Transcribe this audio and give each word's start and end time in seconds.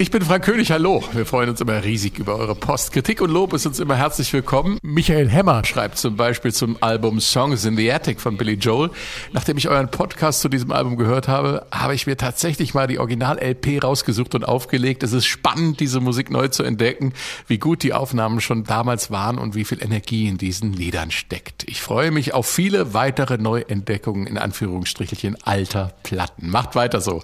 Ich 0.00 0.10
bin 0.10 0.22
Frank 0.22 0.46
König, 0.46 0.70
hallo. 0.70 1.04
Wir 1.12 1.26
freuen 1.26 1.50
uns 1.50 1.60
immer 1.60 1.84
riesig 1.84 2.18
über 2.18 2.36
eure 2.36 2.54
Post. 2.54 2.92
Kritik 2.92 3.20
und 3.20 3.30
Lob 3.30 3.52
ist 3.52 3.66
uns 3.66 3.78
immer 3.78 3.96
herzlich 3.96 4.32
willkommen. 4.32 4.78
Michael 4.80 5.28
Hemmer 5.28 5.62
schreibt 5.62 5.98
zum 5.98 6.16
Beispiel 6.16 6.54
zum 6.54 6.82
Album 6.82 7.20
Songs 7.20 7.66
in 7.66 7.76
the 7.76 7.92
Attic 7.92 8.18
von 8.18 8.38
Billy 8.38 8.54
Joel. 8.54 8.92
Nachdem 9.34 9.58
ich 9.58 9.68
euren 9.68 9.90
Podcast 9.90 10.40
zu 10.40 10.48
diesem 10.48 10.72
Album 10.72 10.96
gehört 10.96 11.28
habe, 11.28 11.66
habe 11.70 11.94
ich 11.94 12.06
mir 12.06 12.16
tatsächlich 12.16 12.72
mal 12.72 12.86
die 12.86 12.98
Original-LP 12.98 13.84
rausgesucht 13.84 14.34
und 14.34 14.42
aufgelegt. 14.42 15.02
Es 15.02 15.12
ist 15.12 15.26
spannend, 15.26 15.80
diese 15.80 16.00
Musik 16.00 16.30
neu 16.30 16.48
zu 16.48 16.62
entdecken, 16.62 17.12
wie 17.46 17.58
gut 17.58 17.82
die 17.82 17.92
Aufnahmen 17.92 18.40
schon 18.40 18.64
damals 18.64 19.10
waren 19.10 19.36
und 19.36 19.54
wie 19.54 19.66
viel 19.66 19.84
Energie 19.84 20.28
in 20.28 20.38
diesen 20.38 20.72
Liedern 20.72 21.10
steckt. 21.10 21.64
Ich 21.68 21.82
freue 21.82 22.10
mich 22.10 22.32
auf 22.32 22.46
viele 22.46 22.94
weitere 22.94 23.36
Neuentdeckungen 23.36 24.26
in 24.26 24.38
Anführungsstrichelchen 24.38 25.36
alter 25.42 25.92
Platten. 26.04 26.48
Macht 26.48 26.74
weiter 26.74 27.02
so. 27.02 27.22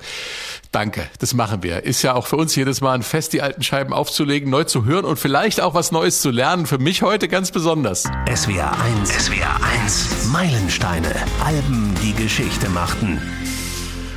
Danke, 0.72 1.08
das 1.20 1.32
machen 1.32 1.62
wir. 1.62 1.84
Ist 1.84 2.02
ja 2.02 2.14
auch 2.14 2.26
für 2.26 2.36
uns 2.36 2.54
jedes 2.66 2.80
Mal 2.80 2.94
ein 2.94 3.04
Fest, 3.04 3.32
die 3.32 3.42
alten 3.42 3.62
Scheiben 3.62 3.92
aufzulegen, 3.92 4.50
neu 4.50 4.64
zu 4.64 4.84
hören 4.84 5.04
und 5.04 5.20
vielleicht 5.20 5.60
auch 5.60 5.74
was 5.74 5.92
Neues 5.92 6.20
zu 6.20 6.30
lernen. 6.30 6.66
Für 6.66 6.78
mich 6.78 7.02
heute 7.02 7.28
ganz 7.28 7.52
besonders. 7.52 8.02
SWR 8.02 8.72
1, 8.80 9.08
SWR 9.08 9.56
1, 9.84 10.28
Meilensteine, 10.32 11.14
Alben, 11.44 11.94
die 12.02 12.12
Geschichte 12.12 12.68
machten. 12.68 13.22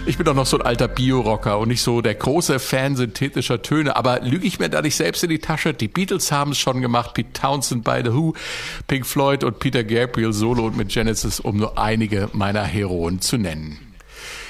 Ich 0.08 0.18
bin 0.18 0.26
doch 0.26 0.34
noch 0.34 0.48
so 0.48 0.58
ein 0.58 0.66
alter 0.66 0.88
Bio-Rocker 0.88 1.60
und 1.60 1.68
nicht 1.68 1.84
so 1.84 2.02
der 2.02 2.16
große 2.16 2.58
Fan 2.58 2.96
synthetischer 2.96 3.62
Töne, 3.62 3.96
aber 3.96 4.22
lüge 4.22 4.48
ich 4.48 4.58
mir 4.58 4.70
da 4.70 4.82
nicht 4.82 4.96
selbst 4.96 5.24
in 5.24 5.30
die 5.30 5.38
Tasche? 5.38 5.76
Die 5.76 5.88
Beatles 5.88 6.32
haben 6.32 6.54
es 6.54 6.58
schon 6.58 6.82
gemacht, 6.82 7.14
Pete 7.14 7.32
Townsend 7.34 7.84
bei 7.84 8.04
The 8.04 8.14
Who, 8.14 8.34
Pink 8.88 9.06
Floyd 9.06 9.44
und 9.44 9.60
Peter 9.60 9.84
Gabriel 9.84 10.34
solo 10.34 10.66
und 10.66 10.76
mit 10.76 10.90
Genesis, 10.90 11.40
um 11.40 11.58
nur 11.58 11.78
einige 11.78 12.30
meiner 12.34 12.64
Heroen 12.64 13.22
zu 13.22 13.38
nennen. 13.38 13.89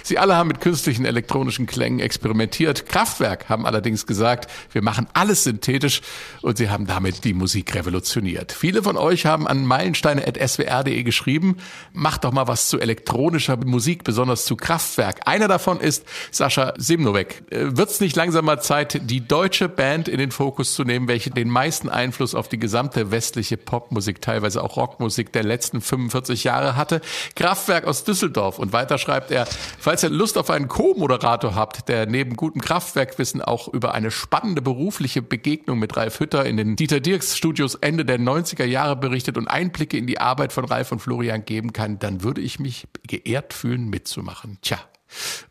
Sie 0.10 0.18
alle 0.18 0.36
haben 0.36 0.48
mit 0.48 0.60
künstlichen 0.60 1.06
elektronischen 1.06 1.68
Klängen 1.68 2.00
experimentiert. 2.00 2.88
Kraftwerk 2.88 3.48
haben 3.48 3.68
allerdings 3.68 4.08
gesagt, 4.08 4.50
wir 4.72 4.82
machen 4.82 5.06
alles 5.14 5.44
synthetisch 5.44 6.02
und 6.42 6.58
sie 6.58 6.72
haben 6.72 6.88
damit 6.88 7.26
die 7.26 7.36
Musik 7.36 7.76
revolutioniert. 7.76 8.52
Viele 8.52 8.82
von 8.82 8.98
euch 8.98 9.28
haben 9.28 9.48
an 9.48 9.68
meilensteine.swr.de 9.68 11.04
geschrieben, 11.04 11.58
macht 11.94 12.24
doch 12.24 12.32
mal 12.32 12.48
was 12.48 12.70
zu 12.70 12.80
elektronischer 12.80 13.58
Musik, 13.58 14.04
besonders 14.04 14.46
zu 14.46 14.56
Kraftwerk. 14.56 15.28
Einer 15.28 15.48
davon 15.48 15.80
ist 15.80 16.06
Sascha 16.32 16.74
Simnovek. 16.76 17.44
Äh, 17.52 17.78
wird's 17.78 18.00
nicht 18.00 18.16
langsam 18.16 18.46
mal 18.46 18.62
Zeit, 18.62 19.02
die 19.04 19.28
deutsche 19.28 19.70
Band 19.70 20.08
in 20.08 20.18
den 20.18 20.32
Fokus 20.32 20.74
zu 20.74 20.86
nehmen, 20.86 21.08
welche 21.08 21.30
den 21.30 21.50
meisten 21.50 21.88
Einfluss 21.88 22.34
auf 22.34 22.50
die 22.50 22.58
gesamte 22.58 23.12
westliche 23.12 23.58
Popmusik, 23.58 24.24
teilweise 24.24 24.64
auch 24.64 24.76
Rockmusik 24.76 25.32
der 25.34 25.44
letzten 25.44 25.82
45 25.82 26.46
Jahre 26.46 26.76
hatte? 26.76 27.00
Kraftwerk 27.36 27.86
aus 27.86 28.06
Düsseldorf. 28.06 28.58
Und 28.58 28.74
weiter 28.74 28.98
schreibt 28.98 29.30
er, 29.30 29.46
Falls 29.80 29.99
ihr 30.04 30.10
Lust 30.10 30.38
auf 30.38 30.50
einen 30.50 30.68
Co-Moderator 30.68 31.56
habt, 31.56 31.90
der 31.90 32.06
neben 32.06 32.36
gutem 32.36 32.62
Kraftwerkwissen 32.62 33.42
auch 33.42 33.68
über 33.68 33.94
eine 33.94 34.12
spannende 34.12 34.62
berufliche 34.62 35.22
Begegnung 35.22 35.80
mit 35.80 35.96
Ralf 35.98 36.20
Hütter 36.20 36.46
in 36.46 36.58
den 36.58 36.76
Dieter 36.76 37.00
Dirks 37.00 37.38
Studios 37.38 37.76
Ende 37.76 38.06
der 38.06 38.20
90er 38.20 38.66
Jahre 38.66 38.96
berichtet 38.96 39.38
und 39.38 39.48
Einblicke 39.48 39.98
in 39.98 40.08
die 40.08 40.20
Arbeit 40.20 40.54
von 40.54 40.66
Ralf 40.66 40.92
und 40.92 41.00
Florian 41.00 41.46
geben 41.46 41.74
kann, 41.74 42.00
dann 42.00 42.24
würde 42.24 42.42
ich 42.42 42.60
mich 42.60 42.88
geehrt 43.08 43.54
fühlen, 43.54 43.90
mitzumachen. 43.90 44.58
Tja. 44.62 44.80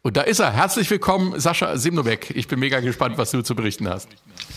Und 0.03 0.17
da 0.17 0.23
ist 0.23 0.39
er. 0.39 0.53
Herzlich 0.53 0.91
willkommen, 0.91 1.39
Sascha 1.41 1.77
Simnovek. 1.77 2.31
Ich 2.35 2.49
bin 2.49 2.59
mega 2.61 2.81
gespannt, 2.81 3.19
was 3.19 3.31
du 3.31 3.43
zu 3.43 3.55
berichten 3.55 3.89
hast. 3.89 4.09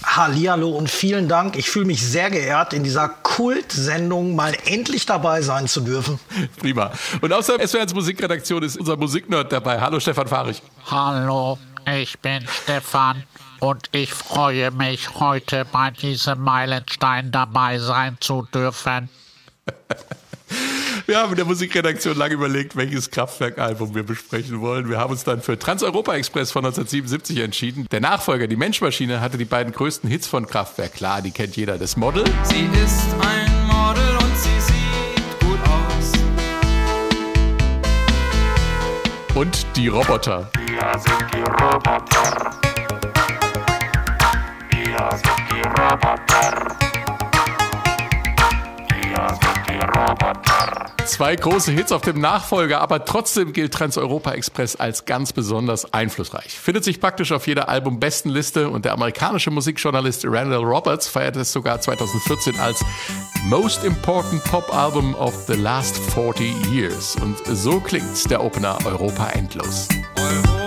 Hallihallo 0.04 0.70
und 0.70 0.90
vielen 0.90 1.28
Dank. 1.28 1.58
Ich 1.58 1.70
fühle 1.70 1.86
mich 1.86 2.02
sehr 2.02 2.30
geehrt, 2.30 2.74
in 2.74 2.84
dieser 2.84 3.10
Kultsendung 3.10 4.36
mal 4.36 4.56
endlich 4.66 5.06
dabei 5.06 5.42
sein 5.42 5.68
zu 5.68 5.82
dürfen. 5.82 6.20
Prima. 6.60 6.92
Und 7.22 7.34
außer 7.34 7.56
SWRs 7.66 7.94
Musikredaktion 7.94 8.64
ist 8.64 8.78
unser 8.78 8.98
Musiknerd 8.98 9.52
dabei. 9.52 9.80
Hallo 9.80 10.00
Stefan 10.00 10.28
Fahrig. 10.28 10.62
Hallo, 10.86 11.58
ich 11.86 12.20
bin 12.20 12.48
Stefan 12.48 13.24
und 13.60 13.90
ich 13.92 14.14
freue 14.14 14.72
mich, 14.72 15.16
heute 15.20 15.66
bei 15.72 15.92
diesem 15.92 16.40
Meilenstein 16.42 17.32
dabei 17.32 17.80
sein 17.80 18.18
zu 18.20 18.48
dürfen. 18.54 19.10
Wir 21.06 21.18
haben 21.18 21.32
in 21.32 21.36
der 21.36 21.46
Musikredaktion 21.46 22.16
lange 22.16 22.36
überlegt, 22.36 22.76
welches 22.76 23.10
Kraftwerk-Album 23.10 23.96
wir 23.96 24.04
besprechen 24.04 24.62
wollen. 24.62 24.90
Wir 24.90 24.98
haben 24.98 25.12
uns 25.12 25.24
dann 25.24 25.42
für 25.42 25.58
Trans-Europa 25.58 26.16
Express 26.16 26.52
von 26.52 26.64
1977 26.66 27.40
entschieden. 27.40 27.88
Der 27.92 28.02
Nachfolger, 28.02 28.48
die 28.48 28.56
Menschmaschine, 28.56 29.22
hatte 29.22 29.38
die 29.38 29.46
beiden 29.46 29.74
größten 29.74 30.10
Hits 30.10 30.28
von 30.28 30.46
Kraftwerk. 30.48 30.94
Klar, 30.94 31.22
die 31.22 31.32
kennt 31.32 31.56
jeder. 31.56 31.78
Das 31.78 31.98
Model. 31.98 32.24
Sie 32.44 32.70
ist 32.84 33.16
ein 33.22 33.68
Model 33.68 34.18
und 34.18 34.38
sie 34.38 34.60
sieht 34.60 35.40
gut 35.40 35.60
aus. 35.68 36.12
Und 39.36 39.66
die 39.76 39.88
Roboter. 39.88 40.52
Wir 40.68 41.00
sind 41.00 41.26
die 41.34 41.42
Roboter. 41.42 42.52
Wir 44.70 45.10
sind 45.12 45.42
die 45.50 45.62
Roboter. 45.68 46.91
Zwei 51.06 51.36
große 51.36 51.72
Hits 51.72 51.92
auf 51.92 52.02
dem 52.02 52.20
Nachfolger, 52.20 52.80
aber 52.82 53.06
trotzdem 53.06 53.54
gilt 53.54 53.74
Trans-Europa 53.74 54.32
Express 54.32 54.76
als 54.76 55.06
ganz 55.06 55.34
besonders 55.34 55.94
einflussreich. 55.94 56.52
Findet 56.60 56.84
sich 56.84 57.02
praktisch 57.02 57.32
auf 57.32 57.48
jeder 57.48 57.70
Album-Bestenliste 57.70 58.70
und 58.70 58.86
der 58.86 58.94
amerikanische 58.94 59.52
Musikjournalist 59.52 60.26
Randall 60.26 60.64
Roberts 60.64 61.08
feiert 61.08 61.36
es 61.36 61.52
sogar 61.52 61.82
2014 61.82 62.60
als 62.60 62.84
Most 63.46 63.84
Important 63.84 64.44
Pop 64.46 64.74
Album 64.74 65.16
of 65.16 65.34
the 65.48 65.56
Last 65.56 65.98
40 66.14 66.68
Years. 66.72 67.16
Und 67.22 67.38
so 67.46 67.80
klingt 67.80 68.30
der 68.30 68.44
Opener 68.44 68.78
Europa 68.86 69.30
endlos. 69.30 69.88
Europa 70.16 70.61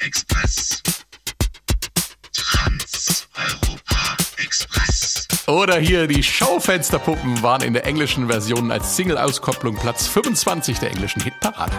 Express. 0.00 0.82
Trans-Europa 2.34 4.16
Express. 4.38 5.28
Oder 5.46 5.78
hier 5.78 6.08
die 6.08 6.24
Schaufensterpuppen 6.24 7.40
waren 7.40 7.62
in 7.62 7.74
der 7.74 7.86
englischen 7.86 8.26
Version 8.26 8.72
als 8.72 8.96
Single-Auskopplung 8.96 9.76
Platz 9.76 10.08
25 10.08 10.80
der 10.80 10.90
englischen 10.90 11.22
Hitparade. 11.22 11.72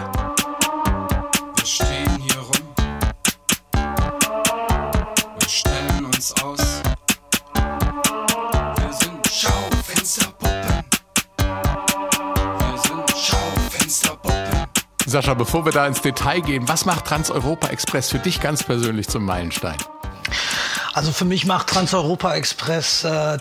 Sascha, 15.14 15.34
bevor 15.34 15.64
wir 15.64 15.70
da 15.70 15.86
ins 15.86 16.02
Detail 16.02 16.40
gehen, 16.40 16.68
was 16.68 16.86
macht 16.86 17.04
Trans-Europa 17.04 17.68
Express 17.68 18.10
für 18.10 18.18
dich 18.18 18.40
ganz 18.40 18.64
persönlich 18.64 19.06
zum 19.06 19.24
Meilenstein? 19.24 19.76
Also 20.92 21.12
für 21.12 21.24
mich 21.24 21.46
macht 21.46 21.68
Trans-Europa 21.68 22.34
Express 22.34 23.04
äh, 23.04 23.38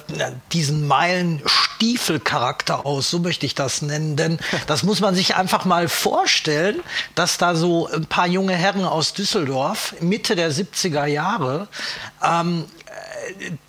diesen 0.52 0.86
Meilenstiefelcharakter 0.86 2.86
aus, 2.86 3.10
so 3.10 3.18
möchte 3.18 3.48
ich 3.48 3.56
das 3.56 3.82
nennen. 3.82 4.16
Denn 4.16 4.38
das 4.68 4.84
muss 4.84 5.00
man 5.00 5.16
sich 5.16 5.36
einfach 5.36 5.66
mal 5.66 5.90
vorstellen, 5.90 6.82
dass 7.16 7.40
da 7.40 7.56
so 7.56 7.88
ein 7.88 8.06
paar 8.06 8.28
junge 8.28 8.54
Herren 8.54 8.86
aus 8.86 9.14
Düsseldorf 9.14 9.96
Mitte 10.00 10.36
der 10.36 10.52
70er 10.52 11.08
Jahre 11.08 11.70
ähm, 12.24 12.66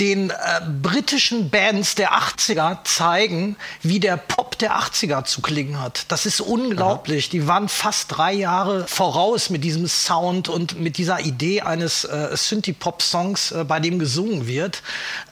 den 0.00 0.30
äh, 0.30 0.34
britischen 0.82 1.50
Bands 1.50 1.94
der 1.94 2.12
80er 2.12 2.78
zeigen, 2.84 3.56
wie 3.82 4.00
der 4.00 4.16
Pop 4.16 4.58
der 4.58 4.76
80er 4.76 5.24
zu 5.24 5.40
klingen 5.40 5.80
hat. 5.80 6.06
Das 6.08 6.26
ist 6.26 6.40
unglaublich. 6.40 7.28
Die 7.28 7.46
waren 7.46 7.68
fast 7.68 8.16
drei 8.16 8.32
Jahre 8.32 8.86
voraus 8.86 9.50
mit 9.50 9.64
diesem 9.64 9.86
Sound 9.86 10.48
und 10.48 10.80
mit 10.80 10.98
dieser 10.98 11.20
Idee 11.20 11.62
eines 11.62 12.04
äh, 12.04 12.36
Synthie-Pop-Songs, 12.36 13.52
äh, 13.52 13.64
bei 13.64 13.80
dem 13.80 13.98
gesungen 13.98 14.46
wird. 14.46 14.82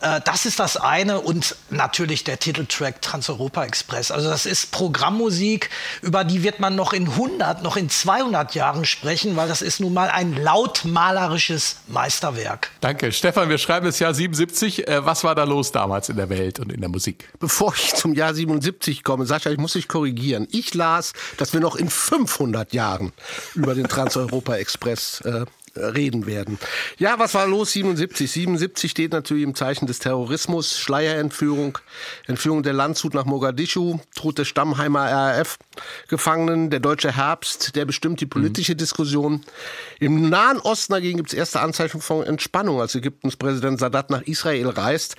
Äh, 0.00 0.20
das 0.24 0.46
ist 0.46 0.60
das 0.60 0.76
eine 0.76 1.20
und 1.20 1.56
natürlich 1.70 2.24
der 2.24 2.38
Titeltrack 2.38 3.02
Trans-Europa 3.02 3.64
Express. 3.64 4.10
Also 4.10 4.28
das 4.28 4.46
ist 4.46 4.70
Programmmusik, 4.70 5.70
über 6.00 6.24
die 6.24 6.42
wird 6.42 6.60
man 6.60 6.76
noch 6.76 6.92
in 6.92 7.08
100, 7.08 7.62
noch 7.62 7.76
in 7.76 7.90
200 7.90 8.54
Jahren 8.54 8.84
sprechen, 8.84 9.36
weil 9.36 9.48
das 9.48 9.62
ist 9.62 9.80
nun 9.80 9.92
mal 9.92 10.08
ein 10.08 10.36
lautmalerisches 10.36 11.76
Meisterwerk. 11.88 12.70
Danke. 12.80 13.12
Stefan, 13.12 13.48
wir 13.48 13.58
schreiben 13.58 13.81
das 13.84 13.98
Jahr 13.98 14.14
77. 14.14 14.88
Äh, 14.88 15.04
was 15.04 15.24
war 15.24 15.34
da 15.34 15.44
los 15.44 15.72
damals 15.72 16.08
in 16.08 16.16
der 16.16 16.28
Welt 16.28 16.60
und 16.60 16.72
in 16.72 16.80
der 16.80 16.88
Musik? 16.88 17.28
Bevor 17.38 17.74
ich 17.74 17.94
zum 17.94 18.14
Jahr 18.14 18.34
77 18.34 19.04
komme, 19.04 19.26
Sascha, 19.26 19.50
ich 19.50 19.58
muss 19.58 19.74
dich 19.74 19.88
korrigieren. 19.88 20.48
Ich 20.50 20.74
las, 20.74 21.12
dass 21.36 21.52
wir 21.52 21.60
noch 21.60 21.76
in 21.76 21.90
500 21.90 22.72
Jahren 22.72 23.12
über 23.54 23.74
den 23.74 23.88
Trans-Europa-Express 23.88 25.20
äh, 25.22 25.44
reden 25.76 26.26
werden. 26.26 26.58
Ja, 26.98 27.18
was 27.18 27.34
war 27.34 27.46
los 27.46 27.72
77? 27.72 28.30
77 28.30 28.90
steht 28.90 29.12
natürlich 29.12 29.44
im 29.44 29.54
Zeichen 29.54 29.86
des 29.86 29.98
Terrorismus, 29.98 30.78
Schleierentführung, 30.78 31.78
Entführung 32.26 32.62
der 32.62 32.72
Landshut 32.72 33.14
nach 33.14 33.24
Mogadischu, 33.24 33.98
Tod 34.14 34.38
des 34.38 34.48
Stammheimer 34.48 35.10
RAF-Gefangenen, 35.10 36.70
der 36.70 36.80
deutsche 36.80 37.16
Herbst, 37.16 37.74
der 37.76 37.84
bestimmt 37.84 38.20
die 38.20 38.26
politische 38.26 38.76
Diskussion. 38.76 39.42
Im 40.00 40.28
Nahen 40.28 40.58
Osten 40.58 40.92
dagegen 40.92 41.18
gibt 41.18 41.32
es 41.32 41.38
erste 41.38 41.60
Anzeichen 41.60 42.00
von 42.00 42.24
Entspannung, 42.24 42.80
als 42.80 42.94
Ägyptens 42.94 43.36
Präsident 43.36 43.80
Sadat 43.80 44.10
nach 44.10 44.22
Israel 44.22 44.68
reist. 44.68 45.16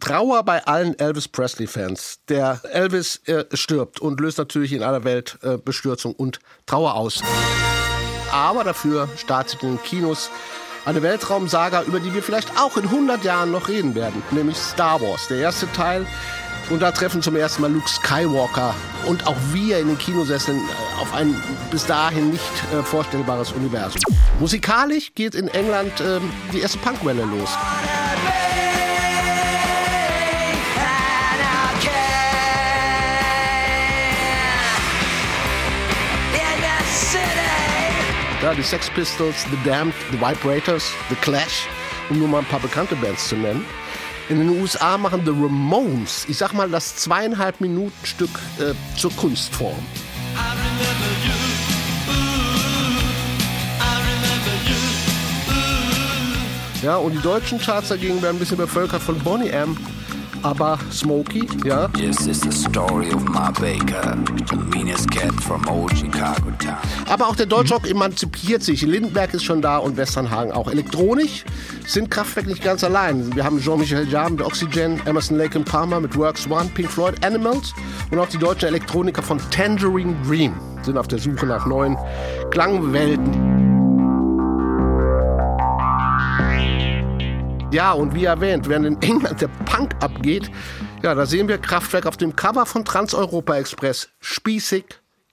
Trauer 0.00 0.42
bei 0.42 0.64
allen 0.64 0.98
Elvis 0.98 1.28
Presley-Fans. 1.28 2.20
Der 2.28 2.60
Elvis 2.72 3.20
äh, 3.26 3.44
stirbt 3.54 4.00
und 4.00 4.20
löst 4.20 4.38
natürlich 4.38 4.72
in 4.72 4.82
aller 4.82 5.04
Welt 5.04 5.38
äh, 5.42 5.56
Bestürzung 5.56 6.14
und 6.14 6.40
Trauer 6.66 6.94
aus. 6.94 7.22
Aber 8.32 8.64
dafür 8.64 9.08
startet 9.16 9.62
in 9.62 9.76
den 9.76 9.82
Kinos 9.82 10.30
eine 10.84 11.02
Weltraumsaga, 11.02 11.82
über 11.82 12.00
die 12.00 12.12
wir 12.12 12.22
vielleicht 12.22 12.58
auch 12.58 12.76
in 12.76 12.84
100 12.84 13.24
Jahren 13.24 13.50
noch 13.50 13.68
reden 13.68 13.94
werden, 13.94 14.22
nämlich 14.30 14.56
Star 14.56 15.00
Wars, 15.00 15.28
der 15.28 15.38
erste 15.38 15.70
Teil. 15.72 16.06
Und 16.70 16.80
da 16.80 16.92
treffen 16.92 17.20
zum 17.20 17.36
ersten 17.36 17.60
Mal 17.60 17.70
Luke 17.70 17.88
Skywalker 17.88 18.74
und 19.06 19.26
auch 19.26 19.36
wir 19.52 19.78
in 19.78 19.88
den 19.88 19.98
Kinosesseln 19.98 20.58
äh, 20.58 21.02
auf 21.02 21.12
ein 21.12 21.36
bis 21.70 21.84
dahin 21.84 22.30
nicht 22.30 22.42
äh, 22.72 22.82
vorstellbares 22.82 23.52
Universum. 23.52 24.00
Musikalisch 24.40 25.12
geht 25.14 25.34
in 25.34 25.48
England 25.48 25.92
ähm, 26.00 26.32
die 26.52 26.60
erste 26.60 26.78
Punkwelle 26.78 27.24
los. 27.24 27.50
Ja, 38.44 38.52
die 38.52 38.62
Sex 38.62 38.90
Pistols, 38.90 39.46
The 39.50 39.56
Damned, 39.66 39.94
The 40.12 40.20
Vibrators, 40.20 40.92
The 41.08 41.14
Clash, 41.14 41.66
um 42.10 42.18
nur 42.18 42.28
mal 42.28 42.40
ein 42.40 42.44
paar 42.44 42.60
bekannte 42.60 42.94
Bands 42.94 43.28
zu 43.30 43.36
nennen. 43.36 43.64
In 44.28 44.38
den 44.38 44.50
USA 44.60 44.98
machen 44.98 45.22
The 45.24 45.30
Ramones, 45.30 46.26
ich 46.28 46.36
sag 46.36 46.52
mal, 46.52 46.68
das 46.68 46.94
zweieinhalb 46.94 47.62
Minuten 47.62 47.94
Stück 48.04 48.28
äh, 48.58 48.74
zur 48.98 49.16
Kunstform. 49.16 49.78
Ja, 56.82 56.96
und 56.96 57.12
die 57.12 57.22
deutschen 57.22 57.58
Charts 57.58 57.88
dagegen 57.88 58.20
werden 58.20 58.36
ein 58.36 58.40
bisschen 58.40 58.58
bevölkert 58.58 59.00
von 59.00 59.18
Bonnie 59.20 59.48
M. 59.48 59.74
Aber 60.44 60.78
Smokey, 60.92 61.48
ja. 61.64 61.88
This 61.88 62.26
is 62.26 62.42
the 62.42 62.52
story 62.52 63.10
of 63.14 63.24
Ma 63.30 63.50
Baker, 63.50 64.14
the 64.50 64.56
meanest 64.76 65.10
cat 65.10 65.32
from 65.40 65.66
old 65.66 65.96
Chicago 65.96 66.50
town. 66.58 66.76
Aber 67.08 67.28
auch 67.28 67.34
der 67.34 67.46
Deutschrock 67.46 67.88
emanzipiert 67.88 68.62
sich. 68.62 68.82
Lindenberg 68.82 69.32
ist 69.32 69.42
schon 69.42 69.62
da 69.62 69.78
und 69.78 69.96
Westernhagen 69.96 70.52
auch. 70.52 70.70
Elektronisch 70.70 71.46
sind 71.86 72.10
Kraftwerk 72.10 72.46
nicht 72.46 72.62
ganz 72.62 72.84
allein. 72.84 73.34
Wir 73.34 73.42
haben 73.42 73.58
Jean-Michel 73.58 74.06
Jarre 74.06 74.32
mit 74.32 74.42
Oxygen, 74.42 75.00
Emerson 75.06 75.38
Lake 75.38 75.56
and 75.56 75.66
Palmer 75.66 75.98
mit 75.98 76.14
Works 76.14 76.46
One, 76.50 76.70
Pink 76.74 76.90
Floyd, 76.90 77.24
Animals 77.24 77.72
und 78.10 78.18
auch 78.18 78.28
die 78.28 78.38
deutschen 78.38 78.68
Elektroniker 78.68 79.22
von 79.22 79.38
Tangerine 79.50 80.14
Dream 80.28 80.52
sind 80.82 80.98
auf 80.98 81.08
der 81.08 81.18
Suche 81.18 81.46
nach 81.46 81.64
neuen 81.64 81.96
Klangwelten. 82.50 83.53
Ja, 87.74 87.90
und 87.90 88.14
wie 88.14 88.24
erwähnt, 88.24 88.68
während 88.68 88.86
in 88.86 89.02
England 89.02 89.40
der 89.40 89.48
Punk 89.48 89.96
abgeht, 89.98 90.48
ja, 91.02 91.12
da 91.12 91.26
sehen 91.26 91.48
wir 91.48 91.58
Kraftwerk 91.58 92.06
auf 92.06 92.16
dem 92.16 92.36
Cover 92.36 92.66
von 92.66 92.84
Trans-Europa 92.84 93.56
Express. 93.56 94.10
Spießig, 94.20 94.84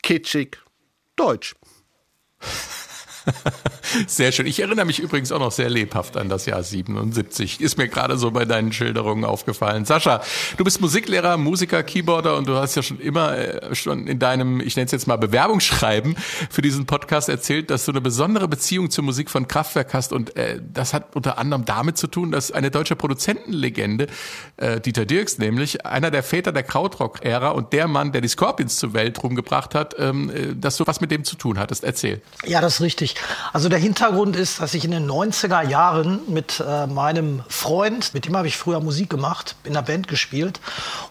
kitschig, 0.02 0.58
deutsch. 1.16 1.54
Sehr 4.08 4.32
schön. 4.32 4.48
Ich 4.48 4.60
erinnere 4.60 4.86
mich 4.86 5.00
übrigens 5.00 5.32
auch 5.32 5.40
noch 5.40 5.52
sehr 5.52 5.70
lebhaft 5.70 6.18
an 6.18 6.30
das 6.30 6.46
Jahr 6.46 6.64
77. 6.64 7.60
Ist 7.60 7.78
mir 7.78 7.88
gerade 7.88 8.18
so 8.18 8.32
bei 8.32 8.46
deinen 8.46 8.72
Schilderungen 8.72 9.26
aufgefallen. 9.26 9.86
Sascha, 9.86 10.22
du 10.58 10.64
bist 10.64 10.82
Musiklehrer, 10.82 11.38
Musiker, 11.38 11.84
Keyboarder 11.84 12.38
und 12.38 12.48
du 12.48 12.56
hast 12.56 12.76
ja 12.76 12.84
schon 12.84 13.00
immer 13.00 13.38
äh, 13.38 13.76
schon 13.76 14.08
in 14.08 14.20
deinem, 14.20 14.62
ich 14.62 14.76
nenne 14.76 14.86
es 14.86 14.92
jetzt 14.92 15.08
mal 15.08 15.18
Bewerbungsschreiben 15.18 16.16
für 16.50 16.62
diesen 16.62 16.86
Podcast 16.86 17.30
erzählt, 17.30 17.70
dass 17.70 17.86
du 17.86 17.92
eine 17.92 18.02
besondere 18.02 18.48
Beziehung 18.48 18.90
zur 18.90 19.04
Musik 19.04 19.30
von 19.30 19.48
Kraftwerk 19.48 19.94
hast 19.94 20.14
und 20.14 20.36
äh, 20.36 20.60
das 20.74 20.94
hat 20.94 21.16
unter 21.16 21.38
anderem 21.38 21.66
damit 21.66 21.98
zu 21.98 22.08
tun, 22.08 22.32
dass 22.32 22.52
eine 22.52 22.72
deutsche 22.72 22.96
Produzentenlegende, 22.96 24.08
äh, 24.58 24.80
Dieter 24.80 25.06
Dirks 25.06 25.38
nämlich, 25.38 25.86
einer 25.86 26.12
der 26.12 26.24
Väter 26.24 26.52
der 26.52 26.64
Krautrock-Ära 26.64 27.50
und 27.50 27.74
der 27.74 27.88
Mann, 27.88 28.12
der 28.12 28.22
die 28.22 28.28
Scorpions 28.28 28.78
zur 28.78 28.94
Welt 28.94 29.22
rumgebracht 29.22 29.76
hat, 29.76 29.96
ähm, 29.98 30.30
äh, 30.30 30.56
dass 30.56 30.78
du 30.78 30.88
was 30.88 31.02
mit 31.02 31.12
dem 31.12 31.24
zu 31.24 31.36
tun 31.36 31.60
hattest. 31.60 31.84
Erzähl. 31.84 32.22
Ja, 32.46 32.62
das 32.62 32.76
ist 32.76 32.82
richtig. 32.82 33.16
Also 33.54 33.70
der 33.70 33.80
Hintergrund 33.80 34.36
ist, 34.36 34.62
dass 34.62 34.74
ich 34.74 34.86
in 34.86 34.92
den 34.92 35.10
90er 35.10 35.68
Jahren 35.68 36.20
mit 36.28 36.64
äh, 36.66 36.88
meinem 36.88 37.44
Freund, 37.48 38.14
mit 38.14 38.26
dem 38.26 38.38
habe 38.38 38.48
ich 38.48 38.58
früher 38.58 38.80
Musik 38.80 39.10
gemacht, 39.10 39.56
in 39.64 39.74
der 39.74 39.82
Band 39.82 40.08
gespielt. 40.08 40.60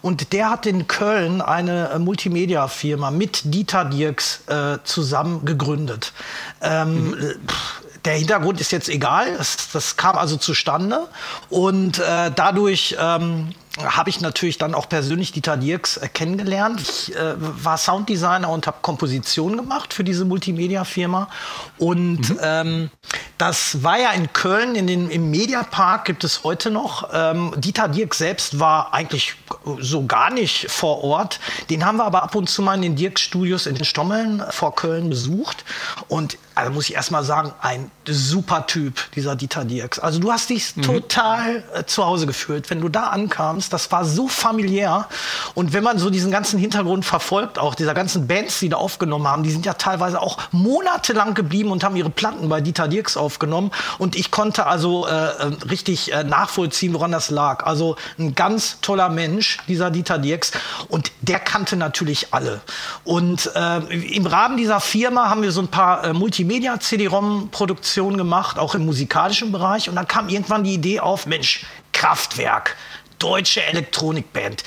Und 0.01 0.33
der 0.33 0.49
hat 0.49 0.65
in 0.65 0.87
Köln 0.87 1.41
eine 1.41 1.89
äh, 1.89 1.99
Multimedia-Firma 1.99 3.11
mit 3.11 3.41
Dieter 3.53 3.85
Dirks 3.85 4.41
äh, 4.47 4.77
zusammen 4.83 5.45
gegründet. 5.45 6.13
Ähm, 6.61 7.15
pff, 7.47 7.81
der 8.05 8.13
Hintergrund 8.15 8.59
ist 8.59 8.71
jetzt 8.71 8.89
egal. 8.89 9.37
Das, 9.37 9.69
das 9.71 9.97
kam 9.97 10.17
also 10.17 10.37
zustande. 10.37 11.07
Und 11.49 11.99
äh, 11.99 12.31
dadurch 12.35 12.95
ähm, 12.99 13.49
habe 13.79 14.09
ich 14.09 14.19
natürlich 14.19 14.57
dann 14.57 14.75
auch 14.75 14.89
persönlich 14.89 15.31
Dieter 15.31 15.55
Dirks 15.55 15.97
äh, 15.97 16.07
kennengelernt. 16.07 16.81
Ich 16.81 17.15
äh, 17.15 17.33
war 17.37 17.77
Sounddesigner 17.77 18.49
und 18.49 18.67
habe 18.67 18.77
Komposition 18.81 19.55
gemacht 19.55 19.93
für 19.93 20.03
diese 20.03 20.25
Multimedia-Firma. 20.25 21.29
Und 21.77 22.35
ähm, 22.41 22.89
das 23.37 23.81
war 23.81 23.97
ja 23.97 24.11
in 24.11 24.33
Köln, 24.33 24.75
in 24.75 24.87
den, 24.87 25.09
im 25.09 25.31
Mediapark 25.31 26.05
gibt 26.05 26.23
es 26.23 26.43
heute 26.43 26.69
noch. 26.69 27.09
Ähm, 27.13 27.53
Dieter 27.57 27.87
Dirks 27.87 28.17
selbst 28.17 28.59
war 28.59 28.93
eigentlich 28.93 29.35
so 29.79 30.05
gar 30.05 30.31
nicht 30.31 30.69
vor 30.69 31.03
Ort. 31.03 31.39
Den 31.69 31.85
haben 31.85 31.97
wir 31.97 32.05
aber 32.05 32.23
ab 32.23 32.35
und 32.35 32.49
zu 32.49 32.61
mal 32.61 32.75
in 32.75 32.81
den 32.81 32.95
Dirks-Studios 32.95 33.67
in 33.67 33.75
den 33.75 33.85
Stommeln 33.85 34.43
vor 34.49 34.75
Köln 34.75 35.09
besucht. 35.09 35.63
Und 36.09 36.37
also 36.55 36.71
muss 36.71 36.89
ich 36.89 36.95
erst 36.95 37.11
mal 37.11 37.23
sagen, 37.23 37.53
ein 37.61 37.91
super 38.07 38.67
Typ, 38.67 39.11
dieser 39.15 39.35
Dieter 39.35 39.63
Dirks. 39.63 39.99
Also 39.99 40.19
du 40.19 40.31
hast 40.31 40.49
dich 40.49 40.73
total 40.75 41.63
äh, 41.73 41.83
zu 41.85 42.05
Hause 42.05 42.25
gefühlt, 42.25 42.69
wenn 42.69 42.81
du 42.81 42.89
da 42.89 43.07
ankamst. 43.07 43.71
Das 43.71 43.91
war 43.91 44.05
so 44.05 44.27
familiär. 44.27 45.07
Und 45.53 45.73
wenn 45.73 45.83
man 45.83 45.97
so 45.97 46.09
diesen 46.09 46.31
ganzen 46.31 46.59
Hintergrund 46.59 47.05
verfolgt, 47.05 47.59
auch 47.59 47.75
dieser 47.75 47.93
ganzen 47.93 48.27
Bands, 48.27 48.59
die 48.59 48.69
da 48.69 48.77
aufgenommen 48.77 49.27
haben, 49.27 49.43
die 49.43 49.51
sind 49.51 49.65
ja 49.65 49.73
teilweise 49.73 50.21
auch 50.21 50.37
monatelang 50.51 51.33
geblieben 51.33 51.71
und 51.71 51.83
haben 51.83 51.95
ihre 51.95 52.09
Platten 52.09 52.49
bei 52.49 52.61
Dieter 52.61 52.87
Dirks 52.87 53.17
aufgenommen. 53.17 53.71
Und 53.97 54.15
ich 54.15 54.31
konnte 54.31 54.65
also 54.67 55.07
äh, 55.07 55.11
äh, 55.11 55.51
richtig 55.69 56.11
äh, 56.11 56.23
nachvollziehen, 56.23 56.93
woran 56.93 57.11
das 57.11 57.29
lag. 57.29 57.65
Also 57.65 57.95
ein 58.19 58.35
ganz 58.35 58.79
toller 58.81 59.09
Mensch, 59.09 59.59
dieser 59.67 59.91
Dieter 59.91 60.17
Dirks. 60.17 60.51
Und 60.89 61.11
der 61.21 61.39
kannte 61.39 61.75
natürlich 61.75 62.33
alle. 62.33 62.61
Und 63.03 63.51
äh, 63.55 63.77
im 64.15 64.25
Rahmen 64.25 64.57
dieser 64.57 64.79
Firma 64.79 65.29
haben 65.29 65.43
wir 65.43 65.51
so 65.51 65.61
ein 65.61 65.67
paar 65.67 66.03
äh, 66.03 66.13
Multimedia-CD-ROM-Produktionen 66.51 68.17
gemacht, 68.17 68.59
auch 68.59 68.75
im 68.75 68.85
musikalischen 68.85 69.51
Bereich. 69.51 69.87
Und 69.87 69.95
dann 69.95 70.07
kam 70.07 70.27
irgendwann 70.27 70.63
die 70.63 70.73
Idee 70.73 70.99
auf, 70.99 71.25
Mensch, 71.25 71.65
Kraftwerk, 71.93 72.75
deutsche 73.19 73.63
Elektronikband. 73.63 74.63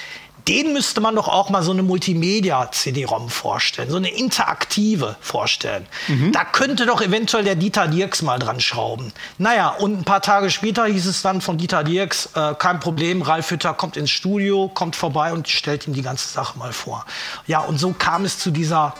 Den 0.48 0.74
müsste 0.74 1.00
man 1.00 1.14
doch 1.14 1.26
auch 1.26 1.48
mal 1.48 1.62
so 1.62 1.72
eine 1.72 1.82
Multimedia-CD-ROM 1.82 3.30
vorstellen, 3.30 3.88
so 3.88 3.96
eine 3.96 4.10
interaktive 4.10 5.16
vorstellen. 5.20 5.86
Da 6.32 6.44
könnte 6.44 6.84
doch 6.84 7.00
eventuell 7.00 7.44
der 7.44 7.54
Dieter 7.54 7.88
Dirks 7.88 8.20
mal 8.20 8.38
dran 8.38 8.60
schrauben. 8.60 9.12
Naja, 9.38 9.70
und 9.70 10.00
ein 10.00 10.04
paar 10.04 10.20
Tage 10.20 10.50
später 10.50 10.84
hieß 10.84 11.06
es 11.06 11.22
dann 11.22 11.40
von 11.40 11.56
Dieter 11.56 11.82
Dirks, 11.82 12.28
äh, 12.34 12.54
kein 12.58 12.78
Problem, 12.78 13.22
Ralf 13.22 13.50
Hütter 13.50 13.72
kommt 13.72 13.96
ins 13.96 14.10
Studio, 14.10 14.68
kommt 14.68 14.96
vorbei 14.96 15.32
und 15.32 15.48
stellt 15.48 15.86
ihm 15.86 15.94
die 15.94 16.02
ganze 16.02 16.28
Sache 16.28 16.58
mal 16.58 16.74
vor. 16.74 17.06
Ja, 17.46 17.60
und 17.60 17.78
so 17.78 17.94
kam 17.98 18.26
es 18.26 18.38
zu 18.38 18.50
dieser 18.50 18.94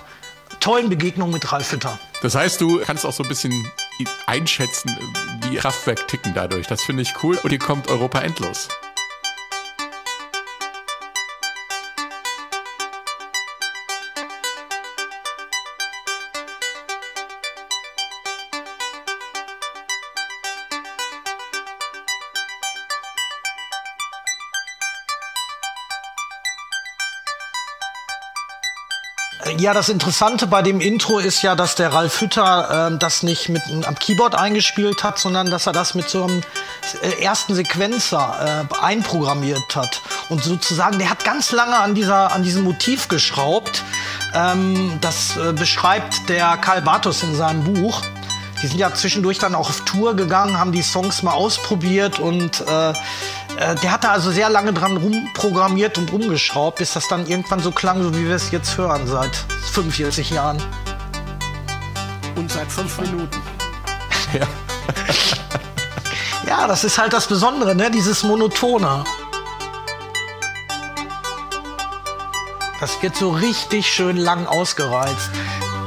tollen 0.60 0.88
Begegnung 0.88 1.30
mit 1.30 1.52
Ralf 1.52 1.72
Hütter. 1.72 1.98
Das 2.22 2.34
heißt, 2.34 2.60
du 2.60 2.78
kannst 2.78 3.04
auch 3.04 3.12
so 3.12 3.22
ein 3.22 3.28
bisschen 3.28 3.66
einschätzen, 4.26 4.96
wie 5.42 5.56
Kraftwerk 5.56 6.08
ticken 6.08 6.32
dadurch. 6.34 6.66
Das 6.66 6.82
finde 6.82 7.02
ich 7.02 7.12
cool. 7.22 7.38
Und 7.42 7.50
hier 7.50 7.58
kommt 7.58 7.88
Europa 7.88 8.20
endlos. 8.20 8.68
Ja, 29.64 29.72
das 29.72 29.88
Interessante 29.88 30.46
bei 30.46 30.60
dem 30.60 30.78
Intro 30.82 31.18
ist 31.18 31.40
ja, 31.40 31.54
dass 31.54 31.74
der 31.74 31.90
Ralf 31.90 32.20
Hütter 32.20 32.88
ähm, 32.90 32.98
das 32.98 33.22
nicht 33.22 33.48
mit 33.48 33.62
einem- 33.64 33.82
am 33.84 33.98
Keyboard 33.98 34.34
eingespielt 34.34 35.02
hat, 35.02 35.18
sondern 35.18 35.50
dass 35.50 35.66
er 35.66 35.72
das 35.72 35.94
mit 35.94 36.06
so 36.06 36.24
einem 36.24 36.42
äh, 37.00 37.22
ersten 37.22 37.54
Sequenzer 37.54 38.66
äh, 38.70 38.84
einprogrammiert 38.84 39.74
hat. 39.74 40.02
Und 40.28 40.44
sozusagen, 40.44 40.98
der 40.98 41.08
hat 41.08 41.24
ganz 41.24 41.50
lange 41.50 41.78
an, 41.78 41.94
dieser, 41.94 42.32
an 42.32 42.42
diesem 42.42 42.62
Motiv 42.62 43.08
geschraubt. 43.08 43.82
Ähm, 44.34 44.98
das 45.00 45.38
äh, 45.38 45.54
beschreibt 45.54 46.28
der 46.28 46.58
Karl 46.58 46.82
Bartos 46.82 47.22
in 47.22 47.34
seinem 47.34 47.64
Buch. 47.64 48.02
Die 48.60 48.66
sind 48.66 48.78
ja 48.78 48.92
zwischendurch 48.92 49.38
dann 49.38 49.54
auch 49.54 49.70
auf 49.70 49.80
Tour 49.86 50.14
gegangen, 50.14 50.58
haben 50.58 50.72
die 50.72 50.82
Songs 50.82 51.22
mal 51.22 51.32
ausprobiert 51.32 52.18
und 52.18 52.60
äh, 52.60 52.92
äh, 53.58 53.74
der 53.76 53.92
hat 53.92 54.04
da 54.04 54.12
also 54.12 54.30
sehr 54.30 54.48
lange 54.48 54.72
dran 54.72 54.96
rumprogrammiert 54.96 55.98
und 55.98 56.12
rumgeschraubt, 56.12 56.78
bis 56.78 56.92
das 56.92 57.08
dann 57.08 57.26
irgendwann 57.26 57.60
so 57.60 57.70
klang, 57.70 58.02
so 58.02 58.14
wie 58.14 58.26
wir 58.26 58.34
es 58.34 58.50
jetzt 58.50 58.76
hören, 58.76 59.06
seit 59.06 59.36
45 59.72 60.30
Jahren. 60.30 60.60
Und 62.36 62.50
seit 62.50 62.70
fünf 62.70 63.00
Minuten. 63.00 63.40
Ja. 64.32 64.46
Ja, 66.46 66.66
das 66.66 66.82
ist 66.82 66.98
halt 66.98 67.12
das 67.12 67.26
Besondere, 67.28 67.74
ne? 67.74 67.90
Dieses 67.90 68.22
Monotone. 68.24 69.04
Das 72.80 73.00
wird 73.00 73.16
so 73.16 73.30
richtig 73.30 73.86
schön 73.86 74.16
lang 74.16 74.46
ausgereizt. 74.46 75.30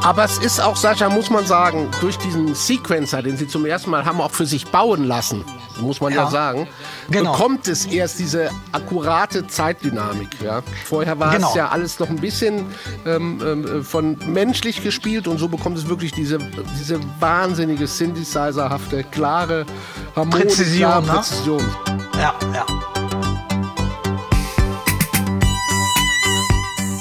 Aber 0.02 0.24
es 0.24 0.38
ist 0.38 0.60
auch, 0.60 0.76
Sascha, 0.76 1.10
muss 1.10 1.30
man 1.30 1.46
sagen, 1.46 1.90
durch 2.00 2.18
diesen 2.18 2.56
Sequencer, 2.56 3.22
den 3.22 3.38
sie 3.38 3.48
zum 3.48 3.66
ersten 3.66 3.90
Mal 3.92 4.06
haben 4.06 4.22
auch 4.22 4.32
für 4.32 4.46
sich 4.46 4.68
bauen 4.68 5.04
lassen, 5.04 5.44
muss 5.82 6.02
man 6.02 6.14
ja, 6.14 6.24
Ja. 6.24 6.30
sagen, 6.30 6.68
Genau. 7.10 7.32
bekommt 7.32 7.68
es 7.68 7.86
erst 7.86 8.20
diese 8.20 8.50
akkurate 8.72 9.48
Zeitdynamik. 9.48 10.30
Ja? 10.44 10.62
Vorher 10.86 11.20
war 11.20 11.32
Genau. 11.32 11.50
es 11.50 11.56
ja 11.56 11.70
alles 11.70 12.00
noch 12.00 12.10
ein 12.10 12.18
bisschen 12.18 12.66
ähm, 13.06 13.42
ähm, 13.46 13.84
von 13.84 14.18
menschlich 14.28 14.84
gespielt 14.84 15.28
und 15.28 15.38
so 15.38 15.48
bekommt 15.48 15.78
es 15.78 15.88
wirklich 15.88 16.12
diese, 16.12 16.38
diese 16.80 17.00
wahnsinnige 17.20 17.88
Synthesizerhafte, 17.88 19.04
klare 19.04 19.66
Harmonik, 20.16 20.48
Präzision, 20.48 20.90
klare 20.90 21.06
ne? 21.06 21.12
Präzision. 21.14 21.64
Ja, 22.20 22.34
ja. 22.54 22.66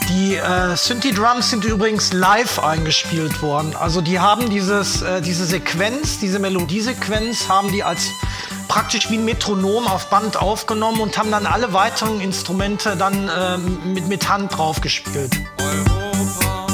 Die 0.09 0.35
äh, 0.37 0.77
Synthi-Drums 0.77 1.51
sind 1.51 1.65
übrigens 1.65 2.13
live 2.13 2.59
eingespielt 2.59 3.43
worden. 3.43 3.75
Also 3.77 4.01
die 4.01 4.19
haben 4.19 4.49
dieses, 4.51 5.03
äh, 5.03 5.21
diese 5.21 5.45
Sequenz, 5.45 6.19
diese 6.19 6.39
Melodiesequenz, 6.39 7.49
haben 7.49 7.71
die 7.71 7.83
als 7.85 8.09
praktisch 8.69 9.11
wie 9.11 9.19
ein 9.19 9.25
Metronom 9.25 9.87
auf 9.87 10.09
Band 10.11 10.37
aufgenommen 10.37 11.01
und 11.01 11.17
haben 11.19 11.31
dann 11.31 11.47
alle 11.47 11.73
weiteren 11.73 12.21
Instrumente 12.21 12.97
dann 12.97 13.31
ähm, 13.37 13.95
mit, 13.95 14.09
mit 14.09 14.29
Hand 14.29 14.57
drauf 14.57 14.81
gespielt. 14.81 15.33
Europa 15.59 16.66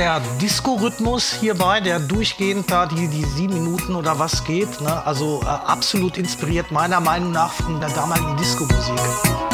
der 0.00 0.22
Disco-Rhythmus 0.40 1.30
hierbei, 1.30 1.80
der 1.80 1.98
durchgehend 2.00 2.70
da 2.70 2.86
die, 2.86 3.06
die 3.08 3.22
sieben 3.22 3.52
Minuten 3.52 3.94
oder 3.94 4.18
was 4.18 4.44
geht, 4.44 4.80
ne? 4.80 5.04
also 5.04 5.42
äh, 5.42 5.46
absolut 5.46 6.16
inspiriert 6.16 6.70
meiner 6.70 7.00
Meinung 7.00 7.32
nach 7.32 7.52
von 7.52 7.78
der 7.80 7.90
damaligen 7.90 8.34
Disco-Musik. 8.38 9.49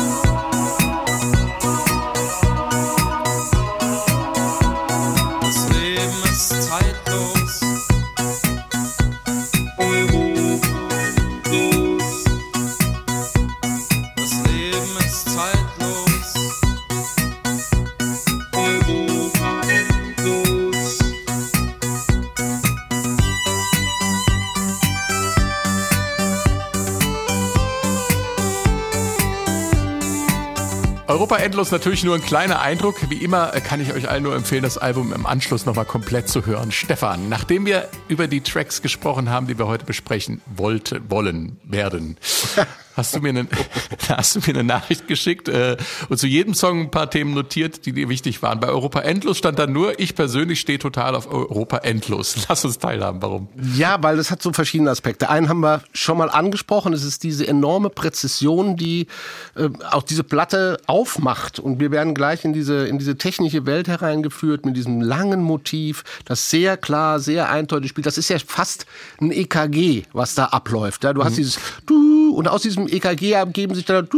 Endlos 31.57 31.71
natürlich 31.71 32.05
nur 32.05 32.15
ein 32.17 32.21
kleiner 32.21 32.61
Eindruck. 32.61 33.09
Wie 33.09 33.17
immer 33.17 33.55
äh, 33.55 33.63
kann 33.63 33.81
ich 33.81 33.91
euch 33.95 34.11
allen 34.11 34.25
nur 34.25 34.37
empfehlen, 34.37 34.63
das 34.63 34.77
Album 34.77 35.15
im 35.15 35.25
Anschluss 35.25 35.65
nochmal 35.65 35.87
komplett 35.87 36.29
zu 36.29 36.45
hören. 36.45 36.71
Stefan, 36.71 37.31
nachdem 37.31 37.65
wir 37.65 37.89
über 38.09 38.29
die 38.29 38.43
Tracks 38.43 38.83
gesprochen 38.83 39.31
haben, 39.31 39.47
die 39.47 39.59
wir 39.59 39.67
heute 39.67 39.87
besprechen 39.87 40.43
wollte, 40.55 41.01
wollen, 41.09 41.59
werden, 41.65 42.19
hast 42.97 43.15
du 43.15 43.21
mir 43.21 43.29
eine, 43.29 43.47
hast 44.09 44.37
du 44.37 44.41
mir 44.41 44.59
eine 44.59 44.65
Nachricht 44.65 45.07
geschickt 45.07 45.49
äh, 45.49 45.77
und 46.09 46.19
zu 46.19 46.27
jedem 46.27 46.55
Song 46.55 46.81
ein 46.81 46.91
paar 46.91 47.11
Themen 47.11 47.35
notiert, 47.35 47.87
die 47.87 47.93
dir 47.93 48.09
wichtig 48.09 48.43
waren. 48.43 48.61
Bei 48.61 48.69
Europa 48.69 49.01
Endlos 49.01 49.39
stand 49.39 49.59
da 49.59 49.67
nur, 49.67 49.99
ich 50.01 50.15
persönlich 50.15 50.61
stehe 50.61 50.79
total 50.79 51.15
auf 51.15 51.31
Europa 51.31 51.79
Endlos. 51.79 52.37
Lass 52.49 52.65
uns 52.65 52.79
teilhaben, 52.79 53.21
warum? 53.23 53.49
Ja, 53.77 54.03
weil 54.03 54.17
das 54.17 54.31
hat 54.31 54.43
so 54.43 54.53
verschiedene 54.53 54.91
Aspekte. 54.91 55.29
Einen 55.29 55.49
haben 55.49 55.61
wir 55.61 55.83
schon 55.93 56.19
mal 56.19 56.31
angesprochen, 56.31 56.93
es 56.93 57.05
ist 57.05 57.23
diese 57.23 57.47
enorme 57.47 57.91
Präzision, 57.91 58.77
die 58.77 59.07
äh, 59.55 59.69
auch 59.91 60.03
diese 60.03 60.25
Platte 60.25 60.81
aufmacht. 60.87 61.59
Und 61.59 61.81
wir 61.81 61.91
werden 61.91 62.15
gleich 62.15 62.45
in 62.45 62.53
diese, 62.53 62.87
in 62.87 62.99
diese 62.99 63.19
technische 63.19 63.67
Welt 63.67 63.89
hereingeführt 63.89 64.65
mit 64.65 64.77
diesem 64.77 65.01
langen 65.01 65.43
Motiv, 65.43 66.05
das 66.25 66.51
sehr 66.51 66.77
klar, 66.77 67.21
sehr 67.21 67.51
eindeutig 67.51 67.91
spielt. 67.91 68.07
Das 68.07 68.19
ist 68.19 68.31
ja 68.31 68.39
fast 68.39 68.87
ein 69.21 69.31
EKG, 69.31 70.05
was 70.13 70.35
da 70.35 70.47
abläuft. 70.47 71.05
Ja, 71.05 71.13
du 71.13 71.23
hast 71.23 71.37
dieses 71.37 71.59
du 71.85 72.35
und 72.35 72.49
aus 72.49 72.63
diesem 72.63 72.86
EKG 72.89 73.33
ergeben 73.33 73.75
sich 73.75 73.85
dann 73.85 74.09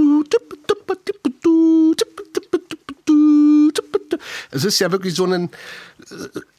es 4.51 4.65
ist 4.65 4.79
ja 4.79 4.91
wirklich 4.93 5.15
so 5.15 5.27
ein 5.27 5.51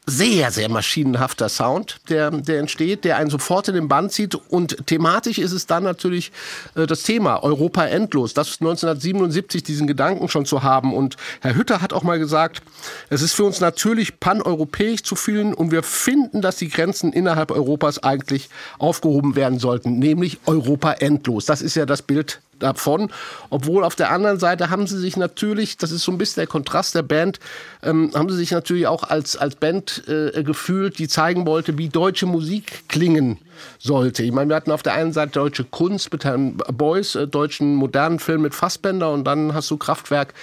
sehr, 0.06 0.50
sehr 0.50 0.68
maschinenhafter 0.68 1.48
Sound, 1.48 2.00
der, 2.08 2.30
der 2.30 2.58
entsteht, 2.58 3.04
der 3.04 3.16
einen 3.16 3.30
sofort 3.30 3.68
in 3.68 3.74
den 3.74 3.88
Band 3.88 4.12
zieht. 4.12 4.34
Und 4.34 4.86
thematisch 4.86 5.38
ist 5.38 5.52
es 5.52 5.66
dann 5.66 5.84
natürlich 5.84 6.32
äh, 6.74 6.86
das 6.86 7.04
Thema 7.04 7.42
Europa 7.42 7.86
endlos. 7.86 8.34
Das 8.34 8.60
1977 8.60 9.62
diesen 9.62 9.86
Gedanken 9.86 10.28
schon 10.28 10.46
zu 10.46 10.62
haben. 10.62 10.94
Und 10.94 11.16
Herr 11.40 11.54
Hütter 11.54 11.80
hat 11.80 11.92
auch 11.92 12.02
mal 12.02 12.18
gesagt, 12.18 12.62
es 13.08 13.22
ist 13.22 13.34
für 13.34 13.44
uns 13.44 13.60
natürlich 13.60 14.18
paneuropäisch 14.18 15.02
zu 15.02 15.14
fühlen 15.14 15.54
und 15.54 15.70
wir 15.70 15.82
finden, 15.82 16.42
dass 16.42 16.56
die 16.56 16.68
Grenzen 16.68 17.12
innerhalb 17.12 17.50
Europas 17.50 18.02
eigentlich 18.02 18.48
aufgehoben 18.78 19.36
werden 19.36 19.58
sollten, 19.58 19.98
nämlich 19.98 20.38
Europa 20.46 20.92
endlos. 20.92 21.46
Das 21.46 21.62
ist 21.62 21.76
ja 21.76 21.86
das 21.86 22.02
Bild 22.02 22.40
davon. 22.60 23.10
Obwohl 23.50 23.84
auf 23.84 23.96
der 23.96 24.10
anderen 24.10 24.38
Seite 24.38 24.70
haben 24.70 24.86
sie 24.86 24.98
sich 24.98 25.16
natürlich, 25.16 25.76
das 25.76 25.90
ist 25.90 26.04
so 26.04 26.12
ein 26.12 26.18
bisschen 26.18 26.40
der 26.40 26.46
Kontrast 26.46 26.94
der 26.94 27.02
Band, 27.02 27.40
ähm, 27.82 28.10
haben 28.14 28.30
sie 28.30 28.36
sich 28.36 28.52
natürlich 28.52 28.86
auch 28.86 29.04
als, 29.04 29.36
als 29.36 29.56
Band 29.56 30.04
äh, 30.08 30.42
gefühlt, 30.42 30.98
die 30.98 31.08
zeigen 31.08 31.46
wollte, 31.46 31.78
wie 31.78 31.88
deutsche 31.88 32.26
Musik 32.26 32.88
klingen 32.88 33.38
sollte. 33.78 34.22
Ich 34.22 34.32
meine, 34.32 34.50
wir 34.50 34.56
hatten 34.56 34.70
auf 34.70 34.82
der 34.82 34.94
einen 34.94 35.12
Seite 35.12 35.32
deutsche 35.32 35.64
Kunst 35.64 36.12
mit 36.12 36.24
Herrn 36.24 36.56
Beuys, 36.72 37.14
äh, 37.14 37.26
deutschen 37.26 37.74
modernen 37.74 38.18
Film 38.18 38.42
mit 38.42 38.54
Fassbender 38.54 39.12
und 39.12 39.24
dann 39.24 39.54
hast 39.54 39.70
du 39.70 39.76
Kraftwerk, 39.76 40.34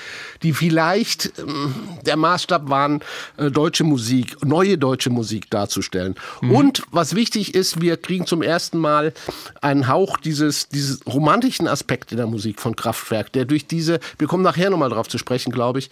die 0.43 0.53
vielleicht 0.53 1.33
ähm, 1.39 1.73
der 2.05 2.17
Maßstab 2.17 2.69
waren, 2.69 3.01
äh, 3.37 3.51
deutsche 3.51 3.83
Musik, 3.83 4.43
neue 4.45 4.77
deutsche 4.77 5.09
Musik 5.09 5.49
darzustellen. 5.49 6.15
Und 6.41 6.83
was 6.91 7.15
wichtig 7.15 7.55
ist, 7.55 7.81
wir 7.81 7.97
kriegen 7.97 8.25
zum 8.25 8.41
ersten 8.41 8.77
Mal 8.77 9.13
einen 9.61 9.87
Hauch 9.87 10.17
dieses, 10.17 10.69
dieses 10.69 11.05
romantischen 11.05 11.67
Aspekt 11.67 12.11
in 12.11 12.17
der 12.17 12.27
Musik 12.27 12.59
von 12.59 12.75
Kraftwerk, 12.75 13.31
der 13.33 13.45
durch 13.45 13.67
diese, 13.67 13.99
wir 14.17 14.27
kommen 14.27 14.43
nachher 14.43 14.69
nochmal 14.69 14.89
drauf 14.89 15.07
zu 15.07 15.17
sprechen, 15.17 15.51
glaube 15.51 15.79
ich, 15.79 15.89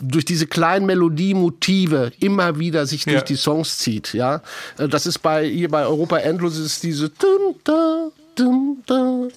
durch 0.00 0.24
diese 0.24 0.46
kleinen 0.46 0.86
Melodiemotive 0.86 2.12
immer 2.20 2.58
wieder 2.58 2.86
sich 2.86 3.04
durch 3.04 3.16
Ja. 3.16 3.22
die 3.22 3.36
Songs 3.36 3.78
zieht, 3.78 4.12
ja. 4.14 4.42
Äh, 4.78 4.88
Das 4.88 5.06
ist 5.06 5.18
bei, 5.20 5.46
hier 5.48 5.68
bei 5.68 5.84
Europa 5.86 6.18
Endlos 6.18 6.58
ist 6.58 6.82
diese 6.82 7.08
dum, 7.10 7.54
da, 7.64 8.08
dum, 8.36 8.82
da, 8.86 9.28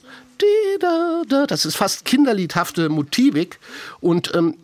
di, 0.41 0.79
da, 0.79 1.21
da. 1.27 1.45
Das 1.45 1.65
ist 1.65 1.75
fast 1.75 2.05
kinderliedhafte 2.05 2.89
Motivik 2.89 3.59
und 4.01 4.33
ähm, 4.35 4.55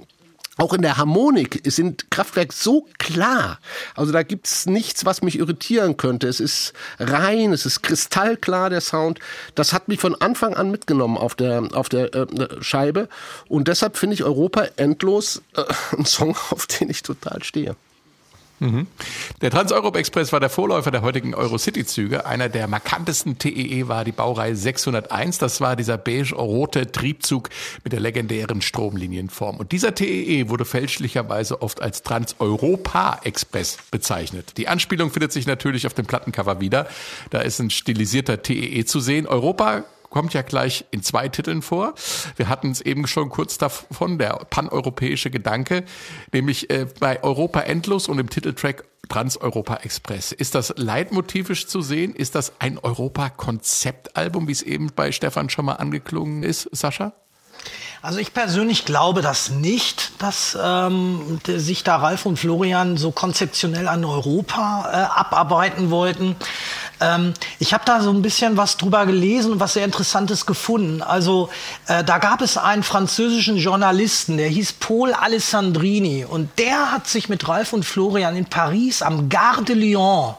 auch 0.58 0.74
in 0.74 0.84
der 0.84 0.98
Harmonik 0.98 1.62
sind 1.66 2.12
Kraftwerk 2.12 2.54
so 2.54 2.88
klar. 3.00 3.60
Also 3.96 4.12
da 4.12 4.22
gibt's 4.22 4.68
nichts, 4.68 5.04
was 5.04 5.24
mich 5.24 5.40
irritieren 5.40 5.98
könnte. 5.98 6.28
Es 6.28 6.40
ist 6.40 6.74
rein, 7.00 7.54
es 7.54 7.66
ist 7.66 7.82
kristallklar, 7.82 8.70
der 8.70 8.82
Sound. 8.82 9.20
Das 9.56 9.74
hat 9.74 9.88
mich 9.88 10.00
von 10.00 10.14
Anfang 10.16 10.54
an 10.54 10.70
mitgenommen 10.70 11.18
auf 11.18 11.34
der, 11.34 11.70
auf 11.74 11.90
der 11.90 12.14
äh, 12.14 12.28
Scheibe. 12.62 13.10
Und 13.48 13.68
deshalb 13.68 13.98
finde 13.98 14.14
ich 14.14 14.24
Europa 14.24 14.68
endlos 14.76 15.42
äh, 15.56 15.64
ein 15.98 16.06
Song, 16.06 16.36
auf 16.52 16.68
den 16.68 16.90
ich 16.90 17.02
total 17.02 17.44
stehe. 17.44 17.76
Der 19.42 19.52
Trans-Europe 19.52 20.00
Express 20.00 20.32
war 20.32 20.40
der 20.40 20.50
Vorläufer 20.50 20.92
der 20.92 21.02
heutigen 21.02 21.36
Eurocity-Züge. 21.36 22.26
Einer 22.26 22.50
der 22.50 22.68
markantesten 22.68 23.38
TEE 23.38 23.88
war 23.88 24.06
die 24.06 24.12
Baureihe 24.12 24.56
601. 24.56 25.38
Das 25.38 25.60
war 25.60 25.76
dieser 25.76 25.98
beige-rote 25.98 26.92
Triebzug 26.92 27.50
mit 27.84 27.94
der 27.94 28.00
legendären 28.00 28.62
Stromlinienform. 28.62 29.58
Und 29.58 29.72
dieser 29.72 29.96
TEE 29.96 30.50
wurde 30.50 30.66
fälschlicherweise 30.66 31.62
oft 31.62 31.82
als 31.82 32.04
Trans-Europa 32.04 33.20
Express 33.24 33.78
bezeichnet. 33.92 34.58
Die 34.58 34.68
Anspielung 34.68 35.12
findet 35.12 35.34
sich 35.34 35.46
natürlich 35.46 35.86
auf 35.86 35.94
dem 35.94 36.06
Plattencover 36.06 36.62
wieder. 36.62 36.88
Da 37.32 37.42
ist 37.42 37.60
ein 37.60 37.70
stilisierter 37.70 38.42
TEE 38.44 38.86
zu 38.86 39.00
sehen. 39.00 39.28
Europa 39.28 39.84
kommt 40.14 40.36
ja 40.36 40.44
gleich 40.44 40.86
in 40.92 41.02
zwei 41.02 41.28
Titeln 41.28 41.64
vor. 41.64 41.96
Wir 42.36 42.48
hatten 42.48 42.70
es 42.70 42.82
eben 42.82 43.08
schon 43.08 43.30
kurz 43.30 43.58
davon, 43.58 44.20
der 44.20 44.34
paneuropäische 44.48 45.32
Gedanke, 45.32 45.86
nämlich 46.32 46.70
äh, 46.70 46.86
bei 47.00 47.24
Europa 47.24 47.62
Endlos 47.62 48.08
und 48.08 48.20
im 48.20 48.30
Titeltrack 48.30 48.86
Trans-Europa 49.10 49.78
Express. 49.78 50.32
Ist 50.32 50.54
das 50.54 50.76
leitmotivisch 50.78 51.66
zu 51.66 51.82
sehen? 51.82 52.14
Ist 52.14 52.36
das 52.36 52.54
ein 52.60 52.78
Europa-Konzeptalbum, 52.78 54.48
wie 54.48 54.52
es 54.52 54.62
eben 54.62 54.92
bei 54.96 55.12
Stefan 55.12 55.50
schon 55.50 55.66
mal 55.66 55.74
angeklungen 55.74 56.44
ist, 56.44 56.70
Sascha? 56.72 57.14
Also 58.04 58.20
ich 58.20 58.34
persönlich 58.34 58.84
glaube 58.84 59.22
das 59.22 59.50
nicht, 59.50 60.22
dass 60.22 60.58
ähm, 60.62 61.40
sich 61.46 61.86
da 61.86 61.96
Ralf 61.96 62.26
und 62.26 62.38
Florian 62.38 62.98
so 62.98 63.12
konzeptionell 63.12 63.88
an 63.88 64.04
Europa 64.04 64.90
äh, 64.92 65.20
abarbeiten 65.20 65.90
wollten. 65.90 66.36
Ähm, 67.04 67.34
ich 67.60 67.74
habe 67.74 67.84
da 67.86 68.02
so 68.02 68.12
ein 68.12 68.22
bisschen 68.22 68.58
was 68.58 68.78
drüber 68.78 69.06
gelesen 69.06 69.54
und 69.54 69.60
was 69.60 69.74
sehr 69.74 69.86
Interessantes 69.86 70.46
gefunden. 70.46 71.02
Also 71.02 71.50
äh, 71.88 72.04
da 72.04 72.18
gab 72.18 72.42
es 72.42 72.58
einen 72.58 72.84
französischen 72.84 73.58
Journalisten, 73.58 74.38
der 74.38 74.48
hieß 74.48 74.74
Paul 74.74 75.14
Alessandrini. 75.14 76.26
Und 76.26 76.50
der 76.58 76.92
hat 76.92 77.08
sich 77.08 77.30
mit 77.30 77.48
Ralf 77.48 77.74
und 77.74 77.84
Florian 77.84 78.36
in 78.36 78.46
Paris 78.46 79.02
am 79.02 79.30
Gare 79.30 79.64
de 79.64 79.76
Lyon 79.76 80.36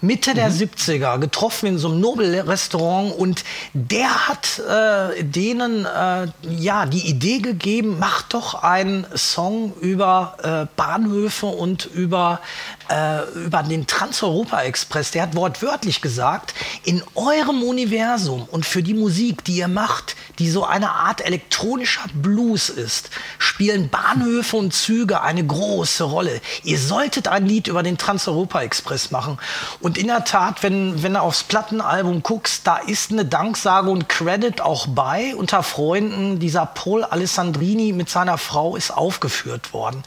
Mitte 0.00 0.34
der 0.34 0.50
70er 0.50 1.18
getroffen 1.18 1.66
in 1.66 1.78
so 1.78 1.88
einem 1.88 2.00
Nobel-Restaurant. 2.00 3.12
Und 3.16 3.44
der 3.72 4.28
hat 4.28 4.60
äh, 4.60 5.24
denen 5.24 5.84
äh, 5.84 6.28
ja 6.48 6.86
die 6.86 7.08
Idee 7.08 7.38
gegeben, 7.38 7.98
macht 7.98 8.34
doch 8.34 8.62
einen 8.62 9.06
Song 9.16 9.72
über 9.80 10.36
äh, 10.42 10.76
Bahnhöfe 10.76 11.46
und 11.46 11.86
über 11.86 12.40
äh, 12.88 13.22
über 13.44 13.62
den 13.62 13.86
Trans-Europa-Express. 13.86 15.12
Der 15.12 15.22
hat 15.22 15.36
wortwörtlich 15.36 16.00
gesagt, 16.00 16.54
in 16.84 17.02
eurem 17.14 17.62
Universum 17.62 18.48
und 18.50 18.66
für 18.66 18.82
die 18.82 18.94
Musik, 18.94 19.44
die 19.44 19.56
ihr 19.56 19.68
macht, 19.68 20.16
die 20.38 20.50
so 20.50 20.64
eine 20.64 20.90
Art 20.90 21.24
elektronischer 21.24 22.04
Blues 22.14 22.68
ist, 22.68 23.10
spielen 23.38 23.88
Bahnhöfe 23.88 24.56
und 24.56 24.72
Züge 24.72 25.22
eine 25.22 25.44
große 25.44 26.04
Rolle. 26.04 26.40
Ihr 26.62 26.78
solltet 26.78 27.28
ein 27.28 27.46
Lied 27.46 27.66
über 27.66 27.82
den 27.82 27.98
Trans-Europa-Express 27.98 29.10
machen. 29.10 29.38
Und 29.80 29.98
in 29.98 30.06
der 30.06 30.24
Tat, 30.24 30.62
wenn, 30.62 31.02
wenn 31.02 31.14
du 31.14 31.20
aufs 31.20 31.42
Plattenalbum 31.42 32.22
guckst, 32.22 32.66
da 32.66 32.76
ist 32.76 33.10
eine 33.10 33.24
Danksage 33.24 33.90
und 33.90 34.08
Credit 34.08 34.60
auch 34.60 34.86
bei. 34.86 35.34
Unter 35.36 35.62
Freunden, 35.62 36.38
dieser 36.38 36.66
Paul 36.66 37.04
Alessandrini 37.04 37.92
mit 37.92 38.08
seiner 38.08 38.38
Frau 38.38 38.76
ist 38.76 38.90
aufgeführt 38.90 39.72
worden. 39.72 40.02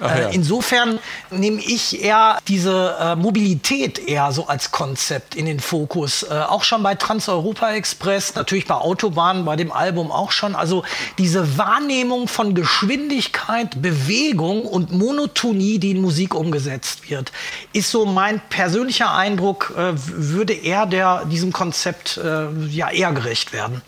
Ja. 0.00 0.08
Äh, 0.08 0.34
insofern 0.34 0.98
nehme 1.30 1.60
ich 1.60 2.02
eher 2.02 2.21
diese 2.48 2.96
äh, 3.00 3.16
Mobilität 3.16 3.98
eher 3.98 4.32
so 4.32 4.46
als 4.46 4.70
Konzept 4.72 5.34
in 5.34 5.46
den 5.46 5.60
Fokus. 5.60 6.22
Äh, 6.22 6.34
auch 6.48 6.64
schon 6.64 6.82
bei 6.82 6.94
Trans-Europa 6.94 7.72
Express, 7.72 8.34
natürlich 8.34 8.66
bei 8.66 8.74
Autobahnen, 8.74 9.44
bei 9.44 9.56
dem 9.56 9.72
Album 9.72 10.10
auch 10.10 10.32
schon. 10.32 10.54
Also 10.54 10.84
diese 11.18 11.58
Wahrnehmung 11.58 12.28
von 12.28 12.54
Geschwindigkeit, 12.54 13.80
Bewegung 13.80 14.62
und 14.62 14.92
Monotonie, 14.92 15.78
die 15.78 15.92
in 15.92 16.00
Musik 16.00 16.34
umgesetzt 16.34 17.10
wird, 17.10 17.32
ist 17.72 17.90
so 17.90 18.06
mein 18.06 18.40
persönlicher 18.48 19.14
Eindruck, 19.14 19.74
äh, 19.76 19.92
würde 19.94 20.52
er 20.52 20.86
der 20.86 21.24
diesem 21.26 21.52
Konzept 21.52 22.16
äh, 22.18 22.48
ja 22.68 22.90
eher 22.90 23.12
gerecht 23.12 23.52
werden. 23.52 23.82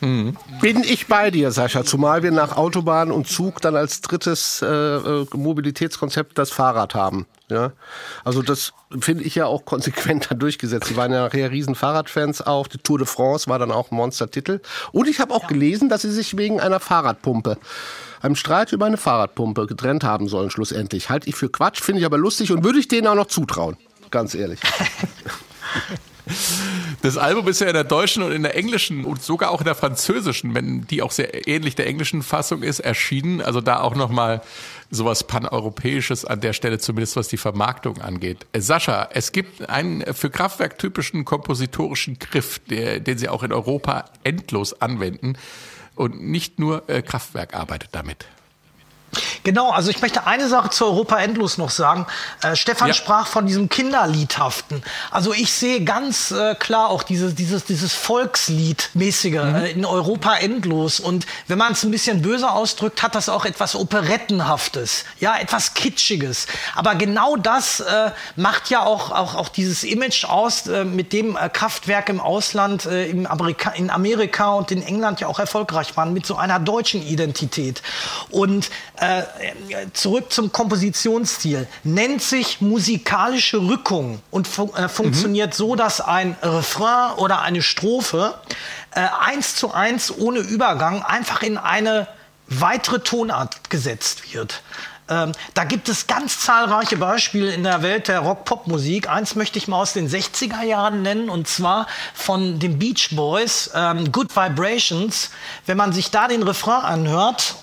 Bin 0.00 0.82
ich 0.82 1.06
bei 1.06 1.30
dir, 1.30 1.50
Sascha, 1.50 1.84
zumal 1.84 2.22
wir 2.22 2.30
nach 2.30 2.56
Autobahn 2.56 3.10
und 3.10 3.28
Zug 3.28 3.60
dann 3.60 3.76
als 3.76 4.00
drittes 4.00 4.62
äh, 4.62 4.66
äh, 4.66 5.26
Mobilitätskonzept 5.34 6.38
das 6.38 6.50
Fahrrad 6.50 6.94
haben. 6.94 7.26
Ja? 7.48 7.72
Also 8.24 8.42
das 8.42 8.72
finde 8.98 9.24
ich 9.24 9.34
ja 9.34 9.46
auch 9.46 9.64
konsequenter 9.64 10.34
durchgesetzt. 10.34 10.88
Sie 10.88 10.96
waren 10.96 11.12
ja 11.12 11.24
nachher 11.24 11.50
riesen 11.50 11.74
Fahrradfans 11.74 12.42
auch. 12.42 12.66
Die 12.66 12.78
Tour 12.78 12.98
de 12.98 13.06
France 13.06 13.48
war 13.48 13.58
dann 13.58 13.70
auch 13.70 13.90
ein 13.90 13.96
Monstertitel. 13.96 14.60
Und 14.92 15.08
ich 15.08 15.20
habe 15.20 15.34
auch 15.34 15.46
gelesen, 15.46 15.88
dass 15.88 16.02
sie 16.02 16.12
sich 16.12 16.36
wegen 16.36 16.60
einer 16.60 16.80
Fahrradpumpe 16.80 17.58
einem 18.22 18.36
Streit 18.36 18.72
über 18.72 18.86
eine 18.86 18.98
Fahrradpumpe 18.98 19.66
getrennt 19.66 20.04
haben 20.04 20.28
sollen, 20.28 20.50
schlussendlich. 20.50 21.08
Halte 21.08 21.28
ich 21.28 21.36
für 21.36 21.48
Quatsch, 21.48 21.80
finde 21.80 22.00
ich 22.00 22.06
aber 22.06 22.18
lustig 22.18 22.52
und 22.52 22.64
würde 22.64 22.78
ich 22.78 22.86
denen 22.86 23.06
auch 23.06 23.14
noch 23.14 23.28
zutrauen. 23.28 23.76
Ganz 24.10 24.34
ehrlich. 24.34 24.60
Das 27.02 27.16
Album 27.16 27.48
ist 27.48 27.60
ja 27.60 27.66
in 27.66 27.74
der 27.74 27.84
deutschen 27.84 28.22
und 28.22 28.32
in 28.32 28.42
der 28.42 28.56
englischen 28.56 29.04
und 29.04 29.22
sogar 29.22 29.50
auch 29.50 29.60
in 29.60 29.64
der 29.64 29.74
französischen, 29.74 30.54
wenn 30.54 30.86
die 30.86 31.02
auch 31.02 31.12
sehr 31.12 31.48
ähnlich 31.48 31.74
der 31.74 31.86
englischen 31.86 32.22
Fassung 32.22 32.62
ist, 32.62 32.80
erschienen. 32.80 33.40
Also 33.40 33.60
da 33.60 33.80
auch 33.80 33.94
nochmal 33.94 34.42
sowas 34.90 35.24
paneuropäisches 35.24 36.24
an 36.24 36.40
der 36.40 36.52
Stelle, 36.52 36.78
zumindest 36.78 37.16
was 37.16 37.28
die 37.28 37.36
Vermarktung 37.36 38.00
angeht. 38.00 38.46
Sascha, 38.56 39.08
es 39.12 39.32
gibt 39.32 39.68
einen 39.68 40.02
für 40.14 40.30
Kraftwerk 40.30 40.78
typischen 40.78 41.24
kompositorischen 41.24 42.18
Griff, 42.18 42.60
der, 42.68 43.00
den 43.00 43.18
sie 43.18 43.28
auch 43.28 43.42
in 43.42 43.52
Europa 43.52 44.04
endlos 44.24 44.80
anwenden. 44.80 45.36
Und 45.94 46.22
nicht 46.22 46.58
nur 46.58 46.88
äh, 46.88 47.02
Kraftwerk 47.02 47.54
arbeitet 47.54 47.90
damit. 47.92 48.26
Genau, 49.42 49.70
also 49.70 49.90
ich 49.90 50.00
möchte 50.02 50.26
eine 50.26 50.48
Sache 50.48 50.70
zu 50.70 50.84
Europa 50.84 51.18
Endlos 51.18 51.58
noch 51.58 51.70
sagen. 51.70 52.06
Äh, 52.42 52.54
Stefan 52.56 52.88
Ja. 52.88 52.94
sprach 52.94 53.26
von 53.26 53.46
diesem 53.46 53.68
Kinderliedhaften. 53.68 54.82
Also 55.10 55.32
ich 55.32 55.52
sehe 55.52 55.82
ganz 55.82 56.30
äh, 56.30 56.54
klar 56.54 56.90
auch 56.90 57.02
dieses, 57.02 57.34
dieses, 57.34 57.64
dieses 57.64 57.92
Volksliedmäßige 57.94 59.34
äh, 59.34 59.72
in 59.72 59.84
Europa 59.84 60.36
Endlos. 60.36 61.00
Und 61.00 61.26
wenn 61.48 61.58
man 61.58 61.72
es 61.72 61.82
ein 61.82 61.90
bisschen 61.90 62.22
böse 62.22 62.50
ausdrückt, 62.50 63.02
hat 63.02 63.14
das 63.14 63.28
auch 63.28 63.44
etwas 63.44 63.74
Operettenhaftes, 63.74 65.04
ja, 65.18 65.36
etwas 65.38 65.74
Kitschiges. 65.74 66.46
Aber 66.74 66.94
genau 66.94 67.36
das 67.36 67.80
äh, 67.80 68.10
macht 68.36 68.70
ja 68.70 68.84
auch, 68.84 69.10
auch, 69.10 69.34
auch 69.34 69.48
dieses 69.48 69.82
Image 69.84 70.24
aus, 70.24 70.66
äh, 70.66 70.84
mit 70.84 71.12
dem 71.12 71.36
äh, 71.36 71.48
Kraftwerke 71.48 72.12
im 72.12 72.20
Ausland, 72.20 72.86
im 72.86 73.26
Amerika 73.26 73.70
in 73.70 73.90
Amerika 73.90 74.50
und 74.52 74.70
in 74.70 74.82
England 74.82 75.20
ja 75.20 75.26
auch 75.26 75.38
erfolgreich 75.38 75.96
waren, 75.96 76.12
mit 76.12 76.26
so 76.26 76.36
einer 76.36 76.58
deutschen 76.58 77.02
Identität. 77.02 77.82
Und 78.30 78.70
äh, 79.00 79.22
zurück 79.92 80.32
zum 80.32 80.52
Kompositionsstil. 80.52 81.66
Nennt 81.84 82.22
sich 82.22 82.60
musikalische 82.60 83.58
Rückung 83.58 84.20
und 84.30 84.46
fu 84.46 84.72
äh, 84.76 84.88
funktioniert 84.88 85.54
so, 85.54 85.74
dass 85.74 86.00
ein 86.00 86.36
Refrain 86.42 87.12
oder 87.16 87.40
eine 87.40 87.62
Strophe 87.62 88.34
äh, 88.94 89.06
eins 89.20 89.56
zu 89.56 89.72
eins 89.72 90.16
ohne 90.16 90.40
Übergang 90.40 91.02
einfach 91.02 91.42
in 91.42 91.56
eine 91.56 92.08
weitere 92.46 93.00
Tonart 93.00 93.70
gesetzt 93.70 94.34
wird. 94.34 94.62
Ähm, 95.08 95.32
da 95.54 95.64
gibt 95.64 95.88
es 95.88 96.06
ganz 96.06 96.40
zahlreiche 96.40 96.96
Beispiele 96.96 97.52
in 97.52 97.64
der 97.64 97.82
Welt 97.82 98.08
der 98.08 98.20
Rock-Pop-Musik. 98.20 99.08
Eins 99.08 99.34
möchte 99.34 99.58
ich 99.58 99.66
mal 99.66 99.80
aus 99.80 99.92
den 99.92 100.08
60er 100.08 100.62
Jahren 100.62 101.02
nennen, 101.02 101.30
und 101.30 101.48
zwar 101.48 101.86
von 102.14 102.58
den 102.58 102.78
Beach 102.78 103.08
Boys, 103.12 103.70
ähm, 103.74 104.12
Good 104.12 104.36
Vibrations. 104.36 105.30
Wenn 105.66 105.76
man 105.76 105.92
sich 105.92 106.10
da 106.10 106.28
den 106.28 106.42
Refrain 106.42 106.84
anhört, 106.84 107.56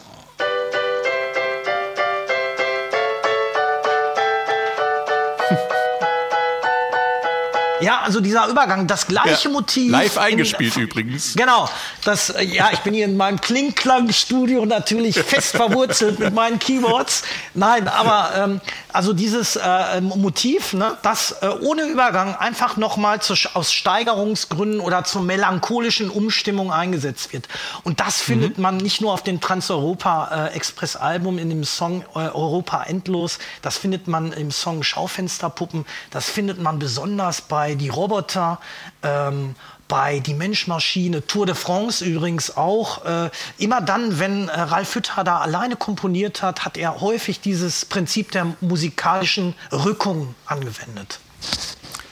Ja, 7.82 8.02
also 8.02 8.22
dieser 8.22 8.48
Übergang, 8.48 8.88
das 8.88 9.08
gleiche 9.08 9.48
Ja, 9.48 9.54
Motiv. 9.54 9.92
live 9.92 10.16
in- 10.16 10.22
eingespielt 10.22 10.76
übrigens. 10.78 11.36
Genau. 11.36 11.70
Das, 12.04 12.30
äh, 12.32 12.44
ja, 12.44 12.70
ich 12.74 12.80
bin 12.80 12.94
hier 12.94 13.06
in 13.06 13.18
meinem 13.18 13.40
Klingklang-Studio 13.40 14.66
natürlich 14.66 15.20
fest 15.20 15.56
verwurzelt 15.56 16.20
mit 16.20 16.34
meinen 16.34 16.60
Keyboards. 16.60 17.24
Nein, 17.54 17.88
aber 17.88 18.32
ähm, 18.36 18.62
also 18.92 19.14
dieses 19.14 19.56
äh, 19.58 20.02
Motiv, 20.02 20.74
ne, 20.74 20.98
das 21.04 21.34
äh, 21.42 21.50
ohne 21.62 21.84
Übergang 21.84 22.36
einfach 22.36 22.78
nochmal 22.78 23.20
aus 23.54 23.74
Steigerungsgründen 23.74 24.80
oder 24.80 25.04
zur 25.04 25.22
melancholischen 25.22 26.10
Umstimmung 26.10 26.72
eingesetzt 26.72 27.32
wird. 27.34 27.48
Und 27.84 28.00
das 28.00 28.22
findet 28.22 28.58
man 28.58 28.78
nicht 28.78 29.02
nur 29.02 29.14
auf 29.14 29.24
dem 29.24 29.40
Trans-Europa-Express-Album 29.40 31.38
in 31.38 31.50
dem 31.50 31.64
Song 31.64 32.04
äh, 32.16 32.20
Europa 32.30 32.84
Endlos, 32.84 33.40
das 33.62 33.78
findet 33.78 34.08
man 34.08 34.32
im 34.34 34.52
Song 34.52 34.82
Schaufensterpuppen, 34.84 35.86
das 36.12 36.30
findet 36.30 36.60
man 36.62 36.80
besonders 36.80 37.42
bei 37.42 37.67
Die 37.76 37.90
Roboter, 37.90 38.60
ähm, 39.04 39.56
bei 39.88 40.20
Die 40.20 40.34
Menschmaschine, 40.34 41.26
Tour 41.26 41.46
de 41.46 41.56
France 41.56 42.04
übrigens 42.04 42.56
auch. 42.58 43.06
Äh, 43.06 43.30
immer 43.58 43.82
dann, 43.82 44.20
wenn 44.20 44.50
äh, 44.50 44.60
Ralf 44.60 44.96
Hütter 44.96 45.24
da 45.24 45.40
alleine 45.40 45.76
komponiert 45.76 46.42
hat, 46.42 46.66
hat 46.66 46.78
er 46.78 47.02
häufig 47.02 47.40
dieses 47.40 47.86
Prinzip 47.86 48.32
der 48.32 48.48
musikalischen 48.62 49.56
Rückung 49.72 50.36
angewendet. 50.46 51.20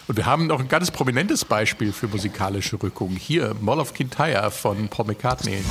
Und 0.07 0.17
wir 0.17 0.25
haben 0.25 0.47
noch 0.47 0.59
ein 0.59 0.67
ganz 0.67 0.91
prominentes 0.91 1.43
Beispiel 1.43 1.91
für 1.91 2.07
musikalische 2.07 2.81
Rückung. 2.81 3.11
Hier, 3.15 3.55
Mall 3.59 3.79
of 3.79 3.93
Kintyre 3.93 4.51
von 4.51 4.87
Paul 4.87 5.07
McCartney. 5.07 5.63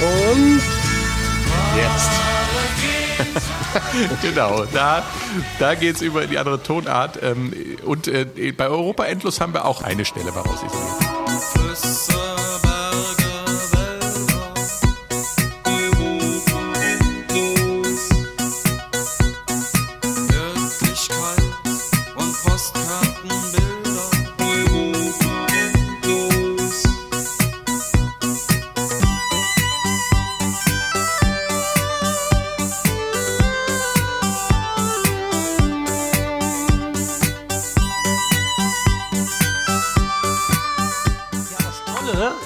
Und 0.00 0.62
jetzt. 1.76 2.10
genau, 4.22 4.64
da, 4.72 5.02
da 5.58 5.74
geht 5.74 5.96
es 5.96 6.02
über 6.02 6.22
in 6.22 6.30
die 6.30 6.38
andere 6.38 6.62
Tonart. 6.62 7.18
Ähm, 7.22 7.52
und 7.84 8.08
äh, 8.08 8.52
bei 8.56 8.68
Europa 8.68 9.04
Endlos 9.04 9.40
haben 9.40 9.52
wir 9.52 9.64
auch 9.64 9.82
eine 9.82 10.04
Stelle 10.04 10.32
bei 10.32 10.40
rausgesucht. 10.40 11.04
Flüsse, 11.52 12.14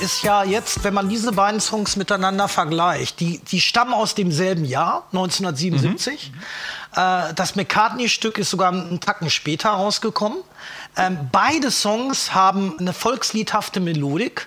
ist 0.05 0.23
ja 0.23 0.45
jetzt, 0.45 0.85
wenn 0.85 0.93
man 0.93 1.09
diese 1.09 1.33
beiden 1.33 1.61
Songs 1.61 1.97
miteinander 1.97 2.47
vergleicht, 2.47 3.21
die, 3.21 3.38
die 3.38 3.61
stammen 3.61 3.95
aus 3.95 4.14
demselben 4.14 4.64
Jahr, 4.64 5.07
1977. 5.12 6.33
Äh, 6.95 7.35
das 7.35 7.57
McCartney-Stück 7.57 8.38
ist 8.38 8.51
sogar 8.51 8.71
einen 8.71 9.01
Tacken 9.01 9.31
später 9.31 9.71
rausgekommen. 9.71 10.38
Ähm, 10.97 11.31
beide 11.33 11.71
Songs 11.71 12.35
haben 12.35 12.79
eine 12.79 12.93
volksliedhafte 12.93 13.81
Melodik. 13.81 14.47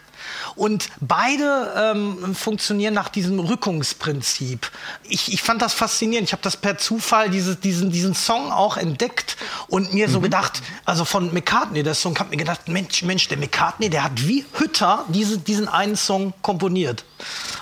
Und 0.58 0.89
beide 1.00 1.74
ähm, 1.78 2.36
funktionieren 2.36 2.93
nach 2.93 3.10
diesem 3.10 3.39
Rückungsprinzip. 3.39 4.72
Ich, 5.08 5.32
ich 5.32 5.41
fand 5.43 5.62
das 5.62 5.74
faszinierend. 5.74 6.28
Ich 6.28 6.34
habe 6.34 6.41
das 6.41 6.58
per 6.58 6.78
Zufall 6.80 7.30
diese, 7.30 7.56
diesen, 7.56 7.91
diesen 7.91 8.15
Song 8.15 8.52
auch 8.52 8.76
entdeckt 8.76 9.38
und 9.67 9.93
mir 9.93 10.10
so 10.10 10.20
gedacht, 10.20 10.63
also 10.84 11.06
von 11.06 11.32
McCartney, 11.32 11.84
der 11.84 11.93
Song, 11.93 12.17
habe 12.17 12.32
mir 12.32 12.38
gedacht, 12.38 12.67
Mensch, 12.67 13.04
Mensch, 13.04 13.28
der 13.28 13.38
McCartney, 13.38 13.89
der 13.89 14.04
hat 14.04 14.28
wie 14.28 14.46
Hütter 14.54 15.06
diese, 15.10 15.38
diesen 15.38 15.67
einen 15.67 15.96
Song 15.96 16.34
komponiert. 16.41 17.06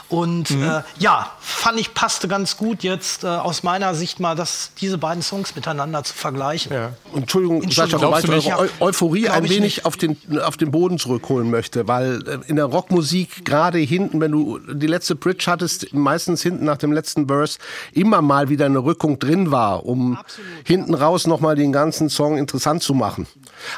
Und 0.07 0.51
äh, 0.51 0.81
ja, 0.99 1.31
fand 1.39 1.79
ich 1.79 1.93
passte 1.93 2.27
ganz 2.27 2.57
gut 2.57 2.83
jetzt 2.83 3.23
äh, 3.23 3.27
aus 3.27 3.63
meiner 3.63 3.95
Sicht 3.95 4.19
mal, 4.19 4.35
dass 4.35 4.71
diese 4.79 4.97
beiden 4.97 5.23
Songs 5.23 5.55
miteinander 5.55 6.03
zu 6.03 6.13
vergleichen. 6.13 6.71
Entschuldigung, 7.15 7.61
Sascha, 7.63 7.83
Entschuldigung. 7.83 8.01
wobei 8.01 8.19
ich 8.19 8.25
Glaubst 8.25 8.47
du 8.47 8.51
eure? 8.51 8.69
Eu 8.79 8.85
Euphorie 8.85 9.29
ein 9.29 9.45
ich 9.45 9.49
wenig 9.49 9.77
nicht. 9.77 9.85
auf 9.85 9.97
den, 9.97 10.17
auf 10.39 10.57
den 10.57 10.71
Boden 10.71 10.99
zurückholen 10.99 11.49
möchte, 11.49 11.87
weil 11.87 12.21
äh, 12.27 12.37
in 12.47 12.55
der 12.55 12.71
Rockmusik 12.85 13.45
gerade 13.45 13.79
hinten, 13.79 14.21
wenn 14.21 14.31
du 14.31 14.59
die 14.59 14.85
letzte 14.85 15.15
Bridge 15.15 15.45
hattest, 15.47 15.93
meistens 15.93 16.43
hinten 16.43 16.65
nach 16.65 16.77
dem 16.77 16.91
letzten 16.91 17.27
Verse 17.27 17.57
immer 17.93 18.21
mal 18.21 18.49
wieder 18.49 18.67
eine 18.67 18.79
Rückung 18.79 19.17
drin 19.17 19.51
war, 19.51 19.85
um 19.85 20.19
hinten 20.63 20.93
raus 20.93 21.25
nochmal 21.25 21.55
den 21.55 21.71
ganzen 21.71 22.09
Song 22.09 22.37
interessant 22.37 22.83
zu 22.83 22.93
machen. 22.93 23.25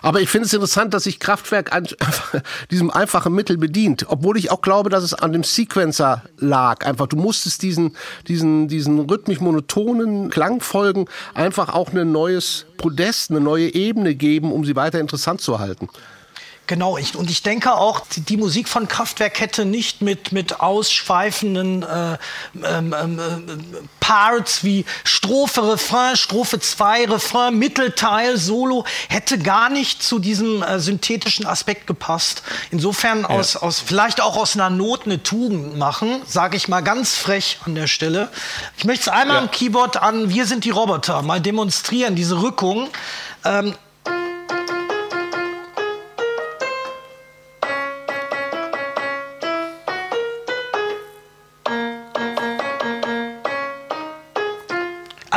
Aber 0.01 0.19
ich 0.19 0.29
finde 0.29 0.47
es 0.47 0.53
interessant, 0.53 0.93
dass 0.93 1.05
sich 1.05 1.19
Kraftwerk 1.19 1.73
an, 1.73 1.87
diesem 2.71 2.91
einfachen 2.91 3.33
Mittel 3.33 3.57
bedient, 3.57 4.05
obwohl 4.09 4.37
ich 4.37 4.51
auch 4.51 4.61
glaube, 4.61 4.89
dass 4.89 5.03
es 5.03 5.13
an 5.13 5.31
dem 5.31 5.43
Sequencer 5.43 6.23
lag. 6.37 6.85
Einfach, 6.85 7.07
du 7.07 7.15
musstest 7.15 7.61
diesen, 7.61 7.95
diesen, 8.27 8.67
diesen 8.67 8.99
rhythmisch 8.99 9.39
monotonen 9.39 10.29
Klangfolgen 10.29 11.05
einfach 11.33 11.73
auch 11.73 11.93
ein 11.93 12.11
neues 12.11 12.65
Podest, 12.77 13.31
eine 13.31 13.39
neue 13.39 13.73
Ebene 13.73 14.15
geben, 14.15 14.51
um 14.51 14.65
sie 14.65 14.75
weiter 14.75 14.99
interessant 14.99 15.39
zu 15.39 15.59
halten. 15.59 15.87
Genau, 16.67 16.97
ich, 16.97 17.15
und 17.15 17.29
ich 17.31 17.43
denke 17.43 17.73
auch, 17.75 18.01
die, 18.01 18.19
die 18.19 18.35
Musik 18.35 18.67
von 18.67 18.89
Kraftwerk 18.89 19.39
hätte 19.39 19.63
nicht 19.63 20.01
mit, 20.01 20.33
mit 20.33 20.59
ausschweifenden 20.59 21.81
äh, 21.83 22.17
ähm, 22.61 22.93
ähm, 22.93 23.19
äh, 23.19 23.77
Parts 24.01 24.65
wie 24.65 24.83
Strophe, 25.05 25.71
Refrain, 25.71 26.17
Strophe 26.17 26.59
2, 26.59 27.05
Refrain, 27.05 27.57
Mittelteil, 27.57 28.37
Solo, 28.37 28.85
hätte 29.07 29.39
gar 29.39 29.69
nicht 29.69 30.03
zu 30.03 30.19
diesem 30.19 30.61
äh, 30.61 30.79
synthetischen 30.79 31.45
Aspekt 31.45 31.87
gepasst. 31.87 32.43
Insofern 32.69 33.25
aus, 33.25 33.55
aus 33.55 33.79
vielleicht 33.79 34.19
auch 34.19 34.35
aus 34.35 34.55
einer 34.55 34.69
Not 34.69 35.05
eine 35.05 35.23
Tugend 35.23 35.77
machen, 35.77 36.21
sage 36.25 36.57
ich 36.57 36.67
mal 36.67 36.81
ganz 36.81 37.15
frech 37.15 37.59
an 37.65 37.75
der 37.75 37.87
Stelle. 37.87 38.29
Ich 38.77 38.83
möchte 38.83 39.03
es 39.03 39.07
einmal 39.07 39.37
Ja. 39.37 39.41
am 39.43 39.51
Keyboard 39.51 39.97
an 40.01 40.29
Wir 40.29 40.45
sind 40.45 40.65
die 40.65 40.71
Roboter 40.71 41.21
mal 41.21 41.39
demonstrieren, 41.39 42.15
diese 42.15 42.41
Rückung. 42.41 42.89
Ähm, 43.45 43.73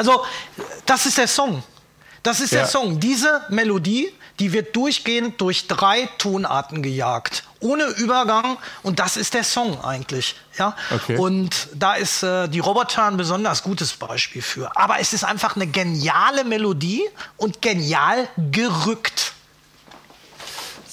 Also, 0.00 0.24
das 0.86 1.06
ist 1.06 1.18
der 1.18 1.28
Song. 1.28 1.62
Das 2.22 2.40
ist 2.40 2.52
Ja. 2.52 2.60
der 2.60 2.68
Song. 2.68 3.00
Diese 3.00 3.42
Melodie, 3.48 4.12
die 4.38 4.52
wird 4.52 4.74
durchgehend 4.76 5.40
durch 5.40 5.66
drei 5.68 6.08
Tonarten 6.18 6.82
gejagt. 6.82 7.44
Ohne 7.60 7.84
Übergang. 7.84 8.56
Und 8.82 8.98
das 8.98 9.16
ist 9.16 9.34
der 9.34 9.44
Song 9.44 9.82
eigentlich. 9.84 10.34
Ja? 10.58 10.74
Okay. 10.90 11.16
Und 11.16 11.68
da 11.74 11.94
ist 11.94 12.22
äh, 12.22 12.48
die 12.48 12.58
Roboter 12.58 13.04
ein 13.04 13.16
besonders 13.16 13.62
gutes 13.62 13.92
Beispiel 13.94 14.42
für. 14.42 14.74
Aber 14.76 14.98
es 15.00 15.12
ist 15.12 15.24
einfach 15.24 15.56
eine 15.56 15.66
geniale 15.66 16.44
Melodie 16.44 17.02
und 17.36 17.60
genial 17.62 18.28
gerückt. 18.50 19.32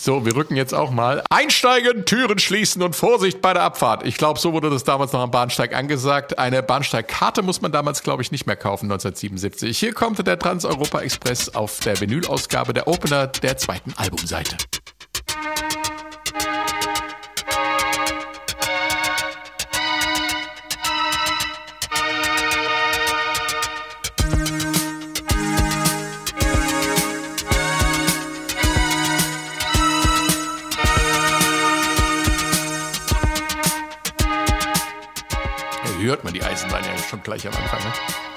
So, 0.07 0.25
wir 0.25 0.37
rücken 0.37 0.55
jetzt 0.55 0.73
auch 0.73 0.89
mal. 0.89 1.21
Einsteigen, 1.29 2.05
Türen 2.05 2.39
schließen 2.39 2.81
und 2.81 2.95
Vorsicht 2.95 3.41
bei 3.41 3.53
der 3.53 3.63
Abfahrt. 3.63 4.05
Ich 4.05 4.15
glaube, 4.15 4.39
so 4.39 4.53
wurde 4.53 4.69
das 4.69 4.85
damals 4.85 5.11
noch 5.11 5.19
am 5.19 5.31
Bahnsteig 5.31 5.75
angesagt. 5.75 6.39
Eine 6.39 6.63
Bahnsteigkarte 6.63 7.41
muss 7.41 7.59
man 7.59 7.73
damals, 7.73 8.03
glaube 8.03 8.21
ich, 8.21 8.31
nicht 8.31 8.47
mehr 8.47 8.55
kaufen, 8.55 8.85
1977. 8.85 9.77
Hier 9.77 9.91
kommt 9.91 10.25
der 10.25 10.39
Trans-Europa 10.39 11.01
Express 11.01 11.53
auf 11.53 11.81
der 11.81 11.99
Vinylausgabe 11.99 12.73
der 12.73 12.87
Opener 12.87 13.27
der 13.27 13.57
zweiten 13.57 13.93
Albumseite. 13.97 14.55
Hört 36.07 36.23
man 36.23 36.33
die 36.33 36.43
Eisenbahn 36.43 36.83
ja 36.83 36.97
schon 36.97 37.21
gleich 37.23 37.47
am 37.47 37.53
Anfang. 37.53 37.79
Ne? 37.79 38.36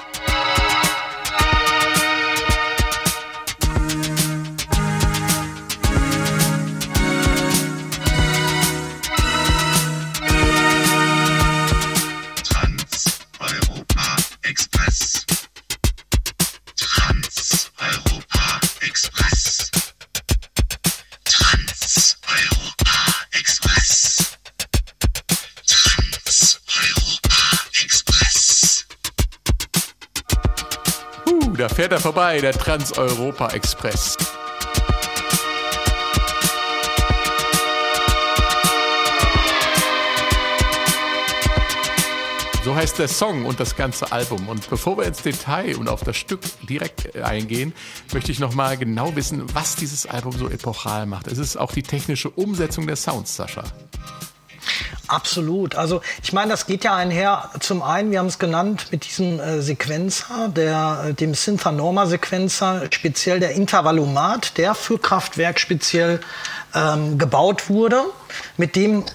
Fährt 31.75 31.91
er 31.91 31.99
vorbei, 31.99 32.39
der 32.39 32.53
Trans-Europa 32.53 33.49
Express. 33.49 34.17
So 42.63 42.75
heißt 42.75 42.99
der 42.99 43.07
Song 43.07 43.45
und 43.45 43.59
das 43.59 43.75
ganze 43.75 44.11
Album. 44.11 44.47
Und 44.47 44.69
bevor 44.69 44.97
wir 44.97 45.05
ins 45.05 45.23
Detail 45.23 45.77
und 45.77 45.89
auf 45.89 46.03
das 46.03 46.15
Stück 46.15 46.41
direkt 46.69 47.15
eingehen, 47.15 47.73
möchte 48.13 48.31
ich 48.31 48.39
nochmal 48.39 48.77
genau 48.77 49.15
wissen, 49.15 49.43
was 49.55 49.75
dieses 49.75 50.05
Album 50.05 50.33
so 50.33 50.47
epochal 50.47 51.07
macht. 51.07 51.27
Es 51.27 51.39
ist 51.39 51.57
auch 51.57 51.71
die 51.71 51.83
technische 51.83 52.29
Umsetzung 52.29 52.85
der 52.85 52.97
Sounds, 52.97 53.35
Sascha. 53.35 53.63
Absolut. 55.07 55.75
Also 55.75 56.01
ich 56.23 56.33
meine, 56.33 56.51
das 56.51 56.65
geht 56.65 56.83
ja 56.83 56.95
einher. 56.95 57.49
Zum 57.59 57.81
einen, 57.81 58.11
wir 58.11 58.19
haben 58.19 58.27
es 58.27 58.39
genannt, 58.39 58.87
mit 58.91 59.05
diesem 59.05 59.39
äh, 59.39 59.61
Sequenzer, 59.61 60.49
der, 60.55 61.05
äh, 61.09 61.13
dem 61.13 61.33
Synthanorma-Sequenzer, 61.33 62.83
speziell 62.91 63.39
der 63.39 63.51
Intervallomat, 63.51 64.57
der 64.57 64.75
für 64.75 64.97
Kraftwerk 64.97 65.59
speziell 65.59 66.19
ähm, 66.73 67.17
gebaut 67.17 67.69
wurde, 67.69 68.03
mit 68.57 68.75
dem 68.75 69.05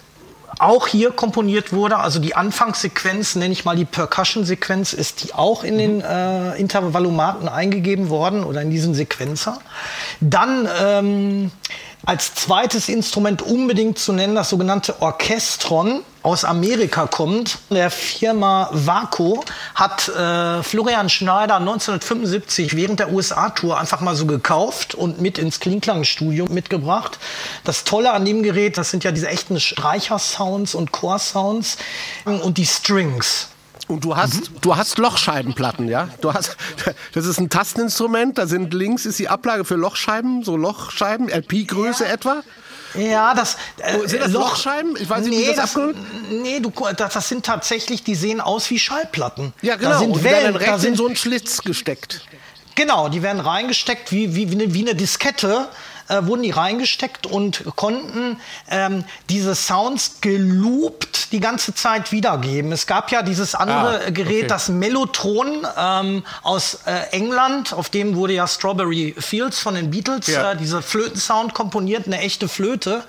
auch 0.58 0.86
hier 0.86 1.10
komponiert 1.10 1.72
wurde. 1.72 1.98
Also 1.98 2.18
die 2.18 2.34
Anfangssequenz, 2.34 3.36
nenne 3.36 3.52
ich 3.52 3.64
mal 3.64 3.76
die 3.76 3.84
Percussion-Sequenz, 3.84 4.92
ist 4.92 5.24
die 5.24 5.34
auch 5.34 5.64
in 5.64 5.78
den 5.78 6.00
äh, 6.00 6.56
Intervallomaten 6.56 7.48
eingegeben 7.48 8.08
worden 8.08 8.44
oder 8.44 8.62
in 8.62 8.70
diesen 8.70 8.94
Sequenzer. 8.94 9.58
Dann 10.20 10.68
ähm, 10.80 11.50
Als 12.06 12.36
zweites 12.36 12.88
Instrument 12.88 13.42
unbedingt 13.42 13.98
zu 13.98 14.12
nennen 14.12 14.36
das 14.36 14.50
sogenannte 14.50 15.02
Orchestron 15.02 16.04
aus 16.22 16.44
Amerika 16.44 17.08
kommt. 17.08 17.58
Der 17.68 17.90
Firma 17.90 18.70
Vaco 18.72 19.44
hat 19.74 20.08
äh, 20.10 20.62
Florian 20.62 21.08
Schneider 21.08 21.56
1975 21.56 22.76
während 22.76 23.00
der 23.00 23.12
USA-Tour 23.12 23.76
einfach 23.76 24.00
mal 24.02 24.14
so 24.14 24.26
gekauft 24.26 24.94
und 24.94 25.20
mit 25.20 25.36
ins 25.36 25.58
Klingklang-Studio 25.58 26.46
mitgebracht. 26.48 27.18
Das 27.64 27.82
Tolle 27.82 28.12
an 28.12 28.24
dem 28.24 28.44
Gerät, 28.44 28.78
das 28.78 28.92
sind 28.92 29.02
ja 29.02 29.10
diese 29.10 29.26
echten 29.28 29.58
Streicher-Sounds 29.58 30.76
und 30.76 30.92
Chor-Sounds 30.92 31.76
und 32.24 32.56
die 32.56 32.66
Strings. 32.66 33.48
Und 33.88 34.04
du 34.04 34.16
hast, 34.16 34.50
du 34.62 34.76
hast 34.76 34.98
Lochscheibenplatten, 34.98 35.88
ja? 35.88 36.08
Du 36.20 36.32
hast, 36.34 36.56
das 37.14 37.24
ist 37.24 37.38
ein 37.38 37.50
Tasteninstrument, 37.50 38.36
da 38.36 38.46
sind 38.46 38.74
links 38.74 39.06
ist 39.06 39.18
die 39.18 39.28
Ablage 39.28 39.64
für 39.64 39.76
Lochscheiben, 39.76 40.42
so 40.42 40.56
Lochscheiben, 40.56 41.28
LP-Größe 41.28 42.06
etwa. 42.06 42.42
Ja, 42.94 43.34
das 43.34 43.56
äh, 43.78 44.06
Sind 44.08 44.22
das 44.22 44.32
Loch- 44.32 44.50
Lochscheiben? 44.50 44.96
Ich 44.98 45.08
weiß 45.08 45.26
nicht, 45.26 45.38
nee, 45.38 45.52
wie 45.52 45.54
das 45.56 45.74
das, 45.74 45.94
nee, 46.30 46.60
du, 46.60 46.72
das, 46.96 47.12
das 47.14 47.28
sind 47.28 47.44
tatsächlich, 47.44 48.02
die 48.02 48.14
sehen 48.14 48.40
aus 48.40 48.68
wie 48.70 48.78
Schallplatten. 48.78 49.52
Ja, 49.62 49.76
genau. 49.76 49.90
Da 49.90 49.98
sind 49.98 50.10
und 50.12 50.18
die 50.18 50.24
werden 50.24 50.34
Wellen, 50.34 50.52
dann 50.54 50.62
da 50.62 50.70
rechts 50.70 50.76
in 50.76 50.80
sind, 50.90 50.96
so 50.96 51.06
einen 51.06 51.16
Schlitz 51.16 51.62
gesteckt. 51.62 52.26
Genau, 52.74 53.08
die 53.08 53.22
werden 53.22 53.40
reingesteckt 53.40 54.12
wie, 54.12 54.34
wie, 54.34 54.50
wie, 54.50 54.54
eine, 54.62 54.74
wie 54.74 54.82
eine 54.82 54.94
Diskette. 54.94 55.68
Äh, 56.08 56.24
wurden 56.26 56.44
die 56.44 56.52
reingesteckt 56.52 57.26
und 57.26 57.64
konnten 57.74 58.38
ähm, 58.70 59.02
diese 59.28 59.56
Sounds 59.56 60.18
geloopt 60.20 61.32
die 61.32 61.40
ganze 61.40 61.74
Zeit 61.74 62.12
wiedergeben. 62.12 62.70
Es 62.70 62.86
gab 62.86 63.10
ja 63.10 63.22
dieses 63.22 63.56
andere 63.56 64.02
Ah, 64.06 64.10
Gerät, 64.10 64.44
okay. 64.44 64.46
das 64.46 64.68
Mellotron 64.68 65.66
ähm, 65.76 66.22
aus 66.42 66.78
äh, 66.86 67.08
England, 67.10 67.72
auf 67.72 67.90
dem 67.90 68.14
wurde 68.14 68.34
ja 68.34 68.46
Strawberry 68.46 69.16
Fields 69.18 69.58
von 69.58 69.74
den 69.74 69.90
Beatles, 69.90 70.28
Ja. 70.28 70.52
äh, 70.52 70.56
diese 70.56 70.80
Flötensound 70.82 71.54
komponiert, 71.54 72.06
eine 72.06 72.20
echte 72.20 72.48
Flöte. 72.48 73.02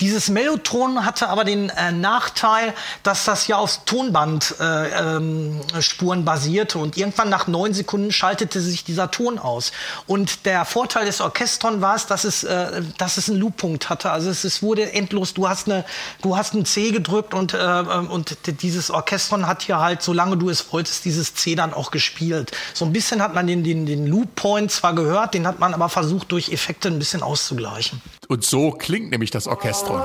Dieses 0.00 0.28
Mellotron 0.28 1.04
hatte 1.04 1.28
aber 1.28 1.42
den 1.44 1.70
äh, 1.70 1.90
Nachteil, 1.90 2.72
dass 3.02 3.24
das 3.24 3.48
ja 3.48 3.56
auf 3.56 3.84
Tonbandspuren 3.84 4.60
äh, 4.60 6.18
ähm, 6.18 6.24
basierte 6.24 6.78
und 6.78 6.96
irgendwann 6.96 7.28
nach 7.28 7.48
neun 7.48 7.74
Sekunden 7.74 8.12
schaltete 8.12 8.60
sich 8.60 8.84
dieser 8.84 9.10
Ton 9.10 9.38
aus. 9.40 9.72
Und 10.06 10.46
der 10.46 10.64
Vorteil 10.64 11.06
des 11.06 11.20
Orchestron 11.20 11.80
war 11.80 11.96
es, 11.96 12.06
dass 12.06 12.22
es, 12.24 12.35
äh, 12.44 12.82
dass 12.98 13.16
es 13.16 13.28
einen 13.28 13.38
Looppunkt 13.38 13.88
hatte. 13.88 14.10
Also 14.10 14.30
es, 14.30 14.44
es 14.44 14.62
wurde 14.62 14.92
endlos. 14.92 15.34
Du 15.34 15.48
hast 15.48 15.68
eine, 15.68 15.84
du 16.22 16.36
hast 16.36 16.54
ein 16.54 16.64
C 16.64 16.90
gedrückt 16.90 17.34
und 17.34 17.54
äh, 17.54 17.58
ähm, 17.58 18.10
und 18.10 18.36
dieses 18.62 18.90
Orchestron 18.90 19.46
hat 19.46 19.62
hier 19.62 19.78
halt, 19.78 20.02
solange 20.02 20.36
du 20.36 20.50
es 20.50 20.72
wolltest, 20.72 21.04
dieses 21.04 21.34
C 21.34 21.54
dann 21.54 21.74
auch 21.74 21.90
gespielt. 21.90 22.52
So 22.74 22.84
ein 22.84 22.92
bisschen 22.92 23.22
hat 23.22 23.34
man 23.34 23.46
den, 23.46 23.64
den, 23.64 23.86
den 23.86 24.06
Loop 24.06 24.34
Point 24.34 24.70
zwar 24.70 24.94
gehört, 24.94 25.34
den 25.34 25.46
hat 25.46 25.58
man 25.58 25.74
aber 25.74 25.88
versucht 25.88 26.32
durch 26.32 26.50
Effekte 26.50 26.88
ein 26.88 26.98
bisschen 26.98 27.22
auszugleichen. 27.22 28.00
Und 28.28 28.44
so 28.44 28.70
klingt 28.70 29.10
nämlich 29.10 29.30
das 29.30 29.46
Orchestron. 29.46 30.02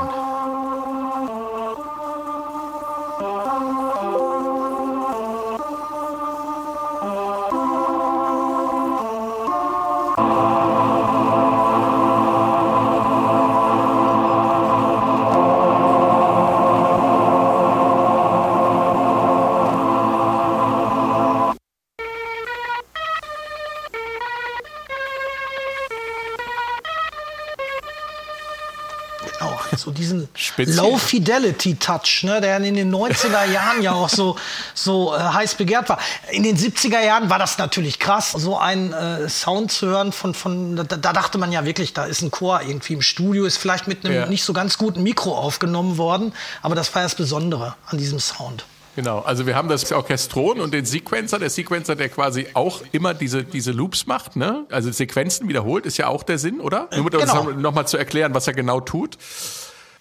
Speziell. 30.64 30.86
Low 30.86 30.98
Fidelity 30.98 31.76
Touch, 31.76 32.24
ne, 32.24 32.42
der 32.42 32.58
in 32.58 32.76
den 32.76 32.94
90er 32.94 33.46
Jahren 33.52 33.82
ja 33.82 33.94
auch 33.94 34.10
so, 34.10 34.36
so 34.74 35.16
äh, 35.16 35.20
heiß 35.20 35.56
begehrt 35.56 35.90
war. 35.90 36.00
In 36.32 36.44
den 36.44 36.58
70er 36.58 37.04
Jahren 37.04 37.30
war 37.30 37.40
das 37.40 37.58
natürlich 37.58 38.00
krass, 38.00 38.32
so 38.32 38.58
einen 38.58 38.94
äh, 38.94 39.30
Sound 39.30 39.72
zu 39.72 39.88
hören 39.88 40.12
von, 40.12 40.34
von 40.34 40.76
da, 40.76 40.84
da 40.84 41.14
dachte 41.14 41.38
man 41.38 41.52
ja 41.52 41.66
wirklich, 41.66 41.94
da 41.94 42.06
ist 42.06 42.22
ein 42.22 42.32
Chor 42.32 42.62
irgendwie 42.66 42.94
im 42.94 43.02
Studio, 43.02 43.46
ist 43.46 43.58
vielleicht 43.58 43.88
mit 43.88 44.06
einem 44.06 44.16
Ja. 44.16 44.26
nicht 44.26 44.44
so 44.44 44.54
ganz 44.54 44.78
guten 44.78 45.04
Mikro 45.04 45.38
aufgenommen 45.38 45.98
worden, 45.98 46.34
aber 46.62 46.76
das 46.76 46.94
war 46.94 47.04
das 47.04 47.16
Besondere 47.16 47.76
an 47.88 47.98
diesem 47.98 48.20
Sound. 48.20 48.66
Genau, 48.96 49.20
also 49.20 49.46
wir 49.46 49.56
haben 49.56 49.70
das 49.70 49.90
Orchestron 49.92 50.60
und 50.60 50.74
den 50.74 50.86
Sequencer. 50.86 51.40
Der 51.40 51.50
Sequencer, 51.50 51.96
der 51.96 52.10
quasi 52.10 52.48
auch 52.54 52.82
immer 52.92 53.14
diese, 53.14 53.44
diese 53.44 53.72
Loops 53.72 54.06
macht, 54.06 54.36
ne? 54.36 54.66
Also 54.70 54.92
Sequenzen 54.92 55.48
wiederholt, 55.48 55.86
ist 55.86 55.98
ja 55.98 56.08
auch 56.08 56.24
der 56.24 56.38
Sinn, 56.38 56.60
oder? 56.60 56.90
Nur 56.92 57.06
um 57.06 57.10
das 57.10 57.32
genau. 57.32 57.52
nochmal 57.52 57.88
zu 57.88 57.98
erklären, 57.98 58.34
was 58.34 58.48
er 58.48 58.54
genau 58.54 58.82
tut. 58.82 59.18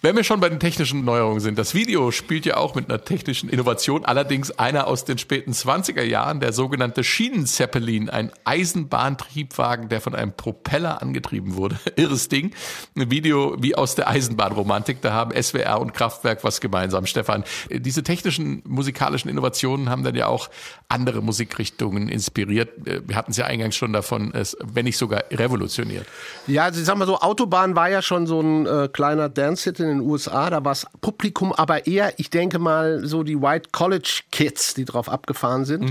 Wenn 0.03 0.15
wir 0.15 0.23
schon 0.23 0.39
bei 0.39 0.49
den 0.49 0.59
technischen 0.59 1.05
Neuerungen 1.05 1.41
sind, 1.41 1.59
das 1.59 1.75
Video 1.75 2.09
spielt 2.09 2.47
ja 2.47 2.57
auch 2.57 2.73
mit 2.73 2.89
einer 2.89 3.03
technischen 3.03 3.49
Innovation, 3.49 4.03
allerdings 4.03 4.49
einer 4.49 4.87
aus 4.87 5.05
den 5.05 5.19
späten 5.19 5.51
20er 5.51 6.01
Jahren, 6.01 6.39
der 6.39 6.53
sogenannte 6.53 7.03
Schienenzeppelin, 7.03 8.09
ein 8.09 8.31
Eisenbahntriebwagen, 8.43 9.89
der 9.89 10.01
von 10.01 10.15
einem 10.15 10.33
Propeller 10.33 11.03
angetrieben 11.03 11.55
wurde. 11.55 11.77
Irres 11.97 12.29
Ding. 12.29 12.49
Ein 12.97 13.11
Video 13.11 13.55
wie 13.59 13.75
aus 13.75 13.93
der 13.93 14.07
Eisenbahnromantik, 14.07 15.01
da 15.01 15.13
haben 15.13 15.39
SWR 15.39 15.79
und 15.79 15.93
Kraftwerk 15.93 16.43
was 16.43 16.61
gemeinsam. 16.61 17.05
Stefan, 17.05 17.43
diese 17.69 18.01
technischen 18.01 18.63
musikalischen 18.65 19.29
Innovationen 19.29 19.87
haben 19.87 20.03
dann 20.03 20.15
ja 20.15 20.25
auch 20.25 20.49
andere 20.89 21.21
Musikrichtungen 21.21 22.09
inspiriert. 22.09 22.71
Wir 23.05 23.15
hatten 23.15 23.31
es 23.31 23.37
ja 23.37 23.45
eingangs 23.45 23.75
schon 23.75 23.93
davon, 23.93 24.33
wenn 24.63 24.85
nicht 24.85 24.97
sogar 24.97 25.25
revolutioniert. 25.29 26.07
Ja, 26.47 26.63
also 26.63 26.79
ich 26.79 26.87
sag 26.87 26.97
mal 26.97 27.05
so, 27.05 27.19
Autobahn 27.19 27.75
war 27.75 27.91
ja 27.91 28.01
schon 28.01 28.25
so 28.25 28.41
ein 28.41 28.65
äh, 28.65 28.89
kleiner 28.91 29.29
Dance-Hit 29.29 29.79
in 29.79 29.90
den 29.99 30.01
USA. 30.01 30.49
Da 30.49 30.57
war 30.57 30.71
das 30.71 30.85
Publikum 31.01 31.53
aber 31.53 31.87
eher, 31.87 32.13
ich 32.17 32.29
denke 32.29 32.59
mal, 32.59 33.05
so 33.05 33.23
die 33.23 33.41
White 33.41 33.69
College 33.71 34.21
Kids, 34.31 34.73
die 34.73 34.85
drauf 34.85 35.09
abgefahren 35.09 35.65
sind. 35.65 35.83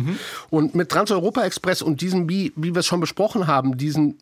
Und 0.51 0.75
mit 0.75 0.89
Trans-Europa 0.91 1.45
Express 1.45 1.83
und 1.83 2.01
diesem, 2.01 2.29
wie, 2.29 2.53
wie 2.57 2.75
wir 2.75 2.81
es 2.81 2.87
schon 2.87 3.01
besprochen 3.01 3.47
haben, 3.47 3.77
diesen 3.77 4.19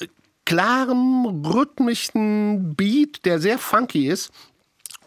äh, 0.00 0.06
klaren, 0.44 1.44
rhythmischen 1.44 2.74
Beat, 2.74 3.24
der 3.24 3.38
sehr 3.38 3.58
funky 3.58 4.08
ist, 4.08 4.32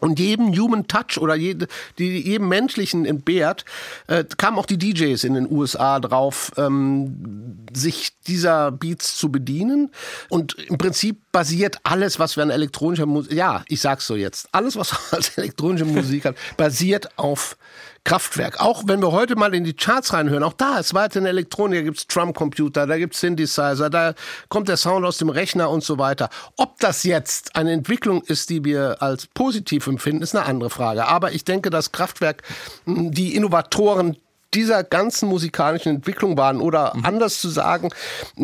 und 0.00 0.18
jedem 0.18 0.56
Human 0.56 0.86
Touch 0.86 1.18
oder 1.18 1.34
jede, 1.34 1.68
die, 1.98 2.20
jedem 2.20 2.48
Menschlichen 2.48 3.04
entbehrt, 3.04 3.64
äh, 4.06 4.24
kamen 4.24 4.58
auch 4.58 4.66
die 4.66 4.78
DJs 4.78 5.24
in 5.24 5.34
den 5.34 5.50
USA 5.50 6.00
drauf, 6.00 6.52
ähm, 6.56 7.58
sich 7.72 8.12
dieser 8.26 8.72
Beats 8.72 9.16
zu 9.16 9.30
bedienen. 9.30 9.90
Und 10.28 10.54
im 10.54 10.78
Prinzip 10.78 11.20
basiert 11.32 11.78
alles, 11.82 12.18
was 12.18 12.36
wir 12.36 12.42
an 12.42 12.50
elektronischer 12.50 13.06
Musik, 13.06 13.32
ja, 13.32 13.64
ich 13.68 13.80
sag's 13.80 14.06
so 14.06 14.16
jetzt, 14.16 14.48
alles, 14.52 14.76
was 14.76 14.92
wir 14.92 14.98
als 15.16 15.36
elektronische 15.38 15.84
Musik 15.84 16.24
hat, 16.24 16.36
basiert 16.56 17.18
auf 17.18 17.56
Kraftwerk. 18.06 18.60
Auch 18.60 18.84
wenn 18.86 19.02
wir 19.02 19.10
heute 19.10 19.34
mal 19.34 19.52
in 19.52 19.64
die 19.64 19.74
Charts 19.74 20.12
reinhören, 20.12 20.44
auch 20.44 20.52
da 20.52 20.78
ist 20.78 20.94
weiter 20.94 21.18
in 21.18 21.26
Elektronik, 21.26 21.80
da 21.80 21.82
gibt's 21.82 22.06
Drumcomputer, 22.06 22.86
da 22.86 22.96
gibt's 22.98 23.20
Synthesizer, 23.20 23.90
da 23.90 24.14
kommt 24.48 24.68
der 24.68 24.76
Sound 24.76 25.04
aus 25.04 25.18
dem 25.18 25.28
Rechner 25.28 25.70
und 25.70 25.82
so 25.82 25.98
weiter. 25.98 26.30
Ob 26.56 26.78
das 26.78 27.02
jetzt 27.02 27.56
eine 27.56 27.72
Entwicklung 27.72 28.22
ist, 28.22 28.48
die 28.48 28.64
wir 28.64 29.02
als 29.02 29.26
positiv 29.26 29.88
empfinden, 29.88 30.22
ist 30.22 30.36
eine 30.36 30.46
andere 30.46 30.70
Frage. 30.70 31.08
Aber 31.08 31.32
ich 31.32 31.44
denke, 31.44 31.68
dass 31.68 31.90
Kraftwerk 31.90 32.44
mh, 32.84 33.10
die 33.10 33.34
Innovatoren 33.34 34.16
dieser 34.54 34.84
ganzen 34.84 35.28
musikalischen 35.28 35.96
Entwicklung 35.96 36.38
waren 36.38 36.60
oder 36.60 36.94
anders 37.02 37.40
zu 37.40 37.48
sagen, 37.48 37.90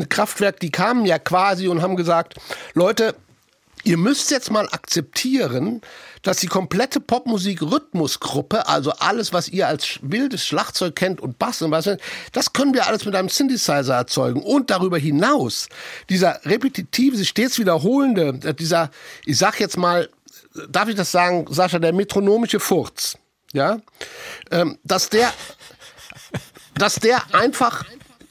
Kraftwerk, 0.09 0.59
die 0.59 0.73
kamen 0.73 1.07
ja 1.07 1.21
quasi 1.21 1.69
und 1.69 1.83
haben 1.83 1.95
gesagt, 1.95 2.35
Leute, 2.75 3.15
ihr 3.85 3.97
müsst 3.97 4.33
jetzt 4.33 4.51
mal 4.51 4.69
akzeptieren, 4.73 5.83
dass 6.23 6.39
die 6.39 6.47
komplette 6.47 7.01
Popmusik-Rhythmusgruppe, 7.01 8.69
also 8.69 8.93
alles, 8.93 9.33
was 9.33 9.49
ihr 9.49 9.67
als 9.67 9.99
wildes 10.03 10.47
Schlagzeug 10.47 10.95
kennt 10.97 11.21
und 11.21 11.39
Bass 11.39 11.63
und 11.63 11.71
was, 11.71 11.91
das 12.33 12.53
können 12.53 12.75
wir 12.75 12.87
alles 12.87 13.05
mit 13.05 13.15
einem 13.15 13.29
Synthesizer 13.29 13.95
erzeugen. 13.95 14.43
Und 14.43 14.71
darüber 14.71 14.99
hinaus, 14.99 15.69
dieser 16.09 16.41
repetitive, 16.45 17.17
sich 17.17 17.29
stets 17.29 17.59
wiederholende, 17.59 18.39
äh, 18.45 18.55
dieser, 18.55 18.91
ich 19.25 19.39
sag 19.39 19.61
jetzt 19.61 19.77
mal, 19.77 20.09
darf 20.69 20.89
ich 20.89 20.95
das 20.95 21.11
sagen, 21.11 21.47
Sascha, 21.51 21.79
der 21.79 21.93
metronomische 21.93 22.61
Furz, 22.61 23.17
ja, 23.53 23.79
ähm, 24.51 24.79
dass 24.85 25.09
der, 25.09 25.33
dass 26.75 26.97
der 26.97 27.35
einfach 27.35 27.85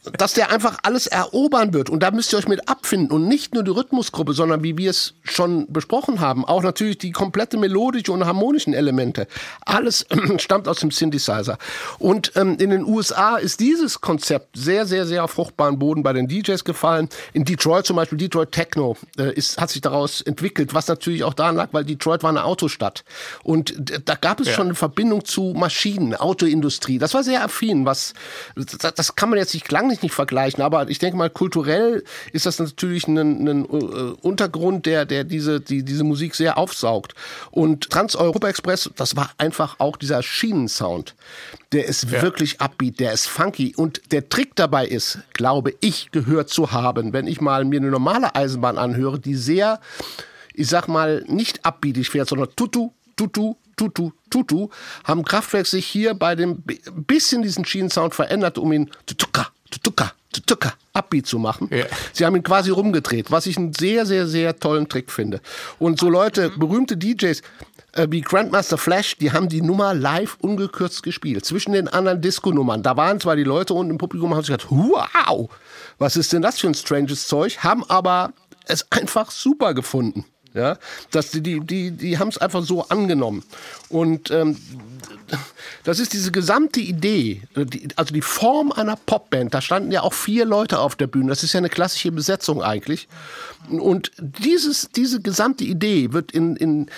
dass 0.03 0.33
der 0.33 0.51
einfach 0.51 0.79
alles 0.81 1.05
erobern 1.05 1.73
wird. 1.73 1.89
Und 1.89 2.01
da 2.01 2.09
müsst 2.09 2.33
ihr 2.33 2.39
euch 2.39 2.47
mit 2.47 2.67
abfinden. 2.67 3.11
Und 3.11 3.27
nicht 3.27 3.53
nur 3.53 3.63
die 3.63 3.69
Rhythmusgruppe, 3.69 4.33
sondern 4.33 4.63
wie 4.63 4.77
wir 4.77 4.89
es 4.89 5.13
schon 5.23 5.71
besprochen 5.71 6.19
haben, 6.19 6.43
auch 6.43 6.63
natürlich 6.63 6.97
die 6.97 7.11
komplette 7.11 7.57
melodische 7.57 8.11
und 8.11 8.25
harmonischen 8.25 8.73
Elemente. 8.73 9.27
Alles 9.63 10.07
stammt 10.37 10.67
aus 10.67 10.79
dem 10.79 10.89
Synthesizer. 10.89 11.59
Und 11.99 12.31
ähm, 12.35 12.57
in 12.59 12.71
den 12.71 12.83
USA 12.83 13.37
ist 13.37 13.59
dieses 13.59 14.01
Konzept 14.01 14.57
sehr, 14.57 14.87
sehr, 14.87 15.05
sehr 15.05 15.23
auf 15.23 15.31
fruchtbaren 15.31 15.77
Boden 15.77 16.01
bei 16.01 16.13
den 16.13 16.27
DJs 16.27 16.63
gefallen. 16.63 17.07
In 17.33 17.45
Detroit 17.45 17.85
zum 17.85 17.95
Beispiel, 17.95 18.17
Detroit 18.17 18.51
Techno 18.51 18.97
äh, 19.19 19.31
ist, 19.33 19.61
hat 19.61 19.69
sich 19.69 19.81
daraus 19.81 20.21
entwickelt, 20.21 20.73
was 20.73 20.87
natürlich 20.87 21.23
auch 21.23 21.35
daran 21.35 21.55
lag, 21.55 21.69
weil 21.73 21.85
Detroit 21.85 22.23
war 22.23 22.31
eine 22.31 22.43
Autostadt. 22.43 23.03
Und 23.43 23.75
da 24.05 24.15
gab 24.15 24.39
es 24.39 24.49
schon 24.49 24.67
eine 24.67 24.75
Verbindung 24.75 25.25
zu 25.25 25.53
Maschinen, 25.55 26.15
Autoindustrie. 26.15 26.97
Das 26.97 27.13
war 27.13 27.23
sehr 27.23 27.43
affin, 27.43 27.85
was, 27.85 28.13
das, 28.55 28.95
das 28.95 29.15
kann 29.15 29.29
man 29.29 29.37
jetzt 29.37 29.53
nicht 29.53 29.71
lang 29.71 29.90
nicht, 29.91 30.01
nicht 30.01 30.15
vergleichen, 30.15 30.63
aber 30.63 30.89
ich 30.89 30.97
denke 30.97 31.17
mal, 31.17 31.29
kulturell 31.29 32.03
ist 32.33 32.47
das 32.47 32.57
natürlich 32.57 33.07
ein, 33.07 33.17
ein 33.19 33.65
äh, 33.65 33.67
Untergrund, 34.21 34.87
der, 34.87 35.05
der 35.05 35.23
diese, 35.23 35.61
die, 35.61 35.83
diese 35.83 36.03
Musik 36.03 36.33
sehr 36.33 36.57
aufsaugt. 36.57 37.13
Und 37.51 37.89
Trans-Europa 37.91 38.47
Express, 38.47 38.89
das 38.95 39.15
war 39.15 39.29
einfach 39.37 39.75
auch 39.79 39.97
dieser 39.97 40.23
Schienensound. 40.23 41.13
Der 41.73 41.85
ist 41.85 42.05
Ja. 42.09 42.21
wirklich 42.23 42.59
upbeat, 42.59 42.99
der 42.99 43.13
ist 43.13 43.27
funky. 43.27 43.73
Und 43.75 44.01
der 44.11 44.27
Trick 44.29 44.55
dabei 44.55 44.87
ist, 44.87 45.19
glaube 45.33 45.73
ich, 45.81 46.09
gehört 46.11 46.49
zu 46.49 46.71
haben, 46.71 47.13
wenn 47.13 47.27
ich 47.27 47.39
mal 47.41 47.63
mir 47.65 47.79
eine 47.79 47.91
normale 47.91 48.33
Eisenbahn 48.33 48.77
anhöre, 48.77 49.19
die 49.19 49.35
sehr, 49.35 49.79
ich 50.53 50.67
sag 50.67 50.87
mal, 50.87 51.23
nicht 51.27 51.65
upbeatig 51.65 52.09
fährt, 52.09 52.27
sondern 52.29 52.49
tutu, 52.55 52.91
tutu, 53.15 53.55
tutu, 53.77 54.11
tutu, 54.29 54.69
haben 55.03 55.23
Kraftwerk 55.23 55.65
sich 55.65 55.85
hier 55.85 56.13
bei 56.13 56.35
dem 56.35 56.61
bi- 56.61 56.81
bisschen 57.07 57.41
diesen 57.41 57.65
Schienensound 57.65 58.13
verändert, 58.13 58.57
um 58.57 58.71
ihn 58.71 58.89
tutuka, 59.05 59.47
tutuka, 59.71 60.13
tutuka, 60.31 60.73
upbeat 60.93 61.25
zu 61.25 61.39
machen. 61.39 61.67
Ja. 61.71 61.85
Sie 62.13 62.25
haben 62.25 62.35
ihn 62.35 62.43
quasi 62.43 62.69
rumgedreht, 62.69 63.31
was 63.31 63.47
ich 63.47 63.57
einen 63.57 63.73
sehr, 63.73 64.05
sehr, 64.05 64.27
sehr 64.27 64.59
tollen 64.59 64.87
Trick 64.87 65.11
finde. 65.11 65.41
Und 65.79 65.99
so 65.99 66.09
Leute, 66.09 66.51
berühmte 66.51 66.97
DJs 66.97 67.41
äh, 67.93 68.07
wie 68.09 68.21
Grandmaster 68.21 68.77
Flash, 68.77 69.17
die 69.17 69.31
haben 69.31 69.49
die 69.49 69.61
Nummer 69.61 69.93
live 69.93 70.37
ungekürzt 70.41 71.03
gespielt. 71.03 71.45
Zwischen 71.45 71.73
den 71.73 71.87
anderen 71.87 72.21
Disco-Nummern. 72.21 72.83
Da 72.83 72.95
waren 72.97 73.19
zwar 73.19 73.35
die 73.35 73.43
Leute 73.43 73.73
unten 73.73 73.91
im 73.91 73.97
Publikum 73.97 74.31
und 74.31 74.37
haben 74.37 74.43
sich 74.43 74.55
gedacht, 74.55 74.69
wow, 74.69 75.49
was 75.97 76.15
ist 76.15 76.33
denn 76.33 76.41
das 76.41 76.59
für 76.59 76.67
ein 76.67 76.75
stranges 76.75 77.27
Zeug? 77.27 77.59
Haben 77.59 77.83
aber 77.89 78.33
es 78.65 78.91
einfach 78.91 79.31
super 79.31 79.73
gefunden. 79.73 80.25
Ja, 80.53 80.77
dass 81.11 81.31
die, 81.31 81.41
die, 81.41 81.61
die, 81.61 81.91
die 81.91 82.17
haben 82.17 82.27
es 82.27 82.37
einfach 82.37 82.61
so 82.63 82.83
angenommen. 82.89 83.43
Und 83.87 84.31
ähm, 84.31 84.57
das 85.85 85.99
ist 85.99 86.11
diese 86.11 86.31
gesamte 86.31 86.81
Idee, 86.81 87.43
äh, 87.55 87.65
also 87.95 88.13
die 88.13 88.21
Form 88.21 88.73
einer 88.73 88.97
Popband. 88.97 89.53
Da 89.53 89.61
standen 89.61 89.93
ja 89.93 90.01
auch 90.01 90.13
vier 90.13 90.43
Leute 90.43 90.79
auf 90.79 90.97
der 90.97 91.07
Bühne. 91.07 91.29
Das 91.29 91.43
ist 91.43 91.53
ja 91.53 91.59
eine 91.59 91.69
klassische 91.69 92.11
Besetzung 92.11 92.61
eigentlich. 92.61 93.07
Und 93.69 94.11
dieses, 94.17 94.89
diese 94.93 95.21
gesamte 95.21 95.63
Idee 95.63 96.11
wird 96.11 96.33
in, 96.33 96.57
in 96.57 96.89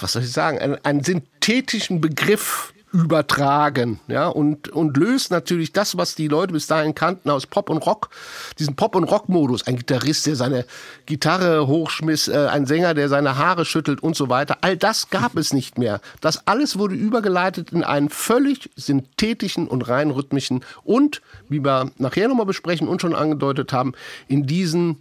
was 0.00 0.12
soll 0.12 0.22
ich 0.22 0.32
sagen, 0.32 0.58
einen, 0.58 0.84
einen 0.84 1.02
synthetischen 1.02 2.00
Begriff 2.00 2.72
übertragen, 2.92 4.00
ja, 4.06 4.28
und, 4.28 4.68
und 4.68 4.96
löst 4.96 5.30
natürlich 5.30 5.72
das, 5.72 5.96
was 5.96 6.14
die 6.14 6.28
Leute 6.28 6.52
bis 6.52 6.66
dahin 6.66 6.94
kannten 6.94 7.30
aus 7.30 7.46
Pop 7.46 7.68
und 7.68 7.78
Rock, 7.78 8.10
diesen 8.58 8.76
Pop- 8.76 8.94
und 8.94 9.04
Rock-Modus. 9.04 9.66
Ein 9.66 9.76
Gitarrist, 9.76 10.26
der 10.26 10.36
seine 10.36 10.66
Gitarre 11.04 11.66
hochschmiss, 11.66 12.28
äh, 12.28 12.46
ein 12.50 12.66
Sänger, 12.66 12.94
der 12.94 13.08
seine 13.08 13.36
Haare 13.36 13.64
schüttelt 13.64 14.02
und 14.02 14.16
so 14.16 14.28
weiter. 14.28 14.58
All 14.60 14.76
das 14.76 15.10
gab 15.10 15.36
es 15.36 15.52
nicht 15.52 15.78
mehr. 15.78 16.00
Das 16.20 16.46
alles 16.46 16.78
wurde 16.78 16.94
übergeleitet 16.94 17.72
in 17.72 17.82
einen 17.82 18.08
völlig 18.08 18.70
synthetischen 18.76 19.66
und 19.66 19.88
rein 19.88 20.12
rhythmischen 20.12 20.64
und, 20.84 21.22
wie 21.48 21.64
wir 21.64 21.90
nachher 21.98 22.28
nochmal 22.28 22.46
besprechen 22.46 22.86
und 22.88 23.00
schon 23.00 23.16
angedeutet 23.16 23.72
haben, 23.72 23.94
in 24.28 24.46
diesen 24.46 24.98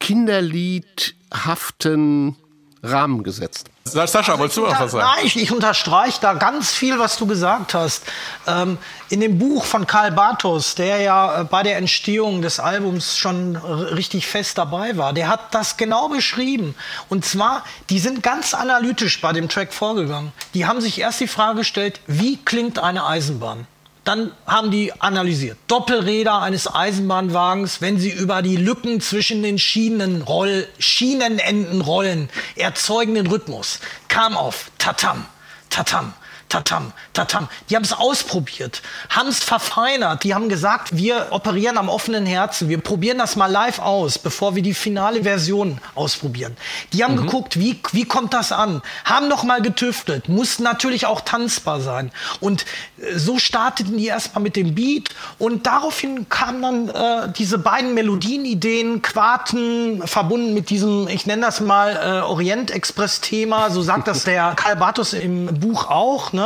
kinderliedhaften 0.00 2.36
Rahmen 2.82 3.22
gesetzt. 3.22 3.68
Sascha, 3.84 4.38
wolltest 4.38 4.56
du 4.56 4.62
noch 4.62 4.80
was 4.80 4.92
sagen? 4.92 5.06
Nein, 5.14 5.26
ich, 5.26 5.36
ich 5.36 5.52
unterstreiche 5.52 6.20
da 6.20 6.34
ganz 6.34 6.72
viel, 6.72 6.98
was 6.98 7.16
du 7.16 7.26
gesagt 7.26 7.74
hast. 7.74 8.04
Ähm, 8.46 8.78
in 9.08 9.20
dem 9.20 9.38
Buch 9.38 9.64
von 9.64 9.86
Karl 9.86 10.10
Bartos, 10.10 10.74
der 10.74 11.00
ja 11.00 11.40
äh, 11.40 11.44
bei 11.44 11.62
der 11.62 11.76
Entstehung 11.76 12.42
des 12.42 12.58
Albums 12.58 13.18
schon 13.18 13.56
richtig 13.56 14.26
fest 14.26 14.58
dabei 14.58 14.96
war, 14.96 15.12
der 15.12 15.28
hat 15.28 15.54
das 15.54 15.76
genau 15.76 16.08
beschrieben. 16.08 16.74
Und 17.08 17.24
zwar, 17.24 17.64
die 17.88 18.00
sind 18.00 18.22
ganz 18.22 18.54
analytisch 18.54 19.20
bei 19.20 19.32
dem 19.32 19.48
Track 19.48 19.72
vorgegangen. 19.72 20.32
Die 20.54 20.66
haben 20.66 20.80
sich 20.80 21.00
erst 21.00 21.20
die 21.20 21.28
Frage 21.28 21.58
gestellt, 21.58 22.00
wie 22.06 22.36
klingt 22.36 22.78
eine 22.78 23.06
Eisenbahn? 23.06 23.66
Dann 24.04 24.32
haben 24.46 24.72
die 24.72 24.92
analysiert. 25.00 25.56
Doppelräder 25.68 26.42
eines 26.42 26.72
Eisenbahnwagens, 26.72 27.80
wenn 27.80 27.98
sie 28.00 28.10
über 28.10 28.42
die 28.42 28.56
Lücken 28.56 29.00
zwischen 29.00 29.42
den 29.42 29.58
Schienen 29.58 30.22
roll, 30.22 30.66
Schienenenden 30.78 31.80
rollen, 31.80 32.28
erzeugen 32.56 33.14
den 33.14 33.28
Rhythmus. 33.28 33.78
Kam 34.08 34.36
auf 34.36 34.72
Tatam, 34.78 35.24
Tatam, 35.70 36.14
Tatam, 36.52 36.92
Tatam. 37.14 37.48
Die 37.70 37.76
haben 37.76 37.82
es 37.82 37.94
ausprobiert, 37.94 38.82
haben 39.08 39.30
es 39.30 39.38
verfeinert. 39.38 40.22
Die 40.22 40.34
haben 40.34 40.50
gesagt, 40.50 40.94
wir 40.94 41.28
operieren 41.30 41.78
am 41.78 41.88
offenen 41.88 42.26
Herzen. 42.26 42.68
Wir 42.68 42.76
probieren 42.76 43.16
das 43.16 43.36
mal 43.36 43.50
live 43.50 43.78
aus, 43.78 44.18
bevor 44.18 44.54
wir 44.54 44.62
die 44.62 44.74
finale 44.74 45.22
Version 45.22 45.78
ausprobieren. 45.94 46.54
Die 46.92 47.04
haben 47.04 47.16
geguckt, 47.16 47.58
wie, 47.58 47.80
wie 47.92 48.04
kommt 48.04 48.34
das 48.34 48.52
an? 48.52 48.82
Haben 49.06 49.28
noch 49.28 49.44
mal 49.44 49.62
getüftelt. 49.62 50.28
Muss 50.28 50.58
natürlich 50.58 51.06
auch 51.06 51.22
tanzbar 51.22 51.80
sein. 51.80 52.12
Und 52.40 52.66
äh, 52.98 53.18
so 53.18 53.38
starteten 53.38 53.96
die 53.96 54.08
erstmal 54.08 54.42
mit 54.42 54.54
dem 54.54 54.74
Beat. 54.74 55.08
Und 55.38 55.66
daraufhin 55.66 56.28
kamen 56.28 56.60
dann 56.60 56.88
äh, 56.90 57.32
diese 57.32 57.56
beiden 57.56 57.94
Melodienideen, 57.94 59.00
Quarten, 59.00 60.06
verbunden 60.06 60.52
mit 60.52 60.68
diesem, 60.68 61.08
ich 61.08 61.24
nenne 61.24 61.40
das 61.40 61.62
mal 61.62 61.96
äh, 61.96 62.20
Orient-Express-Thema. 62.26 63.70
So 63.70 63.80
sagt 63.80 64.06
das 64.06 64.24
der 64.24 64.52
Karl 64.54 64.76
Bartos 64.76 65.14
im 65.14 65.46
Buch 65.58 65.88
auch. 65.88 66.34
Ne? 66.34 66.41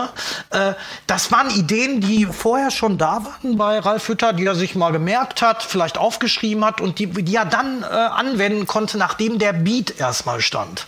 Äh, 0.50 0.72
das 1.06 1.32
waren 1.32 1.50
Ideen, 1.50 2.00
die 2.00 2.26
vorher 2.26 2.70
schon 2.70 2.98
da 2.98 3.24
waren 3.24 3.56
bei 3.56 3.78
Ralf 3.78 4.08
Hütter, 4.08 4.32
die 4.32 4.44
er 4.46 4.54
sich 4.54 4.74
mal 4.74 4.92
gemerkt 4.92 5.42
hat, 5.42 5.62
vielleicht 5.62 5.98
aufgeschrieben 5.98 6.64
hat 6.64 6.80
und 6.80 6.98
die, 6.98 7.06
die 7.06 7.34
er 7.34 7.44
dann 7.46 7.82
äh, 7.82 7.86
anwenden 7.86 8.66
konnte, 8.66 8.98
nachdem 8.98 9.38
der 9.38 9.52
Beat 9.52 9.98
erstmal 9.98 10.40
stand. 10.40 10.86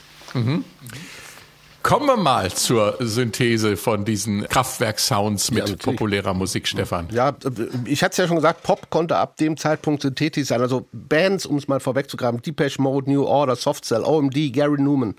Kommen 1.83 2.07
wir 2.07 2.17
mal 2.17 2.51
zur 2.51 2.97
Synthese 2.99 3.77
von 3.77 4.05
diesen 4.05 4.47
Kraftwerk-Sounds 4.49 5.53
mit 5.53 5.61
natürlich. 5.61 5.83
populärer 5.83 6.35
Musik, 6.35 6.67
Stefan. 6.67 7.09
Ja, 7.12 7.37
ich 7.85 8.03
hatte 8.03 8.12
es 8.12 8.17
ja 8.19 8.27
schon 8.27 8.37
gesagt, 8.37 8.64
Pop 8.64 8.91
konnte 8.91 9.17
ab 9.17 9.37
dem 9.37 9.57
Zeitpunkt 9.57 10.03
synthetisch 10.03 10.49
sein. 10.49 10.61
Also 10.61 10.87
Bands, 10.93 11.47
um 11.47 11.57
es 11.57 11.69
mal 11.69 11.79
vorwegzugraben, 11.79 12.43
Depeche 12.43 12.83
Mode, 12.83 13.11
New 13.11 13.25
Order, 13.25 13.55
Soft 13.55 13.85
Cell, 13.85 14.03
OMD, 14.03 14.53
Gary 14.53 14.83
Newman, 14.83 15.14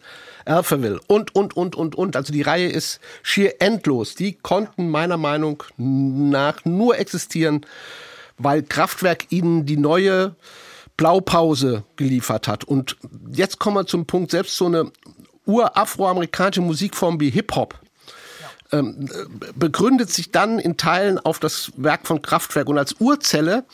Alphaville 0.45 0.99
und, 1.07 1.33
und, 1.33 1.55
und, 1.55 1.75
und, 1.75 1.95
und. 1.95 2.15
Also 2.15 2.33
die 2.33 2.41
Reihe 2.41 2.67
ist 2.67 2.99
schier 3.23 3.61
endlos. 3.61 4.15
Die 4.15 4.33
konnten 4.33 4.89
meiner 4.89 5.17
Meinung 5.17 5.63
nach 5.77 6.65
nur 6.65 6.99
existieren, 6.99 7.65
weil 8.37 8.63
Kraftwerk 8.63 9.31
ihnen 9.31 9.65
die 9.65 9.77
neue 9.77 10.35
Blaupause 10.97 11.83
geliefert 11.95 12.49
hat. 12.49 12.65
Und 12.65 12.97
jetzt 13.31 13.59
kommen 13.59 13.77
wir 13.77 13.87
zum 13.87 14.05
Punkt, 14.05 14.31
selbst 14.31 14.57
so 14.57 14.65
eine 14.65 14.91
urafroamerikanische 15.49 16.61
Musikform 16.61 17.19
wie 17.19 17.31
Hip-Hop 17.31 17.79
ähm, 18.71 19.07
äh, 19.11 19.51
begründet 19.55 20.11
sich 20.11 20.31
dann 20.31 20.59
in 20.59 20.77
Teilen 20.77 21.17
auf 21.17 21.39
das 21.39 21.71
Werk 21.75 22.05
von 22.05 22.21
Kraftwerk. 22.21 22.69
Und 22.69 22.77
als 22.77 22.95
Urzelle 22.99 23.65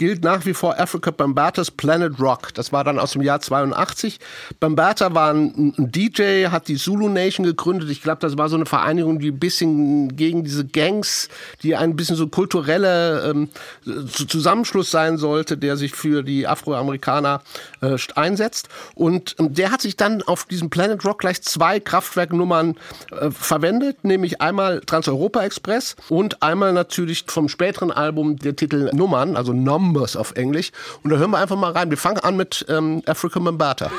gilt 0.00 0.24
nach 0.24 0.46
wie 0.46 0.54
vor 0.54 0.80
Africa 0.80 1.10
Bambatas 1.10 1.70
Planet 1.70 2.18
Rock. 2.18 2.54
Das 2.54 2.72
war 2.72 2.84
dann 2.84 2.98
aus 2.98 3.12
dem 3.12 3.20
Jahr 3.20 3.38
82. 3.38 4.18
Bambata 4.58 5.14
war 5.14 5.34
ein, 5.34 5.74
ein 5.76 5.92
DJ, 5.92 6.46
hat 6.46 6.68
die 6.68 6.76
Zulu 6.76 7.10
Nation 7.10 7.44
gegründet. 7.44 7.90
Ich 7.90 8.00
glaube, 8.00 8.18
das 8.20 8.38
war 8.38 8.48
so 8.48 8.56
eine 8.56 8.64
Vereinigung, 8.64 9.18
die 9.18 9.30
ein 9.30 9.38
bisschen 9.38 10.16
gegen 10.16 10.42
diese 10.42 10.64
Gangs, 10.64 11.28
die 11.62 11.76
ein 11.76 11.96
bisschen 11.96 12.16
so 12.16 12.28
kulturelle 12.28 13.28
ähm, 13.28 13.50
zu- 13.84 14.24
Zusammenschluss 14.24 14.90
sein 14.90 15.18
sollte, 15.18 15.58
der 15.58 15.76
sich 15.76 15.92
für 15.92 16.22
die 16.22 16.46
Afroamerikaner 16.46 17.42
äh, 17.82 17.98
einsetzt. 18.14 18.70
Und 18.94 19.36
ähm, 19.38 19.52
der 19.52 19.70
hat 19.70 19.82
sich 19.82 19.98
dann 19.98 20.22
auf 20.22 20.46
diesem 20.46 20.70
Planet 20.70 21.04
Rock 21.04 21.18
gleich 21.18 21.42
zwei 21.42 21.78
Kraftwerknummern 21.78 22.78
äh, 23.10 23.30
verwendet, 23.30 24.02
nämlich 24.02 24.40
einmal 24.40 24.80
Trans-Europa 24.80 25.42
Express 25.42 25.94
und 26.08 26.42
einmal 26.42 26.72
natürlich 26.72 27.24
vom 27.26 27.50
späteren 27.50 27.90
Album 27.90 28.38
der 28.38 28.56
Titel 28.56 28.88
Nummern, 28.94 29.36
also 29.36 29.52
Numbers 29.90 30.16
auf 30.16 30.32
Englisch. 30.36 30.70
Und 31.02 31.10
da 31.10 31.16
hören 31.16 31.30
wir 31.32 31.38
einfach 31.38 31.56
mal 31.56 31.72
rein. 31.72 31.90
Wir 31.90 31.98
fangen 31.98 32.18
an 32.18 32.36
mit 32.36 32.64
ähm, 32.68 33.02
Africa 33.06 33.40
Mambata. 33.40 33.90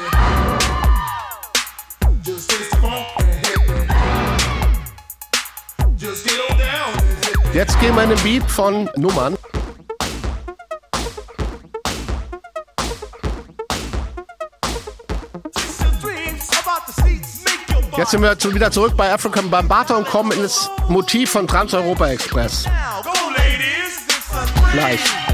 Jetzt 7.54 7.80
gehen 7.82 7.96
wir 7.96 8.04
in 8.04 8.10
den 8.10 8.24
Beat 8.24 8.50
von 8.50 8.90
Nummern. 8.96 9.36
Jetzt 17.98 18.12
sind 18.12 18.22
wir 18.24 18.54
wieder 18.56 18.72
zurück 18.72 18.94
bei 18.96 19.14
African 19.14 19.50
Bambata 19.50 19.96
und 19.96 20.08
kommen 20.08 20.32
in 20.32 20.42
das 20.42 20.72
Motiv 20.88 21.32
von 21.32 21.46
Trans-Europa 21.46 22.08
Express. 22.08 22.66
now. 22.66 23.02
Go, 23.04 23.12
ladies. 23.38 24.08
It's 24.08 24.34
a 24.34 24.46
dream. 24.60 24.72
Gleich. 24.74 25.31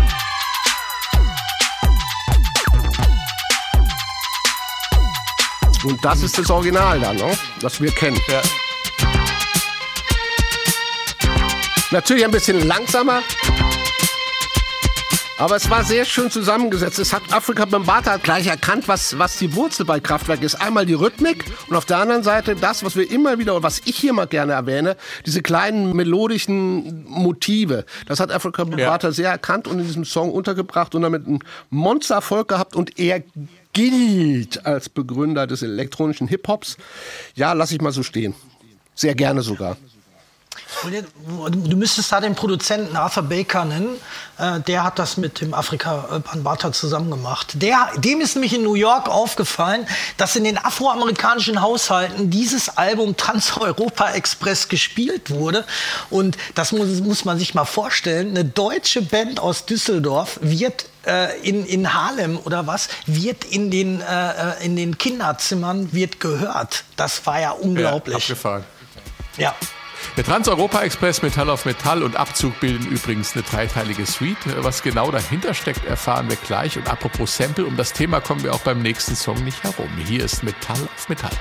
Und 5.87 6.03
das 6.03 6.21
ist 6.21 6.37
das 6.37 6.49
Original 6.49 6.99
dann, 6.99 7.15
ne? 7.15 7.31
das 7.61 7.79
wir 7.79 7.91
kennen. 7.91 8.19
Ja. 8.27 8.41
Natürlich 11.91 12.25
ein 12.25 12.31
bisschen 12.31 12.67
langsamer. 12.67 13.21
Aber 15.39 15.55
es 15.55 15.69
war 15.69 15.85
sehr 15.85 16.03
schön 16.03 16.29
zusammengesetzt. 16.29 16.97
Es 16.99 17.13
hat 17.13 17.31
Afrika 17.31 17.63
Bambata 17.63 18.17
gleich 18.17 18.47
erkannt, 18.47 18.87
was, 18.87 19.17
was 19.19 19.37
die 19.37 19.55
Wurzel 19.55 19.85
bei 19.85 19.99
Kraftwerk 19.99 20.41
ist. 20.41 20.55
Einmal 20.55 20.85
die 20.85 20.95
Rhythmik 20.95 21.45
und 21.69 21.75
auf 21.77 21.85
der 21.85 21.99
anderen 21.99 22.23
Seite 22.23 22.55
das, 22.55 22.83
was 22.83 22.97
wir 22.97 23.09
immer 23.09 23.37
wieder, 23.37 23.55
und 23.55 23.63
was 23.63 23.83
ich 23.85 23.95
hier 23.95 24.13
mal 24.13 24.25
gerne 24.25 24.53
erwähne, 24.53 24.97
diese 25.25 25.41
kleinen 25.41 25.95
melodischen 25.95 27.05
Motive. 27.07 27.85
Das 28.07 28.19
hat 28.19 28.31
Afrika 28.31 28.63
Bambata 28.65 29.11
sehr 29.11 29.29
erkannt 29.29 29.67
und 29.67 29.79
in 29.79 29.85
diesem 29.85 30.05
Song 30.05 30.31
untergebracht 30.31 30.95
und 30.95 31.03
damit 31.03 31.27
einen 31.27 31.39
Monstererfolg 31.69 32.47
gehabt 32.47 32.75
und 32.75 32.99
er 32.99 33.21
gilt 33.77 34.65
als 34.65 34.89
Begründer 34.89 35.45
des 35.45 35.61
elektronischen 35.61 36.27
Hip-Hops. 36.27 36.77
Ja, 37.35 37.53
lass 37.53 37.71
ich 37.71 37.79
mal 37.79 37.91
so 37.91 38.01
stehen. 38.01 38.33
Sehr 38.95 39.13
gerne 39.13 39.43
sogar. 39.43 39.77
Du 40.91 41.77
müsstest 41.77 42.11
da 42.11 42.19
den 42.19 42.35
Produzenten 42.35 42.95
Arthur 42.95 43.23
Baker 43.23 43.65
nennen. 43.65 43.95
Äh, 44.37 44.59
der 44.61 44.83
hat 44.83 44.99
das 44.99 45.17
mit 45.17 45.41
dem 45.41 45.53
Afrika 45.53 46.21
Bambata 46.31 46.71
zusammen 46.71 47.09
gemacht. 47.09 47.53
Der, 47.55 47.89
dem 47.97 48.21
ist 48.21 48.35
nämlich 48.35 48.53
in 48.53 48.63
New 48.63 48.75
York 48.75 49.07
aufgefallen, 49.07 49.87
dass 50.17 50.35
in 50.35 50.43
den 50.43 50.57
afroamerikanischen 50.57 51.61
Haushalten 51.61 52.29
dieses 52.29 52.77
Album 52.77 53.15
Trans-Europa 53.15 54.11
Express 54.11 54.67
gespielt 54.67 55.31
wurde. 55.31 55.65
Und 56.09 56.37
das 56.55 56.71
muss, 56.71 56.99
muss 56.99 57.25
man 57.25 57.39
sich 57.39 57.53
mal 57.53 57.65
vorstellen. 57.65 58.31
Eine 58.31 58.45
deutsche 58.45 59.01
Band 59.01 59.39
aus 59.39 59.65
Düsseldorf 59.65 60.39
wird 60.41 60.85
äh, 61.05 61.39
in, 61.41 61.65
in 61.65 61.93
Harlem 61.93 62.37
oder 62.43 62.67
was, 62.67 62.89
wird 63.05 63.45
in 63.45 63.71
den, 63.71 64.01
äh, 64.01 64.63
in 64.63 64.75
den 64.75 64.97
Kinderzimmern 64.97 65.93
wird 65.93 66.19
gehört. 66.19 66.83
Das 66.97 67.25
war 67.25 67.39
ja 67.39 67.51
unglaublich. 67.51 68.13
Ja, 68.13 68.35
abgefahren. 68.35 68.63
Ja. 69.37 69.55
Der 70.15 70.23
Trans-Europa-Express 70.23 71.21
Metall 71.21 71.49
auf 71.49 71.65
Metall 71.65 72.01
und 72.01 72.15
Abzug 72.15 72.59
bilden 72.59 72.87
übrigens 72.87 73.33
eine 73.33 73.43
dreiteilige 73.43 74.05
Suite. 74.05 74.37
Was 74.63 74.81
genau 74.81 75.11
dahinter 75.11 75.53
steckt, 75.53 75.85
erfahren 75.85 76.29
wir 76.29 76.37
gleich. 76.37 76.77
Und 76.77 76.89
apropos 76.89 77.35
Sample, 77.35 77.65
um 77.65 77.77
das 77.77 77.93
Thema 77.93 78.21
kommen 78.21 78.43
wir 78.43 78.53
auch 78.53 78.61
beim 78.61 78.81
nächsten 78.81 79.15
Song 79.15 79.43
nicht 79.43 79.63
herum. 79.63 79.89
Hier 80.05 80.23
ist 80.23 80.43
Metall 80.43 80.87
auf 80.95 81.09
Metall. 81.09 81.31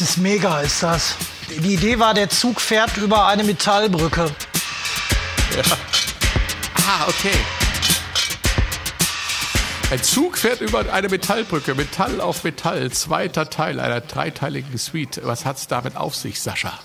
Das 0.00 0.10
ist 0.10 0.16
mega, 0.16 0.60
ist 0.60 0.82
das. 0.82 1.14
Die 1.50 1.74
Idee 1.74 1.98
war, 1.98 2.14
der 2.14 2.30
Zug 2.30 2.60
fährt 2.60 2.96
über 2.96 3.26
eine 3.26 3.44
Metallbrücke. 3.44 4.30
Ah, 6.88 7.06
okay. 7.06 7.34
Ein 9.90 10.02
Zug 10.02 10.38
fährt 10.38 10.62
über 10.62 10.90
eine 10.90 11.08
Metallbrücke, 11.08 11.74
Metall 11.74 12.20
auf 12.20 12.44
Metall, 12.44 12.90
zweiter 12.92 13.50
Teil 13.50 13.78
einer 13.78 14.00
dreiteiligen 14.00 14.78
Suite. 14.78 15.20
Was 15.24 15.44
hat's 15.44 15.66
damit 15.66 15.96
auf 15.96 16.14
sich, 16.14 16.40
Sascha? 16.40 16.78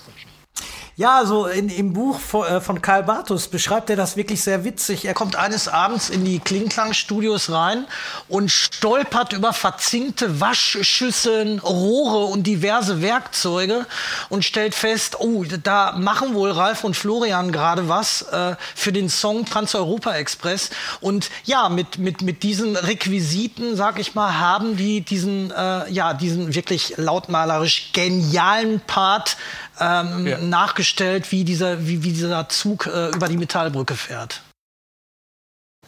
Ja, 0.98 1.18
also 1.18 1.44
in, 1.44 1.68
im 1.68 1.92
Buch 1.92 2.18
von, 2.18 2.46
äh, 2.46 2.58
von 2.62 2.80
Karl 2.80 3.02
Bartus 3.02 3.48
beschreibt 3.48 3.90
er 3.90 3.96
das 3.96 4.16
wirklich 4.16 4.40
sehr 4.40 4.64
witzig. 4.64 5.04
Er 5.04 5.12
kommt 5.12 5.36
eines 5.36 5.68
Abends 5.68 6.08
in 6.08 6.24
die 6.24 6.38
Klingklang-Studios 6.38 7.50
rein 7.50 7.84
und 8.28 8.50
stolpert 8.50 9.34
über 9.34 9.52
verzinkte 9.52 10.40
Waschschüsseln, 10.40 11.58
Rohre 11.58 12.24
und 12.24 12.44
diverse 12.44 13.02
Werkzeuge 13.02 13.84
und 14.30 14.46
stellt 14.46 14.74
fest, 14.74 15.20
oh, 15.20 15.44
da 15.62 15.92
machen 15.98 16.32
wohl 16.32 16.50
Ralf 16.50 16.82
und 16.82 16.96
Florian 16.96 17.52
gerade 17.52 17.90
was 17.90 18.22
äh, 18.22 18.56
für 18.74 18.90
den 18.90 19.10
Song 19.10 19.44
Trans-Europa 19.44 20.14
Express. 20.14 20.70
Und 21.02 21.28
ja, 21.44 21.68
mit, 21.68 21.98
mit, 21.98 22.22
mit 22.22 22.42
diesen 22.42 22.74
Requisiten, 22.74 23.76
sag 23.76 23.98
ich 23.98 24.14
mal, 24.14 24.38
haben 24.38 24.78
die 24.78 25.02
diesen, 25.02 25.50
äh, 25.50 25.90
ja, 25.92 26.14
diesen 26.14 26.54
wirklich 26.54 26.94
lautmalerisch 26.96 27.92
genialen 27.92 28.80
Part 28.80 29.36
ähm, 29.78 30.26
Ja. 30.26 30.38
Nachgestellt, 30.86 31.32
wie 31.32 31.44
dieser, 31.44 31.86
wie, 31.86 32.02
wie 32.02 32.12
dieser 32.12 32.48
Zug 32.48 32.86
äh, 32.86 33.10
über 33.10 33.28
die 33.28 33.36
Metallbrücke 33.36 33.94
fährt. 33.94 34.42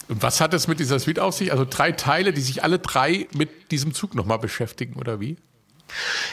Und 0.09 0.23
was 0.23 0.41
hat 0.41 0.55
es 0.55 0.69
mit 0.69 0.81
dieser 0.81 0.99
Suite 0.99 1.19
auf 1.19 1.35
sich? 1.35 1.53
Also 1.53 1.67
drei 1.69 1.93
Teile, 1.93 2.33
die 2.33 2.41
sich 2.41 2.63
alle 2.63 2.79
drei 2.79 3.29
mit 3.35 3.71
diesem 3.71 3.95
Zug 3.95 4.15
nochmal 4.15 4.39
beschäftigen, 4.39 4.95
oder 4.95 5.21
wie? 5.21 5.37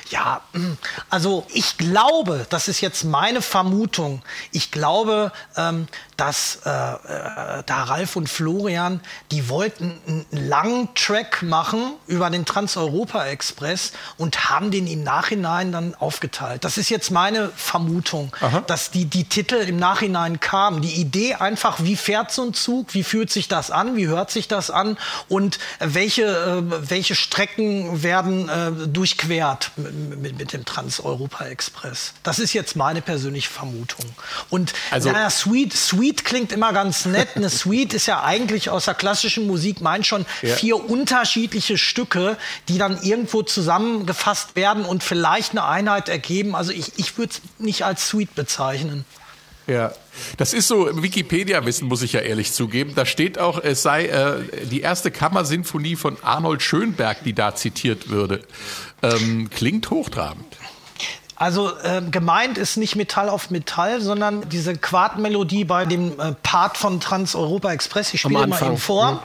Ja, 0.10 0.42
mm, 0.54 0.74
also 1.10 1.46
ich 1.54 1.78
glaube, 1.78 2.46
das 2.50 2.68
ist 2.68 2.82
jetzt 2.82 3.04
meine 3.04 3.42
Vermutung, 3.42 4.22
ich 4.52 4.72
glaube, 4.72 5.32
ähm, 5.58 5.88
dass 6.18 6.60
äh, 6.66 6.70
äh, 6.70 7.64
da 7.66 7.84
Ralf 7.84 8.16
und 8.16 8.30
Florian, 8.30 9.02
die 9.32 9.50
wollten 9.50 10.00
einen 10.08 10.26
langen 10.32 10.90
Track 10.96 11.42
machen 11.42 11.94
über 12.08 12.30
den 12.30 12.46
Trans-Europa-Express 12.46 13.92
und 14.18 14.50
haben 14.50 14.72
den 14.72 14.88
im 14.88 15.04
Nachhinein 15.04 15.72
dann 15.72 15.96
aufgeteilt. 15.96 16.64
Das 16.64 16.78
ist 16.78 16.90
jetzt 16.90 17.12
meine 17.12 17.50
Vermutung, 17.56 18.32
dass 18.68 18.92
die, 18.92 19.06
die 19.06 19.26
Titel 19.26 19.56
im 19.56 19.78
Nachhinein 19.78 20.40
kamen. 20.40 20.82
Die 20.82 20.94
Idee 20.94 21.36
einfach, 21.36 21.80
wie 21.80 21.96
fährt 21.96 22.32
so 22.32 22.44
ein 22.44 22.54
Zug, 22.54 22.94
wie 22.94 23.04
fühlt 23.04 23.30
sich 23.30 23.48
das 23.48 23.72
an, 23.72 23.96
wie 23.96 24.08
hört 24.08 24.32
sich 24.32 24.48
das 24.48 24.70
an 24.70 24.98
und 25.28 25.60
welche, 25.80 26.24
äh, 26.24 26.90
welche 26.90 27.16
Strecken 27.16 28.04
werden 28.04 28.50
äh, 28.50 28.88
durchquert 28.88 29.45
mit, 29.78 30.20
mit, 30.22 30.38
mit 30.40 30.54
dem 30.54 30.66
Trans-Europa-Express. 30.66 32.14
Das 32.24 32.40
ist 32.40 32.54
jetzt 32.54 32.76
meine 32.76 33.02
persönliche 33.02 33.50
Vermutung. 33.50 34.06
Und 34.50 34.74
Also- 34.92 35.12
naja, 35.12 35.30
Sweet, 35.30 35.74
Sweet 35.74 36.26
klingt 36.26 36.52
immer 36.52 36.74
ganz 36.74 37.06
nett. 37.06 37.30
Eine 37.36 37.50
Suite 37.50 37.94
ist 37.94 38.06
ja 38.06 38.24
eigentlich 38.24 38.70
aus 38.70 38.86
der 38.86 38.94
klassischen 38.94 39.48
Musik, 39.48 39.82
meint 39.82 40.06
schon 40.08 40.26
Ja. 40.42 40.56
vier 40.56 40.90
unterschiedliche 40.90 41.78
Stücke, 41.78 42.38
die 42.70 42.78
dann 42.78 43.02
irgendwo 43.02 43.42
zusammengefasst 43.44 44.56
werden 44.56 44.86
und 44.86 45.04
vielleicht 45.04 45.52
eine 45.52 45.66
Einheit 45.66 46.10
ergeben. 46.10 46.56
Also 46.56 46.72
ich, 46.72 46.94
ich 46.98 47.18
würde 47.18 47.34
es 47.34 47.42
nicht 47.60 47.84
als 47.84 48.08
Suite 48.08 48.34
bezeichnen. 48.36 49.06
Ja, 49.68 49.94
das 50.38 50.54
ist 50.54 50.68
so 50.68 51.02
Wikipedia-Wissen, 51.02 51.88
muss 51.88 52.04
ich 52.04 52.14
ja 52.14 52.20
ehrlich 52.20 52.54
zugeben. 52.54 52.94
Da 52.94 53.04
steht 53.08 53.40
auch, 53.40 53.58
es 53.64 53.82
sei 53.82 54.06
äh, 54.06 54.66
die 54.68 54.82
erste 54.82 55.10
Kammersinfonie 55.10 55.96
von 55.96 56.18
Arnold 56.22 56.62
Schönberg, 56.62 57.24
die 57.24 57.34
da 57.34 57.56
zitiert 57.56 58.10
würde. 58.10 58.44
Ähm, 59.14 59.50
klingt 59.50 59.90
hochtrabend. 59.90 60.58
Also 61.36 61.70
äh, 61.80 62.02
gemeint 62.12 62.58
ist 62.58 62.78
nicht 62.78 62.96
Metall 62.96 63.28
auf 63.30 63.50
Metall, 63.50 64.00
sondern 64.00 64.48
diese 64.50 64.78
Quartmelodie 64.78 65.66
bei 65.66 65.86
dem 65.86 66.18
äh, 66.20 66.32
Part 66.44 66.78
von 66.78 67.02
Trans-Europa 67.02 67.74
Express. 67.74 68.14
Ich 68.14 68.22
spiele 68.22 68.48
mal 68.48 68.62
eben 68.62 68.78
vor. 68.78 69.12
ne? 69.12 69.20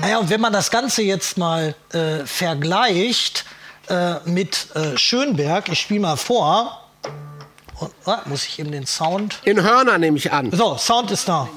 Naja, 0.00 0.18
und 0.18 0.28
wenn 0.28 0.40
man 0.40 0.52
das 0.52 0.70
Ganze 0.70 1.02
jetzt 1.02 1.38
mal 1.38 1.74
äh, 1.92 2.26
vergleicht 2.26 3.46
äh, 3.88 4.16
mit 4.24 4.68
äh, 4.74 4.98
Schönberg, 4.98 5.70
ich 5.70 5.80
spiele 5.80 6.00
mal 6.00 6.16
vor. 6.16 6.83
Und, 7.80 7.92
ah, 8.06 8.22
muss 8.26 8.44
ich 8.44 8.58
eben 8.58 8.72
den 8.72 8.86
Sound. 8.86 9.40
In 9.44 9.62
Hörner 9.62 9.98
nehme 9.98 10.16
ich 10.16 10.32
an. 10.32 10.50
So, 10.52 10.76
Sound 10.76 11.10
ist 11.10 11.28
da. 11.28 11.48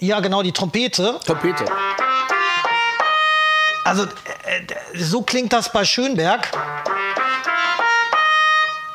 Ja, 0.00 0.20
genau, 0.20 0.42
die 0.42 0.52
Trompete. 0.52 1.18
Trompete. 1.24 1.64
Also, 3.84 4.04
äh, 4.04 4.08
so 4.94 5.22
klingt 5.22 5.52
das 5.52 5.72
bei 5.72 5.84
Schönberg. 5.84 6.48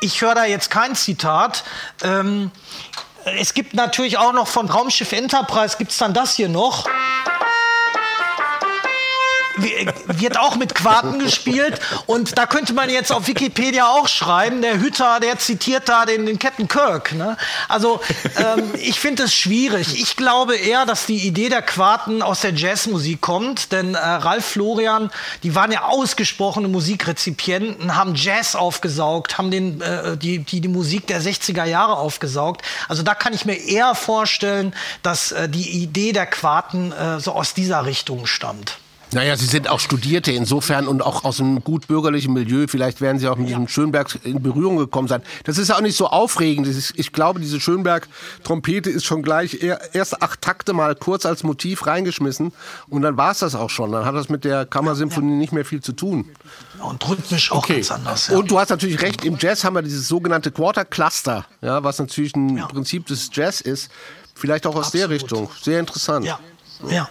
Ich 0.00 0.20
höre 0.20 0.34
da 0.34 0.44
jetzt 0.44 0.70
kein 0.70 0.94
Zitat. 0.94 1.64
Ähm, 2.02 2.50
es 3.24 3.54
gibt 3.54 3.74
natürlich 3.74 4.18
auch 4.18 4.32
noch 4.32 4.46
von 4.46 4.68
Raumschiff 4.68 5.12
Enterprise, 5.12 5.76
gibt 5.78 5.92
es 5.92 5.98
dann 5.98 6.12
das 6.12 6.34
hier 6.34 6.48
noch. 6.48 6.86
Wird 9.56 10.38
auch 10.38 10.56
mit 10.56 10.74
Quarten 10.74 11.18
gespielt. 11.18 11.80
Und 12.06 12.38
da 12.38 12.46
könnte 12.46 12.72
man 12.72 12.90
jetzt 12.90 13.12
auf 13.12 13.26
Wikipedia 13.26 13.86
auch 13.86 14.08
schreiben, 14.08 14.62
der 14.62 14.80
Hütter, 14.80 15.20
der 15.20 15.38
zitiert 15.38 15.88
da 15.88 16.06
den, 16.06 16.26
den 16.26 16.38
Captain 16.38 16.68
Kirk. 16.68 17.12
Ne? 17.12 17.36
Also 17.68 18.00
ähm, 18.36 18.72
ich 18.78 18.98
finde 18.98 19.24
es 19.24 19.34
schwierig. 19.34 20.00
Ich 20.00 20.16
glaube 20.16 20.56
eher, 20.56 20.86
dass 20.86 21.06
die 21.06 21.26
Idee 21.26 21.48
der 21.48 21.62
Quarten 21.62 22.22
aus 22.22 22.40
der 22.40 22.52
Jazzmusik 22.54 23.20
kommt. 23.20 23.72
Denn 23.72 23.94
äh, 23.94 23.98
Ralf 23.98 24.44
Florian, 24.44 25.10
die 25.42 25.54
waren 25.54 25.72
ja 25.72 25.84
ausgesprochene 25.84 26.68
Musikrezipienten, 26.68 27.96
haben 27.96 28.14
Jazz 28.14 28.56
aufgesaugt, 28.56 29.38
haben 29.38 29.50
den, 29.50 29.80
äh, 29.80 30.16
die, 30.16 30.40
die, 30.40 30.60
die 30.60 30.68
Musik 30.68 31.06
der 31.06 31.20
60er 31.22 31.64
Jahre 31.64 31.96
aufgesaugt. 31.96 32.62
Also 32.88 33.02
da 33.02 33.14
kann 33.14 33.32
ich 33.32 33.44
mir 33.44 33.56
eher 33.56 33.94
vorstellen, 33.94 34.74
dass 35.02 35.32
äh, 35.32 35.48
die 35.48 35.82
Idee 35.82 36.12
der 36.12 36.26
Quarten 36.26 36.92
äh, 36.92 37.20
so 37.20 37.32
aus 37.32 37.54
dieser 37.54 37.86
Richtung 37.86 38.26
stammt. 38.26 38.78
Naja, 39.12 39.36
Sie 39.36 39.46
sind 39.46 39.68
auch 39.68 39.78
Studierte 39.78 40.32
insofern 40.32 40.88
und 40.88 41.00
auch 41.02 41.24
aus 41.24 41.38
einem 41.40 41.62
gut 41.62 41.86
bürgerlichen 41.86 42.32
Milieu. 42.32 42.66
Vielleicht 42.68 43.00
werden 43.00 43.18
Sie 43.20 43.28
auch 43.28 43.36
mit 43.36 43.48
diesem 43.48 43.68
Schönberg 43.68 44.18
in 44.24 44.42
Berührung 44.42 44.76
gekommen 44.76 45.06
sein. 45.06 45.22
Das 45.44 45.56
ist 45.58 45.70
auch 45.72 45.80
nicht 45.80 45.96
so 45.96 46.08
aufregend. 46.08 46.66
Ist, 46.66 46.92
ich 46.96 47.12
glaube, 47.12 47.38
diese 47.38 47.60
Schönberg-Trompete 47.60 48.90
ist 48.90 49.04
schon 49.04 49.22
gleich 49.22 49.62
er- 49.62 49.94
erst 49.94 50.20
acht 50.20 50.40
Takte 50.40 50.72
mal 50.72 50.96
kurz 50.96 51.26
als 51.26 51.44
Motiv 51.44 51.86
reingeschmissen 51.86 52.52
und 52.88 53.02
dann 53.02 53.16
war 53.16 53.30
es 53.30 53.38
das 53.38 53.54
auch 53.54 53.70
schon. 53.70 53.92
Dann 53.92 54.04
hat 54.04 54.16
das 54.16 54.28
mit 54.28 54.44
der 54.44 54.66
Kammersymphonie 54.66 55.34
nicht 55.36 55.52
mehr 55.52 55.64
viel 55.64 55.80
zu 55.80 55.92
tun. 55.92 56.30
Und 56.82 57.08
rhythmisch 57.08 57.52
auch 57.52 57.58
Okay. 57.58 57.74
ganz 57.76 57.90
anders. 57.92 58.26
Ja. 58.28 58.36
Und 58.38 58.50
du 58.50 58.58
hast 58.58 58.70
natürlich 58.70 59.00
recht, 59.00 59.24
im 59.24 59.36
Jazz 59.38 59.62
haben 59.64 59.74
wir 59.74 59.82
dieses 59.82 60.08
sogenannte 60.08 60.50
Quarter 60.50 60.84
Cluster, 60.84 61.46
ja, 61.62 61.84
was 61.84 61.98
natürlich 62.00 62.34
ein 62.34 62.56
Ja. 62.58 62.66
Prinzip 62.66 63.06
des 63.06 63.30
Jazz 63.32 63.60
ist. 63.60 63.90
Vielleicht 64.34 64.66
auch 64.66 64.74
aus 64.74 64.90
der 64.90 65.04
Absolut. 65.04 65.22
Richtung. 65.22 65.48
Sehr 65.62 65.78
interessant. 65.78 66.26
ja, 66.26 66.40
ja. 66.90 67.08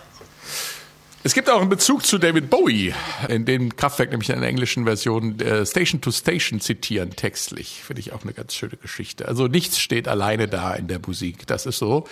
Es 1.25 1.33
gibt 1.33 1.49
auch 1.49 1.61
einen 1.61 1.69
Bezug 1.69 2.05
zu 2.05 2.17
David 2.17 2.49
Bowie, 2.49 2.93
in 3.29 3.45
dem 3.45 3.73
Kraftwerk 3.77 4.11
nämlich 4.11 4.29
in 4.29 4.35
einer 4.35 4.47
englischen 4.47 4.83
Version 4.83 5.39
äh, 5.39 5.65
Station 5.65 6.01
to 6.01 6.11
Station 6.11 6.59
zitieren, 6.59 7.11
textlich. 7.11 7.81
Finde 7.81 8.01
ich 8.01 8.11
auch 8.11 8.23
eine 8.23 8.33
ganz 8.33 8.53
schöne 8.53 8.75
Geschichte. 8.75 9.25
Also 9.25 9.47
nichts 9.47 9.79
steht 9.79 10.09
alleine 10.09 10.49
da 10.49 10.73
in 10.73 10.89
der 10.89 10.99
Musik. 10.99 11.47
Das 11.47 11.65
ist 11.65 11.77
so. 11.77 12.05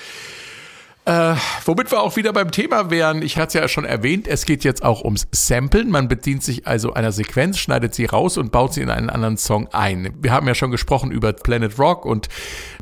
Äh, 1.04 1.34
womit 1.66 1.90
wir 1.90 2.02
auch 2.02 2.16
wieder 2.16 2.32
beim 2.32 2.52
Thema 2.52 2.92
wären, 2.92 3.24
ich 3.24 3.38
hatte 3.38 3.48
es 3.48 3.54
ja 3.56 3.68
schon 3.68 3.86
erwähnt, 3.86 4.28
es 4.28 4.46
geht 4.46 4.64
jetzt 4.64 4.84
auch 4.84 5.04
ums 5.04 5.28
Samplen. 5.32 5.90
Man 5.90 6.08
bedient 6.08 6.44
sich 6.44 6.68
also 6.68 6.94
einer 6.94 7.12
Sequenz, 7.12 7.58
schneidet 7.58 7.96
sie 7.96 8.06
raus 8.06 8.38
und 8.38 8.52
baut 8.52 8.76
sie 8.76 8.82
in 8.82 8.92
einen 8.92 9.10
anderen 9.10 9.38
Song 9.38 9.68
ein. 9.74 10.14
Wir 10.22 10.32
haben 10.32 10.48
ja 10.48 10.54
schon 10.54 10.70
gesprochen 10.70 11.10
über 11.10 11.34
Planet 11.34 11.80
Rock 11.80 12.06
und 12.06 12.30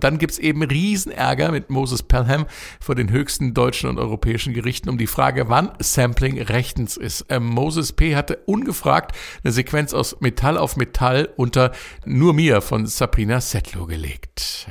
dann 0.02 0.18
gibt's 0.18 0.38
eben 0.38 0.64
Riesenärger 0.64 1.54
mit 1.54 1.70
Moses 1.70 2.04
Pelham 2.04 2.46
vor 2.82 2.96
den 2.96 3.10
höchsten 3.10 3.54
deutschen 3.54 3.90
und 3.90 3.98
europäischen 3.98 4.54
Gerichten 4.54 4.90
um 4.90 4.98
die 4.98 5.08
Frage, 5.08 5.48
wann 5.48 5.72
Sampling 5.80 6.42
rechtens 6.42 6.98
ist. 6.98 7.26
Ähm, 7.30 7.46
Moses 7.46 7.94
P. 7.94 8.18
hatte 8.18 8.40
ungefragt 8.46 9.16
eine 9.46 9.54
Sequenz 9.54 9.94
aus 9.94 10.20
Metall 10.20 10.58
auf 10.58 10.76
Metall 10.76 11.30
unter 11.38 11.72
Nur 12.04 12.34
mir 12.34 12.60
von 12.60 12.86
Sabrina 12.86 13.40
Settler 13.40 13.88
gelegt. 13.88 14.68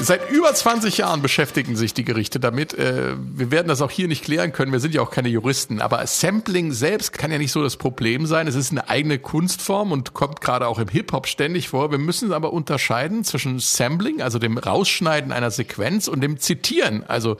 Seit 0.00 0.30
über 0.30 0.54
20 0.54 0.98
Jahren 0.98 1.22
beschäftigen 1.22 1.74
sich 1.76 1.92
die 1.92 2.04
Gerichte 2.04 2.38
damit. 2.38 2.72
Äh, 2.72 3.16
Wir 3.18 3.50
werden 3.50 3.66
das 3.68 3.82
auch 3.82 3.90
hier 3.90 4.06
nicht 4.06 4.24
klären 4.24 4.52
können. 4.52 4.70
Wir 4.70 4.80
sind 4.80 4.94
ja 4.94 5.02
auch 5.02 5.10
keine 5.10 5.28
Juristen. 5.28 5.80
Aber 5.80 6.06
Sampling 6.06 6.72
selbst 6.72 7.12
kann 7.12 7.32
ja 7.32 7.38
nicht 7.38 7.50
so 7.50 7.62
das 7.62 7.76
Problem 7.76 8.24
sein. 8.26 8.46
Es 8.46 8.54
ist 8.54 8.70
eine 8.70 8.88
eigene 8.88 9.18
Kunstform 9.18 9.90
und 9.90 10.14
kommt 10.14 10.40
gerade 10.40 10.68
auch 10.68 10.78
im 10.78 10.88
Hip-Hop 10.88 11.26
ständig 11.26 11.68
vor. 11.68 11.90
Wir 11.90 11.98
müssen 11.98 12.32
aber 12.32 12.52
unterscheiden 12.52 13.24
zwischen 13.24 13.58
Sampling, 13.58 14.22
also 14.22 14.38
dem 14.38 14.56
Rausschneiden 14.56 15.32
einer 15.32 15.50
Sequenz, 15.50 16.06
und 16.08 16.20
dem 16.20 16.38
Zitieren, 16.38 17.04
also 17.06 17.36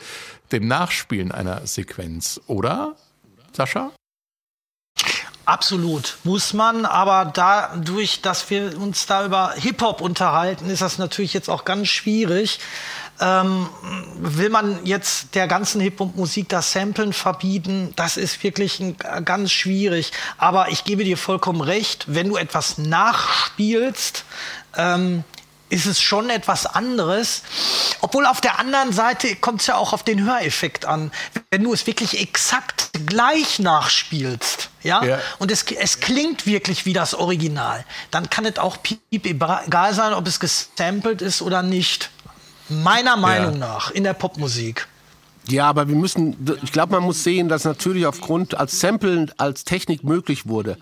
dem 0.50 0.66
Nachspielen 0.66 1.30
einer 1.30 1.66
Sequenz. 1.66 2.40
Oder, 2.48 2.96
Sascha? 3.52 3.92
Absolut, 5.48 6.18
muss 6.24 6.52
man, 6.52 6.84
aber 6.84 7.24
dadurch, 7.24 8.20
dass 8.20 8.50
wir 8.50 8.78
uns 8.78 9.06
da 9.06 9.24
über 9.24 9.54
Hip-Hop 9.56 10.02
unterhalten, 10.02 10.68
ist 10.68 10.82
das 10.82 10.98
natürlich 10.98 11.32
jetzt 11.32 11.48
auch 11.48 11.64
ganz 11.64 11.88
schwierig. 11.88 12.60
Ähm, 13.18 13.66
will 14.18 14.50
man 14.50 14.84
jetzt 14.84 15.34
der 15.34 15.48
ganzen 15.48 15.80
Hip-Hop-Musik 15.80 16.50
das 16.50 16.72
Samplen 16.72 17.14
verbieten? 17.14 17.94
Das 17.96 18.18
ist 18.18 18.42
wirklich 18.44 18.78
ein, 18.78 18.98
ganz 19.24 19.50
schwierig. 19.50 20.12
Aber 20.36 20.68
ich 20.68 20.84
gebe 20.84 21.02
dir 21.02 21.16
vollkommen 21.16 21.62
recht, 21.62 22.04
wenn 22.08 22.28
du 22.28 22.36
etwas 22.36 22.76
nachspielst, 22.76 24.26
ähm, 24.76 25.24
ist 25.70 25.86
es 25.86 26.00
schon 26.00 26.30
etwas 26.30 26.66
anderes. 26.66 27.42
Obwohl 28.00 28.26
auf 28.26 28.40
der 28.40 28.58
anderen 28.58 28.92
Seite 28.92 29.36
kommt 29.36 29.60
es 29.60 29.66
ja 29.66 29.76
auch 29.76 29.92
auf 29.92 30.02
den 30.02 30.24
Höreffekt 30.24 30.84
an. 30.84 31.10
Wenn 31.50 31.64
du 31.64 31.72
es 31.72 31.86
wirklich 31.86 32.20
exakt 32.20 32.90
gleich 33.06 33.58
nachspielst, 33.58 34.70
ja, 34.82 35.04
Ja. 35.04 35.18
und 35.38 35.50
es, 35.50 35.64
es 35.64 36.00
klingt 36.00 36.46
wirklich 36.46 36.86
wie 36.86 36.92
das 36.92 37.14
Original, 37.14 37.84
dann 38.10 38.30
kann 38.30 38.44
es 38.46 38.58
auch 38.58 38.78
piep 38.82 39.26
egal 39.26 39.94
sein, 39.94 40.12
ob 40.14 40.26
es 40.26 40.40
gesampelt 40.40 41.22
ist 41.22 41.42
oder 41.42 41.62
nicht. 41.62 42.10
Meiner 42.68 43.16
Meinung 43.16 43.58
nach 43.58 43.90
in 43.90 44.04
der 44.04 44.12
Popmusik. 44.12 44.86
Ja, 45.46 45.66
aber 45.66 45.88
wir 45.88 45.96
müssen, 45.96 46.36
ich 46.62 46.72
glaube, 46.72 46.92
man 46.92 47.02
muss 47.02 47.24
sehen, 47.24 47.48
dass 47.48 47.64
natürlich 47.64 48.04
aufgrund, 48.04 48.54
als 48.54 48.80
Samplen 48.80 49.32
als 49.38 49.64
Technik 49.64 50.04
möglich 50.04 50.46
wurde, 50.46 50.76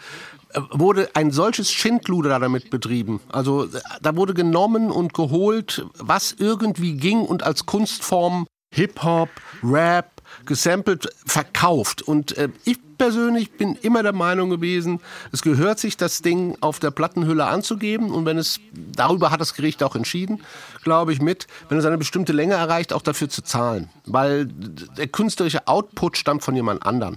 wurde 0.71 1.11
ein 1.15 1.31
solches 1.31 1.73
Schindluder 1.73 2.39
damit 2.39 2.71
betrieben. 2.71 3.21
Also 3.29 3.69
da 4.01 4.17
wurde 4.17 4.35
genommen 4.35 4.91
und 4.91 5.15
geholt, 5.15 5.87
was 5.99 6.33
irgendwie 6.33 6.95
ging 6.95 7.21
und 7.21 7.43
als 7.43 7.67
Kunstform 7.67 8.47
Hip-Hop, 8.75 9.31
Rap, 9.63 10.23
gesampelt, 10.45 11.09
verkauft. 11.25 12.03
Und 12.03 12.37
äh, 12.37 12.49
ich 12.65 12.79
persönlich 12.99 13.53
bin 13.53 13.77
immer 13.77 14.03
der 14.03 14.13
Meinung 14.13 14.51
gewesen, 14.51 15.01
es 15.33 15.43
gehört 15.43 15.79
sich, 15.79 15.97
das 15.97 16.23
Ding 16.23 16.57
auf 16.61 16.79
der 16.79 16.91
Plattenhülle 16.91 17.47
anzugeben. 17.47 18.11
Und 18.11 18.27
wenn 18.27 18.39
es, 18.39 18.61
darüber 18.75 19.31
hat 19.31 19.41
das 19.41 19.55
Gericht 19.55 19.83
auch 19.83 19.97
entschieden, 19.97 20.43
glaube 20.83 21.13
ich, 21.13 21.21
mit, 21.21 21.47
wenn 21.69 21.79
es 21.79 21.85
eine 21.85 21.99
bestimmte 21.99 22.33
Länge 22.33 22.55
erreicht, 22.55 22.93
auch 22.93 23.03
dafür 23.03 23.29
zu 23.29 23.43
zahlen. 23.43 23.89
Weil 24.05 24.47
der 24.47 25.09
künstlerische 25.09 25.67
Output 25.67 26.17
stammt 26.17 26.43
von 26.43 26.55
jemand 26.55 26.85
anderem. 26.85 27.17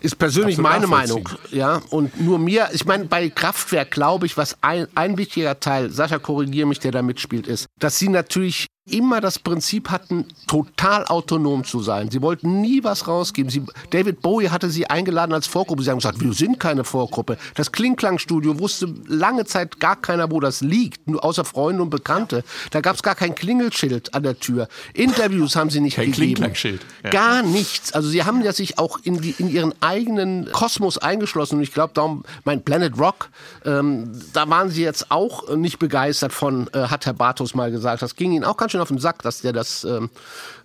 Ist 0.00 0.18
persönlich 0.18 0.58
Absolut 0.58 0.72
meine. 0.72 0.86
Meinung, 0.86 1.28
ja. 1.50 1.82
Und 1.90 2.20
nur 2.20 2.38
mir, 2.38 2.68
ich 2.72 2.84
meine, 2.84 3.04
bei 3.04 3.28
Kraftwerk 3.28 3.90
glaube 3.90 4.26
ich, 4.26 4.36
was 4.36 4.56
ein, 4.62 4.86
ein 4.94 5.18
wichtiger 5.18 5.60
Teil, 5.60 5.90
Sascha, 5.90 6.18
korrigiere 6.18 6.66
mich, 6.66 6.78
der 6.78 6.92
da 6.92 7.02
mitspielt, 7.02 7.46
ist, 7.46 7.66
dass 7.78 7.98
sie 7.98 8.08
natürlich 8.08 8.66
immer 8.84 9.20
das 9.20 9.38
Prinzip 9.38 9.90
hatten, 9.90 10.26
total 10.48 11.06
autonom 11.06 11.62
zu 11.62 11.80
sein. 11.80 12.10
Sie 12.10 12.20
wollten 12.20 12.60
nie 12.60 12.82
was 12.82 13.06
rausgeben. 13.06 13.48
Sie, 13.48 13.62
David 13.90 14.22
Bowie 14.22 14.48
hatte 14.48 14.70
sie 14.70 14.88
eingeladen 14.88 15.32
als 15.32 15.46
Vorgruppe. 15.46 15.84
Sie 15.84 15.90
haben 15.90 15.98
gesagt, 15.98 16.20
wir 16.20 16.32
sind 16.32 16.58
keine 16.58 16.82
Vorgruppe. 16.82 17.38
Das 17.54 17.70
Klingklangstudio 17.70 18.58
wusste 18.58 18.92
lange 19.06 19.44
Zeit 19.44 19.78
gar 19.78 19.94
keiner, 19.94 20.32
wo 20.32 20.40
das 20.40 20.62
liegt, 20.62 21.08
nur 21.08 21.24
außer 21.24 21.44
Freunde 21.44 21.82
und 21.82 21.90
Bekannte. 21.90 22.42
Da 22.72 22.80
gab 22.80 22.96
es 22.96 23.04
gar 23.04 23.14
kein 23.14 23.36
Klingelschild 23.36 24.14
an 24.14 24.24
der 24.24 24.40
Tür. 24.40 24.66
Interviews 24.94 25.54
haben 25.54 25.70
sie 25.70 25.80
nicht 25.80 25.94
Kein 25.94 26.06
gegeben. 26.06 26.34
Klingklangschild, 26.34 26.80
ja. 27.04 27.10
Gar 27.10 27.42
nichts. 27.44 27.92
Also 27.92 28.08
sie 28.08 28.24
haben 28.24 28.42
ja 28.42 28.52
sich 28.52 28.80
auch 28.80 28.98
in, 29.04 29.20
die, 29.20 29.36
in 29.38 29.48
ihren 29.48 29.74
eigenen 29.80 30.50
Kosmos 30.50 30.98
eingeschlossen. 30.98 31.56
Und 31.56 31.62
ich 31.62 31.72
glaube, 31.72 31.94
darum, 31.94 32.24
mein 32.44 32.64
Planet 32.64 32.98
Rock, 32.98 33.28
ähm, 33.64 34.10
da 34.32 34.50
waren 34.50 34.70
sie 34.70 34.82
jetzt 34.82 35.12
auch 35.12 35.54
nicht 35.54 35.78
begeistert 35.78 36.32
von, 36.32 36.68
äh, 36.72 36.88
hat 36.88 37.06
Herr 37.06 37.12
Bartos 37.12 37.54
mal 37.54 37.70
gesagt. 37.70 38.02
Das 38.02 38.16
ging 38.16 38.32
ihnen 38.32 38.42
auch 38.42 38.56
ganz 38.56 38.71
schön 38.72 38.80
auf 38.80 38.88
den 38.88 38.98
Sack, 38.98 39.22
dass 39.22 39.42
der 39.42 39.52
das 39.52 39.84
ähm, 39.84 40.10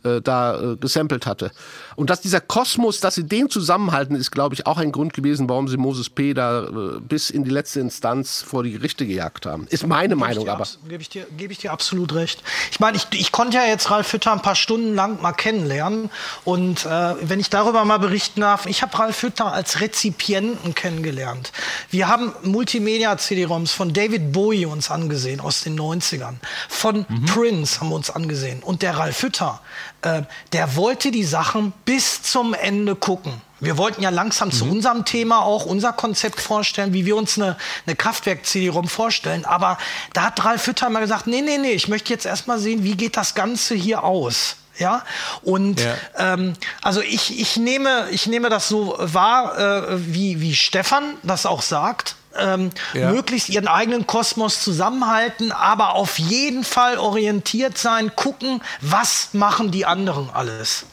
äh, 0.08 0.22
da 0.22 0.74
äh, 0.74 0.76
gesampelt 0.78 1.26
hatte. 1.26 1.52
Und 1.96 2.10
dass 2.10 2.22
dieser 2.22 2.42
Kosmos, 2.42 3.00
dass 3.00 3.16
sie 3.16 3.26
den 3.26 3.50
zusammenhalten, 3.50 4.16
ist, 4.16 4.32
glaube 4.32 4.56
ich, 4.56 4.66
auch 4.68 4.78
ein 4.78 4.92
Grund 4.92 5.14
gewesen, 5.14 5.50
warum 5.50 5.68
sie 5.68 5.78
Moses 5.78 6.10
P. 6.10 6.34
da 6.34 6.64
äh, 6.64 7.00
bis 7.00 7.30
in 7.30 7.44
die 7.44 7.50
letzte 7.50 7.80
Instanz 7.80 8.42
vor 8.42 8.64
die 8.64 8.72
Gerichte 8.72 9.06
gejagt 9.06 9.46
haben. 9.46 9.68
Ist 9.70 9.86
meine 9.88 10.16
Meinung 10.16 10.46
Gebe 10.46 10.52
aber. 10.52 10.64
ich, 10.64 10.78
dir, 10.78 10.90
gebe, 10.90 11.02
ich 11.02 11.10
dir, 11.10 11.28
gebe 11.38 11.54
ich 11.54 11.60
dir 11.60 11.72
absolut 11.72 12.14
recht. 12.14 12.44
Ich 12.72 12.80
meine, 12.80 12.98
ich, 12.98 13.08
ich 13.12 13.32
konnte 13.32 13.58
ja 13.58 13.66
jetzt 13.66 13.90
Ralf 13.90 14.12
Hütter 14.14 14.32
ein 14.32 14.42
paar 14.42 14.56
Stunden 14.56 14.96
lang 14.96 15.22
mal 15.22 15.34
kennenlernen. 15.34 16.10
Und 16.44 16.86
äh, 16.86 17.16
wenn 17.22 17.40
ich 17.40 17.50
darüber 17.50 17.86
mal 17.86 17.98
berichten 17.98 18.42
darf, 18.42 18.66
ich 18.66 18.82
habe 18.82 18.98
Ralf 18.98 19.22
Hütter 19.24 19.52
als 19.52 19.82
Rezipienten 19.82 20.76
kennengelernt. 20.76 21.52
Wir 21.90 22.08
haben 22.08 22.34
Multimedia-CD-ROMs 22.44 23.72
von 23.72 23.94
David 23.94 24.32
Bowie 24.32 24.66
uns 24.66 24.92
angesehen 24.92 25.40
aus 25.40 25.62
den 25.62 25.80
90ern. 25.80 26.36
Von 26.70 27.06
Prince 27.26 27.80
haben 27.80 27.90
wir 27.90 27.96
uns 27.96 28.10
angesehen. 28.10 28.64
Und 28.64 28.82
der 28.82 28.98
Ralf 28.98 29.22
Hütter, 29.24 29.62
äh, 30.02 30.24
der 30.54 30.76
wollte 30.76 31.12
die 31.12 31.24
Sachen 31.24 31.74
bis 31.86 32.22
zum 32.24 32.54
Ende 32.54 32.96
gucken. 32.96 33.42
Wir 33.60 33.78
wollten 33.78 34.04
ja 34.04 34.12
langsam 34.12 34.52
zu 34.52 34.66
unserem 34.66 35.04
Thema 35.04 35.42
auch 35.42 35.66
unser 35.66 35.92
Konzept 35.92 36.40
vorstellen, 36.40 36.94
wie 36.94 37.08
wir 37.08 37.16
uns 37.16 37.40
eine, 37.40 37.58
eine 37.88 37.96
Kraftwerk-CD-ROM 37.96 38.88
vorstellen. 38.88 39.46
Aber 39.46 39.80
da 40.14 40.24
hat 40.26 40.46
Ralf 40.46 40.68
Hütter 40.68 40.90
mal 40.92 41.00
gesagt, 41.00 41.26
nee, 41.26 41.42
nee, 41.42 41.58
nee, 41.58 41.72
ich 41.72 41.88
möchte 41.88 42.14
jetzt 42.14 42.28
erstmal 42.28 42.60
sehen, 42.60 42.84
wie 42.84 42.96
geht 42.96 43.18
das 43.18 43.34
Ganze 43.34 43.74
hier 43.74 44.04
aus. 44.04 44.58
Ja, 44.78 45.04
und 45.42 45.82
Ja. 45.82 45.96
ähm, 46.20 46.54
also 46.84 47.02
ich, 47.02 47.40
ich, 47.40 47.58
nehme, 47.58 48.08
ich 48.12 48.28
nehme 48.28 48.50
das 48.50 48.68
so 48.68 48.96
wahr, 49.00 49.58
äh, 49.58 50.14
wie, 50.14 50.40
wie 50.40 50.54
Stefan 50.54 51.16
das 51.24 51.48
auch 51.48 51.64
sagt. 51.64 52.16
Ähm, 52.40 52.70
Ja. 52.94 53.12
Möglichst 53.12 53.50
ihren 53.50 53.68
eigenen 53.68 54.08
Kosmos 54.08 54.62
zusammenhalten, 54.64 55.52
aber 55.52 55.96
auf 55.96 56.20
jeden 56.20 56.64
Fall 56.64 56.98
orientiert 56.98 57.78
sein, 57.78 58.16
gucken, 58.16 58.62
was 58.82 59.30
machen 59.34 59.72
die 59.72 59.86
anderen 59.86 60.30
alles. 60.32 60.86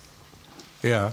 Ja. 0.82 1.12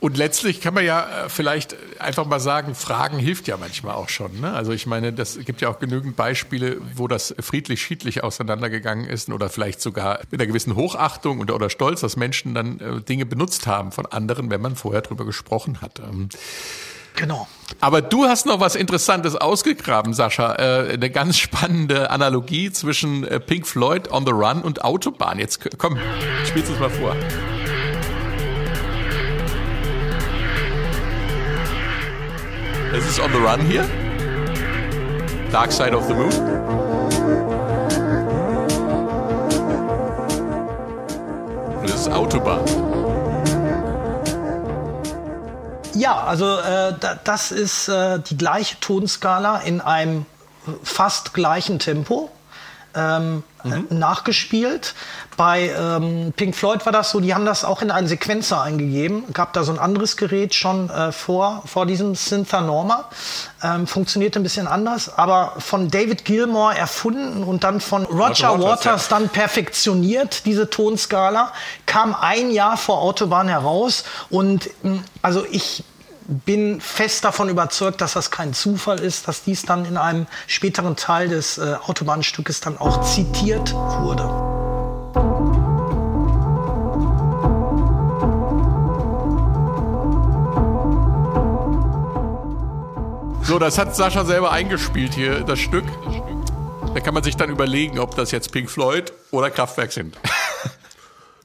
Und 0.00 0.16
letztlich 0.16 0.60
kann 0.60 0.74
man 0.74 0.84
ja 0.84 1.26
äh, 1.26 1.28
vielleicht 1.28 1.76
einfach 2.00 2.26
mal 2.26 2.40
sagen, 2.40 2.74
Fragen 2.74 3.18
hilft 3.18 3.46
ja 3.46 3.56
manchmal 3.56 3.94
auch 3.94 4.08
schon. 4.08 4.40
Ne? 4.40 4.52
Also 4.52 4.72
ich 4.72 4.86
meine, 4.86 5.12
das 5.12 5.38
gibt 5.38 5.60
ja 5.60 5.68
auch 5.68 5.78
genügend 5.78 6.16
Beispiele, 6.16 6.78
wo 6.96 7.06
das 7.06 7.32
friedlich-schiedlich 7.38 8.24
auseinandergegangen 8.24 9.04
ist 9.04 9.28
oder 9.28 9.48
vielleicht 9.48 9.80
sogar 9.80 10.18
mit 10.32 10.40
einer 10.40 10.48
gewissen 10.48 10.74
Hochachtung 10.74 11.38
oder, 11.38 11.54
oder 11.54 11.70
Stolz, 11.70 12.00
dass 12.00 12.16
Menschen 12.16 12.52
dann 12.52 12.80
äh, 12.80 13.00
Dinge 13.00 13.26
benutzt 13.26 13.68
haben 13.68 13.92
von 13.92 14.06
anderen, 14.06 14.50
wenn 14.50 14.60
man 14.60 14.74
vorher 14.74 15.02
drüber 15.02 15.24
gesprochen 15.24 15.80
hat. 15.80 16.00
Ähm, 16.00 16.30
Genau. 17.14 17.46
Aber 17.80 18.00
du 18.00 18.24
hast 18.24 18.46
noch 18.46 18.60
was 18.60 18.74
Interessantes 18.74 19.36
ausgegraben, 19.36 20.14
Sascha. 20.14 20.54
Äh, 20.54 20.92
eine 20.94 21.10
ganz 21.10 21.38
spannende 21.38 22.10
Analogie 22.10 22.70
zwischen 22.70 23.24
äh, 23.24 23.40
Pink 23.40 23.66
Floyd 23.66 24.10
on 24.10 24.24
the 24.24 24.32
Run 24.32 24.62
und 24.62 24.84
Autobahn. 24.84 25.38
Jetzt 25.38 25.60
komm, 25.78 25.98
spielst 26.46 26.68
du 26.68 26.74
es 26.74 26.80
mal 26.80 26.90
vor. 26.90 27.16
Es 32.94 33.08
ist 33.08 33.20
On 33.20 33.30
the 33.32 33.38
Run 33.38 33.60
hier. 33.60 33.84
Dark 35.50 35.72
Side 35.72 35.96
of 35.96 36.06
the 36.06 36.14
Moon. 36.14 36.32
Und 41.80 41.84
es 41.86 41.94
ist 42.02 42.10
Autobahn. 42.10 42.60
Ja, 45.94 46.24
also 46.24 46.58
äh, 46.58 46.94
da, 46.98 47.18
das 47.22 47.52
ist 47.52 47.88
äh, 47.88 48.18
die 48.20 48.36
gleiche 48.36 48.78
Tonskala 48.80 49.58
in 49.58 49.80
einem 49.80 50.26
fast 50.82 51.34
gleichen 51.34 51.78
Tempo. 51.78 52.30
Ähm, 52.94 53.42
äh, 53.64 53.94
nachgespielt. 53.94 54.94
Bei 55.36 55.70
ähm, 55.70 56.32
Pink 56.36 56.56
Floyd 56.56 56.84
war 56.84 56.92
das 56.92 57.10
so, 57.10 57.20
die 57.20 57.32
haben 57.32 57.44
das 57.44 57.64
auch 57.64 57.80
in 57.80 57.90
einen 57.90 58.08
Sequenzer 58.08 58.60
eingegeben. 58.60 59.32
Gab 59.32 59.52
da 59.52 59.62
so 59.62 59.72
ein 59.72 59.78
anderes 59.78 60.16
Gerät 60.16 60.54
schon 60.54 60.90
äh, 60.90 61.12
vor, 61.12 61.62
vor 61.64 61.86
diesem 61.86 62.14
Synther 62.14 62.60
Norma. 62.60 63.08
Ähm, 63.62 63.86
funktionierte 63.86 64.40
ein 64.40 64.42
bisschen 64.42 64.66
anders, 64.66 65.16
aber 65.16 65.54
von 65.58 65.88
David 65.88 66.24
Gilmour 66.24 66.74
erfunden 66.74 67.44
und 67.44 67.62
dann 67.62 67.80
von 67.80 68.04
Roger, 68.04 68.48
Roger 68.48 68.60
Waters, 68.60 68.84
Waters 68.84 69.08
dann 69.08 69.28
perfektioniert, 69.28 70.44
diese 70.44 70.68
Tonskala, 70.68 71.52
kam 71.86 72.16
ein 72.20 72.50
Jahr 72.50 72.76
vor 72.76 73.00
Autobahn 73.00 73.48
heraus 73.48 74.04
und 74.28 74.68
mh, 74.82 74.98
also 75.22 75.46
ich 75.50 75.84
bin 76.26 76.80
fest 76.80 77.24
davon 77.24 77.48
überzeugt, 77.48 78.00
dass 78.00 78.14
das 78.14 78.30
kein 78.30 78.54
Zufall 78.54 79.00
ist, 79.00 79.28
dass 79.28 79.42
dies 79.42 79.62
dann 79.62 79.84
in 79.84 79.96
einem 79.96 80.26
späteren 80.46 80.96
Teil 80.96 81.28
des 81.28 81.58
äh, 81.58 81.76
Autobahnstückes 81.86 82.60
dann 82.60 82.78
auch 82.78 83.02
zitiert 83.02 83.72
wurde. 83.74 84.28
So, 93.44 93.58
das 93.58 93.76
hat 93.76 93.94
Sascha 93.94 94.24
selber 94.24 94.52
eingespielt 94.52 95.14
hier, 95.14 95.40
das 95.40 95.58
Stück. 95.58 95.84
Da 96.94 97.00
kann 97.00 97.12
man 97.12 97.22
sich 97.22 97.36
dann 97.36 97.50
überlegen, 97.50 97.98
ob 97.98 98.14
das 98.14 98.30
jetzt 98.30 98.52
Pink 98.52 98.70
Floyd 98.70 99.12
oder 99.30 99.50
Kraftwerk 99.50 99.92
sind. 99.92 100.16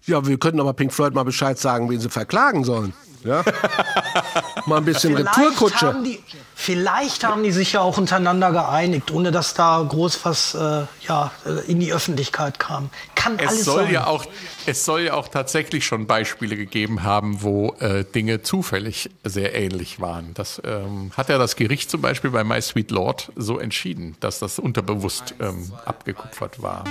Ja, 0.06 0.26
wir 0.26 0.38
könnten 0.38 0.62
aber 0.62 0.72
Pink 0.74 0.94
Floyd 0.94 1.14
mal 1.14 1.24
Bescheid 1.24 1.60
sagen, 1.60 1.90
wen 1.90 2.00
sie 2.00 2.10
verklagen 2.10 2.64
sollen. 2.64 2.94
Ja? 3.26 3.44
mal 4.68 4.78
ein 4.78 4.86
bisschen 4.86 5.16
Retourkutsche. 5.16 5.88
haben, 5.88 6.04
die, 6.04 6.22
vielleicht 6.56 7.24
haben 7.24 7.44
die 7.44 7.52
sich 7.52 7.74
ja 7.74 7.82
auch 7.82 7.98
untereinander 7.98 8.52
geeinigt, 8.52 9.12
ohne 9.12 9.32
dass 9.32 9.54
da 9.54 9.84
groß 9.88 10.20
was 10.24 10.54
äh, 10.54 10.84
ja, 11.08 11.32
äh, 11.46 11.72
in 11.72 11.80
die 11.80 11.94
Öffentlichkeit 11.94 12.60
kam. 12.60 12.90
Kann 13.16 13.38
Es 13.40 13.48
alles 13.48 13.66
soll 13.66 13.84
sein. 13.86 13.94
ja 13.94 14.08
auch, 14.08 14.26
es 14.66 14.86
soll 14.86 15.02
ja 15.02 15.14
auch 15.14 15.28
tatsächlich 15.28 15.86
schon 15.86 16.08
Beispiele 16.08 16.56
gegeben 16.56 17.04
haben, 17.04 17.42
wo 17.42 17.74
äh, 17.80 18.04
Dinge 18.04 18.42
zufällig 18.42 19.10
sehr 19.24 19.56
ähnlich 19.56 20.00
waren. 20.00 20.34
Das 20.34 20.62
ähm, 20.66 21.12
hat 21.16 21.30
ja 21.30 21.38
das 21.38 21.56
Gericht 21.56 21.90
zum 21.90 22.02
Beispiel 22.02 22.32
bei 22.32 22.44
My 22.44 22.62
Sweet 22.62 22.92
Lord 22.92 23.32
so 23.36 23.60
entschieden, 23.60 24.16
dass 24.20 24.40
das 24.40 24.60
unterbewusst 24.60 25.36
ähm, 25.40 25.72
abgekupfert 25.86 26.62
war. 26.62 26.84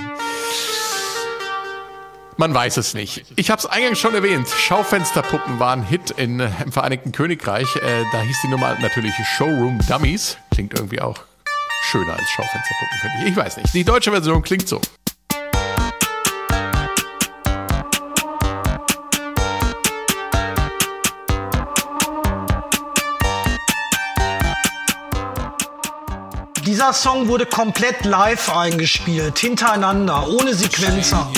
Man 2.39 2.53
weiß 2.53 2.77
es 2.77 2.93
nicht. 2.93 3.25
Ich 3.35 3.49
habe 3.49 3.59
es 3.59 3.65
eingangs 3.65 3.97
schon 3.97 4.13
erwähnt. 4.13 4.47
Schaufensterpuppen 4.47 5.59
waren 5.59 5.81
Hit 5.83 6.11
in, 6.11 6.39
äh, 6.39 6.51
im 6.63 6.71
Vereinigten 6.71 7.11
Königreich. 7.11 7.75
Äh, 7.77 8.03
da 8.11 8.21
hieß 8.21 8.37
die 8.43 8.49
Nummer 8.49 8.77
natürlich 8.79 9.15
Showroom 9.35 9.79
Dummies. 9.87 10.37
Klingt 10.51 10.75
irgendwie 10.75 11.01
auch 11.01 11.17
schöner 11.89 12.13
als 12.13 12.29
Schaufensterpuppen, 12.29 12.99
finde 13.01 13.17
ich. 13.23 13.31
Ich 13.31 13.35
weiß 13.35 13.57
nicht. 13.57 13.73
Die 13.73 13.83
deutsche 13.83 14.11
Version 14.11 14.43
klingt 14.43 14.67
so. 14.67 14.79
Dieser 26.67 26.93
Song 26.93 27.27
wurde 27.29 27.47
komplett 27.47 28.05
live 28.05 28.55
eingespielt, 28.55 29.39
hintereinander, 29.39 30.27
ohne 30.27 30.53
Sequenzer. 30.53 31.31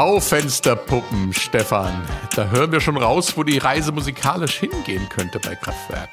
Schaufensterpuppen, 0.00 1.34
Stefan. 1.34 1.92
Da 2.34 2.48
hören 2.48 2.72
wir 2.72 2.80
schon 2.80 2.96
raus, 2.96 3.36
wo 3.36 3.42
die 3.42 3.58
Reise 3.58 3.92
musikalisch 3.92 4.58
hingehen 4.60 5.06
könnte 5.10 5.38
bei 5.38 5.54
Kraftwerk. 5.54 6.08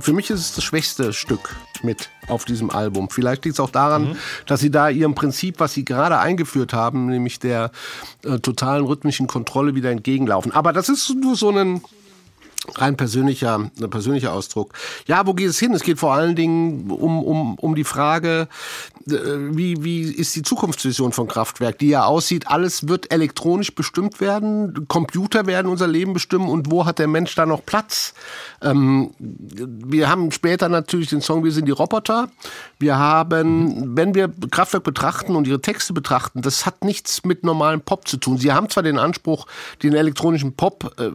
Für 0.00 0.14
mich 0.14 0.30
ist 0.30 0.40
es 0.40 0.54
das 0.54 0.64
schwächste 0.64 1.12
Stück 1.12 1.54
mit 1.82 2.08
auf 2.28 2.46
diesem 2.46 2.70
Album. 2.70 3.10
Vielleicht 3.10 3.44
liegt 3.44 3.56
es 3.56 3.60
auch 3.60 3.68
daran, 3.68 4.16
dass 4.46 4.60
sie 4.60 4.70
da 4.70 4.88
ihrem 4.88 5.14
Prinzip, 5.14 5.60
was 5.60 5.74
sie 5.74 5.84
gerade 5.84 6.18
eingeführt 6.18 6.72
haben, 6.72 7.08
nämlich 7.08 7.38
der 7.38 7.72
äh, 8.24 8.38
totalen 8.38 8.86
rhythmischen 8.86 9.26
Kontrolle 9.26 9.74
wieder 9.74 9.90
entgegenlaufen. 9.90 10.50
Aber 10.52 10.72
das 10.72 10.88
ist 10.88 11.14
nur 11.14 11.36
so 11.36 11.50
ein 11.50 11.82
rein 12.74 12.96
persönlicher, 12.96 13.70
ein 13.80 13.90
persönlicher 13.90 14.32
Ausdruck. 14.32 14.72
Ja, 15.06 15.26
wo 15.26 15.34
geht 15.34 15.48
es 15.48 15.58
hin? 15.58 15.74
Es 15.74 15.82
geht 15.82 15.98
vor 15.98 16.14
allen 16.14 16.36
Dingen 16.36 16.90
um, 16.90 17.22
um, 17.22 17.54
um 17.56 17.74
die 17.74 17.84
Frage, 17.84 18.48
äh, 19.08 19.12
wie, 19.50 19.82
wie 19.82 20.02
ist 20.02 20.34
die 20.36 20.42
Zukunftsvision 20.42 21.12
von 21.12 21.28
Kraftwerk, 21.28 21.78
die 21.78 21.88
ja 21.88 22.04
aussieht, 22.04 22.48
alles 22.48 22.88
wird 22.88 23.12
elektronisch 23.12 23.74
bestimmt 23.74 24.20
werden, 24.20 24.86
Computer 24.88 25.46
werden 25.46 25.70
unser 25.70 25.88
Leben 25.88 26.12
bestimmen 26.12 26.48
und 26.48 26.70
wo 26.70 26.86
hat 26.86 26.98
der 26.98 27.08
Mensch 27.08 27.34
da 27.34 27.46
noch 27.46 27.64
Platz? 27.64 28.14
Ähm, 28.62 29.10
wir 29.18 30.08
haben 30.08 30.30
später 30.30 30.68
natürlich 30.68 31.10
den 31.10 31.20
Song 31.20 31.44
Wir 31.44 31.52
sind 31.52 31.66
die 31.66 31.72
Roboter. 31.72 32.28
Wir 32.78 32.98
haben, 32.98 33.96
wenn 33.96 34.14
wir 34.14 34.32
Kraftwerk 34.50 34.84
betrachten 34.84 35.36
und 35.36 35.46
ihre 35.46 35.60
Texte 35.60 35.92
betrachten, 35.92 36.42
das 36.42 36.66
hat 36.66 36.84
nichts 36.84 37.24
mit 37.24 37.44
normalem 37.44 37.80
Pop 37.80 38.06
zu 38.06 38.16
tun. 38.16 38.38
Sie 38.38 38.52
haben 38.52 38.68
zwar 38.68 38.82
den 38.82 38.98
Anspruch, 38.98 39.46
den 39.82 39.94
elektronischen 39.94 40.54
Pop 40.54 40.94
äh, 40.98 41.10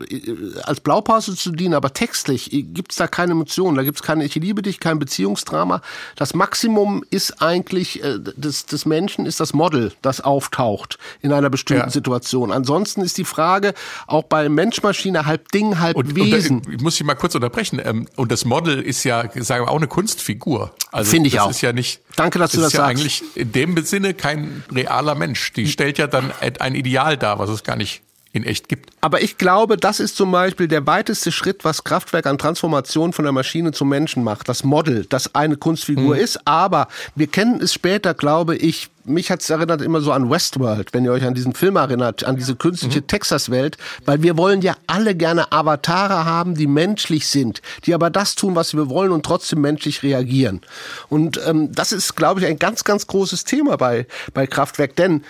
als 0.63 0.79
Blaupause 0.81 1.36
zu 1.37 1.51
dienen, 1.51 1.73
aber 1.73 1.93
textlich 1.93 2.49
gibt 2.51 2.91
es 2.91 2.97
da 2.97 3.07
keine 3.07 3.31
Emotionen, 3.33 3.77
da 3.77 3.83
gibt 3.83 3.97
es 3.97 4.03
keine 4.03 4.25
Ich 4.25 4.35
liebe 4.35 4.61
dich, 4.61 4.79
kein 4.79 4.99
Beziehungsdrama. 4.99 5.81
Das 6.15 6.33
Maximum 6.33 7.03
ist 7.09 7.41
eigentlich 7.41 8.03
äh, 8.03 8.19
des, 8.19 8.65
des 8.65 8.85
Menschen, 8.85 9.25
ist 9.25 9.39
das 9.39 9.53
Model, 9.53 9.93
das 10.01 10.21
auftaucht 10.21 10.97
in 11.21 11.31
einer 11.31 11.49
bestimmten 11.49 11.85
Ja. 11.85 11.89
Situation. 11.89 12.51
Ansonsten 12.51 13.01
ist 13.01 13.17
die 13.17 13.25
Frage, 13.25 13.73
auch 14.07 14.23
bei 14.23 14.49
Mensch-Maschine 14.49 15.25
halb 15.25 15.51
Ding, 15.51 15.79
halb 15.79 15.95
Und, 15.95 16.07
und 16.09 16.15
Wesen. 16.15 16.61
da, 16.63 16.71
ich 16.71 16.81
muss 16.81 16.95
dich 16.97 17.05
mal 17.05 17.15
kurz 17.15 17.35
unterbrechen. 17.35 17.81
Ähm, 17.83 18.07
und 18.15 18.31
das 18.31 18.45
Model 18.45 18.81
ist 18.81 19.03
ja, 19.03 19.23
sagen 19.43 19.65
wir, 19.65 19.71
auch 19.71 19.77
eine 19.77 19.87
Kunstfigur. 19.87 20.71
Also 20.91 21.11
Finde 21.11 21.27
ich 21.27 21.33
das 21.35 21.43
auch. 21.43 21.49
ist 21.49 21.61
ja 21.61 21.73
nicht. 21.73 22.01
Danke, 22.15 22.39
dass 22.39 22.51
du 22.51 22.57
das 22.57 22.67
ist 22.67 22.73
ja 22.73 22.79
sagst. 22.79 22.89
eigentlich 22.91 23.23
in 23.35 23.51
dem 23.51 23.83
Sinne 23.85 24.13
kein 24.13 24.63
realer 24.73 25.15
Mensch. 25.15 25.53
Die 25.53 25.67
stellt 25.67 25.97
ja 25.97 26.07
dann 26.07 26.31
ein 26.59 26.73
Ideal 26.75 27.17
dar, 27.17 27.39
was 27.39 27.49
es 27.49 27.63
gar 27.63 27.75
nicht 27.75 28.01
in 28.33 28.43
echt 28.43 28.67
gibt. 28.69 28.89
Aber 29.01 29.21
ich 29.21 29.37
glaube, 29.37 29.77
das 29.77 29.99
ist 29.99 30.15
zum 30.17 30.31
Beispiel 30.31 30.67
der 30.67 30.85
weiteste 30.85 31.31
Schritt, 31.31 31.63
was 31.63 31.83
Kraftwerk 31.83 32.25
an 32.25 32.37
Transformation 32.37 33.13
von 33.13 33.23
der 33.23 33.31
Maschine 33.31 33.71
zum 33.71 33.89
Menschen 33.89 34.23
macht. 34.23 34.49
Das 34.49 34.63
Model, 34.63 35.05
das 35.09 35.33
eine 35.35 35.57
Kunstfigur 35.57 36.15
Hm. 36.15 36.23
ist. 36.23 36.39
Aber 36.47 36.87
wir 37.15 37.27
kennen 37.27 37.61
es 37.61 37.73
später, 37.73 38.13
glaube 38.13 38.55
ich, 38.55 38.89
mich 39.05 39.31
hat 39.31 39.39
es 39.41 39.49
erinnert 39.49 39.81
immer 39.81 40.01
so 40.01 40.11
an 40.11 40.29
Westworld, 40.29 40.93
wenn 40.93 41.05
ihr 41.05 41.13
euch 41.13 41.23
an 41.23 41.33
diesen 41.33 41.53
Film 41.53 41.77
erinnert, 41.77 42.25
an 42.25 42.35
diese 42.35 42.57
künstliche 42.57 42.99
Mhm. 42.99 43.07
Texas-Welt, 43.07 43.77
weil 44.05 44.21
wir 44.21 44.35
wollen 44.37 44.61
ja 44.61 44.75
alle 44.85 45.15
gerne 45.15 45.49
Avatare 45.53 46.25
haben, 46.25 46.55
die 46.55 46.67
menschlich 46.67 47.27
sind, 47.29 47.61
die 47.85 47.93
aber 47.93 48.09
das 48.09 48.35
tun, 48.35 48.55
was 48.55 48.73
wir 48.73 48.89
wollen 48.89 49.13
und 49.13 49.25
trotzdem 49.25 49.61
menschlich 49.61 50.03
reagieren. 50.03 50.59
Und 51.07 51.39
ähm, 51.47 51.71
das 51.71 51.93
ist, 51.93 52.15
glaube 52.17 52.41
ich, 52.41 52.45
ein 52.47 52.59
ganz, 52.59 52.83
ganz 52.83 53.07
großes 53.07 53.45
Thema 53.45 53.77
bei, 53.77 54.05
bei 54.33 54.45
Kraftwerk, 54.45 54.97
denn 54.97 55.23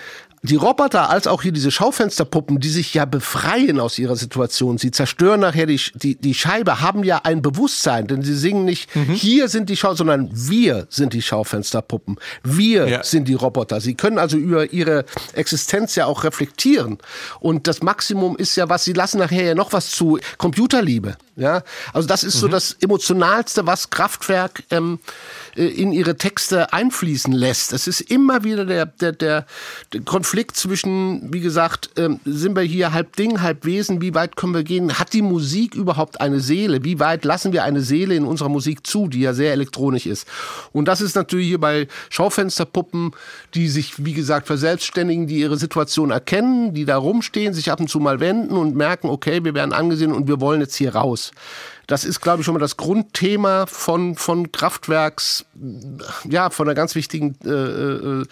die 0.43 0.55
Roboter 0.55 1.09
als 1.09 1.27
auch 1.27 1.41
hier 1.41 1.51
diese 1.51 1.71
Schaufensterpuppen, 1.71 2.59
die 2.59 2.69
sich 2.69 2.93
ja 2.93 3.05
befreien 3.05 3.79
aus 3.79 3.97
ihrer 3.97 4.15
Situation, 4.15 4.77
sie 4.77 4.91
zerstören 4.91 5.39
nachher 5.39 5.65
die, 5.65 5.81
die, 5.95 6.15
die 6.15 6.33
Scheibe, 6.33 6.79
haben 6.81 7.03
ja 7.03 7.21
ein 7.23 7.41
Bewusstsein, 7.41 8.07
denn 8.07 8.21
sie 8.23 8.35
singen 8.35 8.63
nicht, 8.65 8.89
hier 9.13 9.49
sind 9.49 9.69
die 9.69 9.75
Schau, 9.75 9.95
sondern 9.95 10.29
wir 10.31 10.87
sind 10.89 11.13
die 11.13 11.21
Schaufensterpuppen. 11.21 12.17
Wir 12.43 12.87
Ja. 12.87 13.03
sind 13.03 13.27
die 13.27 13.33
Roboter. 13.33 13.81
Sie 13.81 13.95
können 13.95 14.19
also 14.19 14.37
über 14.37 14.71
ihre 14.71 15.05
Existenz 15.33 15.95
ja 15.95 16.05
auch 16.05 16.23
reflektieren. 16.23 16.99
Und 17.39 17.67
das 17.67 17.81
Maximum 17.81 18.37
ist 18.37 18.55
ja 18.55 18.69
was, 18.69 18.83
sie 18.83 18.93
lassen 18.93 19.17
nachher 19.19 19.43
ja 19.43 19.55
noch 19.55 19.73
was 19.73 19.91
zu, 19.91 20.19
Computerliebe. 20.37 21.17
Ja, 21.35 21.61
also 21.93 22.07
das 22.07 22.23
ist 22.23 22.39
so 22.39 22.47
das 22.47 22.75
Emotionalste, 22.81 23.67
was 23.67 23.91
Kraftwerk 23.91 24.63
ähm, 24.71 24.97
äh, 24.97 25.46
in 25.57 25.91
ihre 25.91 26.17
Texte 26.17 26.71
einfließen 26.71 27.33
lässt. 27.33 27.73
Es 27.73 27.87
ist 27.87 28.01
immer 28.01 28.43
wieder 28.43 28.65
der, 28.65 28.85
der, 28.85 29.11
der, 29.11 29.45
der 29.91 30.01
Konflikt 30.01 30.55
zwischen, 30.55 31.33
wie 31.33 31.39
gesagt, 31.39 31.89
ähm, 31.97 32.19
sind 32.25 32.55
wir 32.55 32.61
hier 32.61 32.93
halb 32.93 33.15
Ding, 33.15 33.41
halb 33.41 33.65
Wesen, 33.65 34.01
wie 34.01 34.13
weit 34.13 34.35
können 34.35 34.53
wir 34.53 34.63
gehen? 34.63 34.99
Hat 34.99 35.13
die 35.13 35.23
Musik 35.23 35.73
überhaupt 35.73 36.21
eine 36.21 36.39
Seele? 36.39 36.83
Wie 36.83 36.99
weit 36.99 37.25
lassen 37.25 37.53
wir 37.53 37.63
eine 37.63 37.81
Seele 37.81 38.15
in 38.15 38.25
unserer 38.25 38.49
Musik 38.49 38.85
zu, 38.85 39.07
die 39.07 39.21
ja 39.21 39.33
sehr 39.33 39.51
elektronisch 39.51 40.05
ist? 40.05 40.27
Und 40.73 40.87
das 40.87 41.01
ist 41.01 41.15
natürlich 41.15 41.47
hier 41.47 41.59
bei 41.59 41.87
Schaufensterpuppen, 42.09 43.11
die 43.55 43.67
sich, 43.67 44.05
wie 44.05 44.13
gesagt, 44.13 44.45
verselbstständigen, 44.45 45.25
die 45.25 45.39
ihre 45.39 45.57
Situation 45.57 46.11
erkennen, 46.11 46.75
die 46.75 46.85
da 46.85 46.97
rumstehen, 46.97 47.53
sich 47.53 47.71
ab 47.71 47.79
und 47.79 47.89
zu 47.89 47.99
mal 47.99 48.19
wenden 48.19 48.55
und 48.55 48.75
merken, 48.75 49.09
okay, 49.09 49.43
wir 49.43 49.55
werden 49.55 49.73
angesehen 49.73 50.11
und 50.11 50.27
wir 50.27 50.39
wollen 50.39 50.61
jetzt 50.61 50.75
hier 50.75 50.93
raus. 50.93 51.31
Das 51.87 52.03
ist, 52.03 52.19
glaube 52.19 52.41
ich, 52.41 52.45
schon 52.45 52.53
mal 52.53 52.59
das 52.59 52.75
Grundthema 52.77 53.65
von, 53.65 54.15
von 54.15 54.51
Kraftwerks, 54.51 55.45
ja, 56.29 56.49
von 56.49 56.67
einer 56.67 56.75
ganz 56.75 56.95
wichtigen 56.95 57.37
äh, 57.45 57.49
äh, 57.49 58.25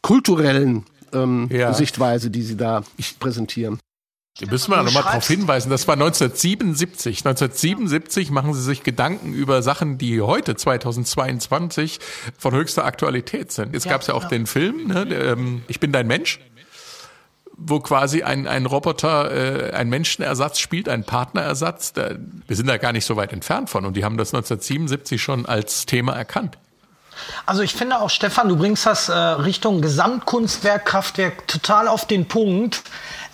kulturellen 0.00 0.86
ähm, 1.12 1.48
Ja. 1.52 1.74
Sichtweise, 1.74 2.30
die 2.30 2.42
sie 2.42 2.56
da 2.56 2.82
präsentieren. 3.20 3.78
Da 4.40 4.50
müssen 4.50 4.70
wir 4.70 4.82
nochmal 4.82 5.02
darauf 5.02 5.28
hinweisen, 5.28 5.68
das 5.68 5.86
war 5.86 5.92
1977. 5.92 7.18
1977 7.18 8.30
machen 8.30 8.54
sie 8.54 8.62
sich 8.62 8.82
Gedanken 8.82 9.34
über 9.34 9.62
Sachen, 9.62 9.98
die 9.98 10.22
heute, 10.22 10.56
2022, 10.56 12.00
von 12.38 12.54
höchster 12.54 12.86
Aktualität 12.86 13.52
sind. 13.52 13.74
Jetzt 13.74 13.84
Ja, 13.84 13.92
gab 13.92 14.00
es 14.00 14.06
ja 14.06 14.14
auch 14.14 14.22
ja. 14.22 14.28
den 14.30 14.46
Film, 14.46 14.86
ne, 14.86 15.04
der, 15.04 15.32
ähm, 15.32 15.62
Ich 15.68 15.80
bin 15.80 15.92
dein 15.92 16.06
Mensch, 16.06 16.40
wo 17.56 17.80
quasi 17.80 18.22
ein, 18.22 18.46
ein 18.46 18.66
Roboter 18.66 19.70
äh, 19.70 19.72
ein 19.72 19.88
Menschenersatz 19.88 20.58
spielt, 20.58 20.88
ein 20.88 21.04
Partnerersatz. 21.04 21.92
Da, 21.92 22.10
wir 22.46 22.56
sind 22.56 22.68
da 22.68 22.76
gar 22.78 22.92
nicht 22.92 23.04
so 23.04 23.16
weit 23.16 23.32
entfernt 23.32 23.70
von 23.70 23.84
und 23.84 23.96
die 23.96 24.04
haben 24.04 24.16
das 24.16 24.34
1977 24.34 25.22
schon 25.22 25.46
als 25.46 25.86
Thema 25.86 26.14
erkannt. 26.14 26.58
Also 27.46 27.62
ich 27.62 27.74
finde 27.74 28.00
auch, 28.00 28.10
Stefan, 28.10 28.48
du 28.48 28.56
bringst 28.56 28.86
das 28.86 29.08
äh, 29.08 29.12
Richtung 29.12 29.80
Gesamtkunstwerk, 29.80 30.86
Kraftwerk 30.86 31.46
total 31.46 31.88
auf 31.88 32.06
den 32.06 32.26
Punkt. 32.26 32.82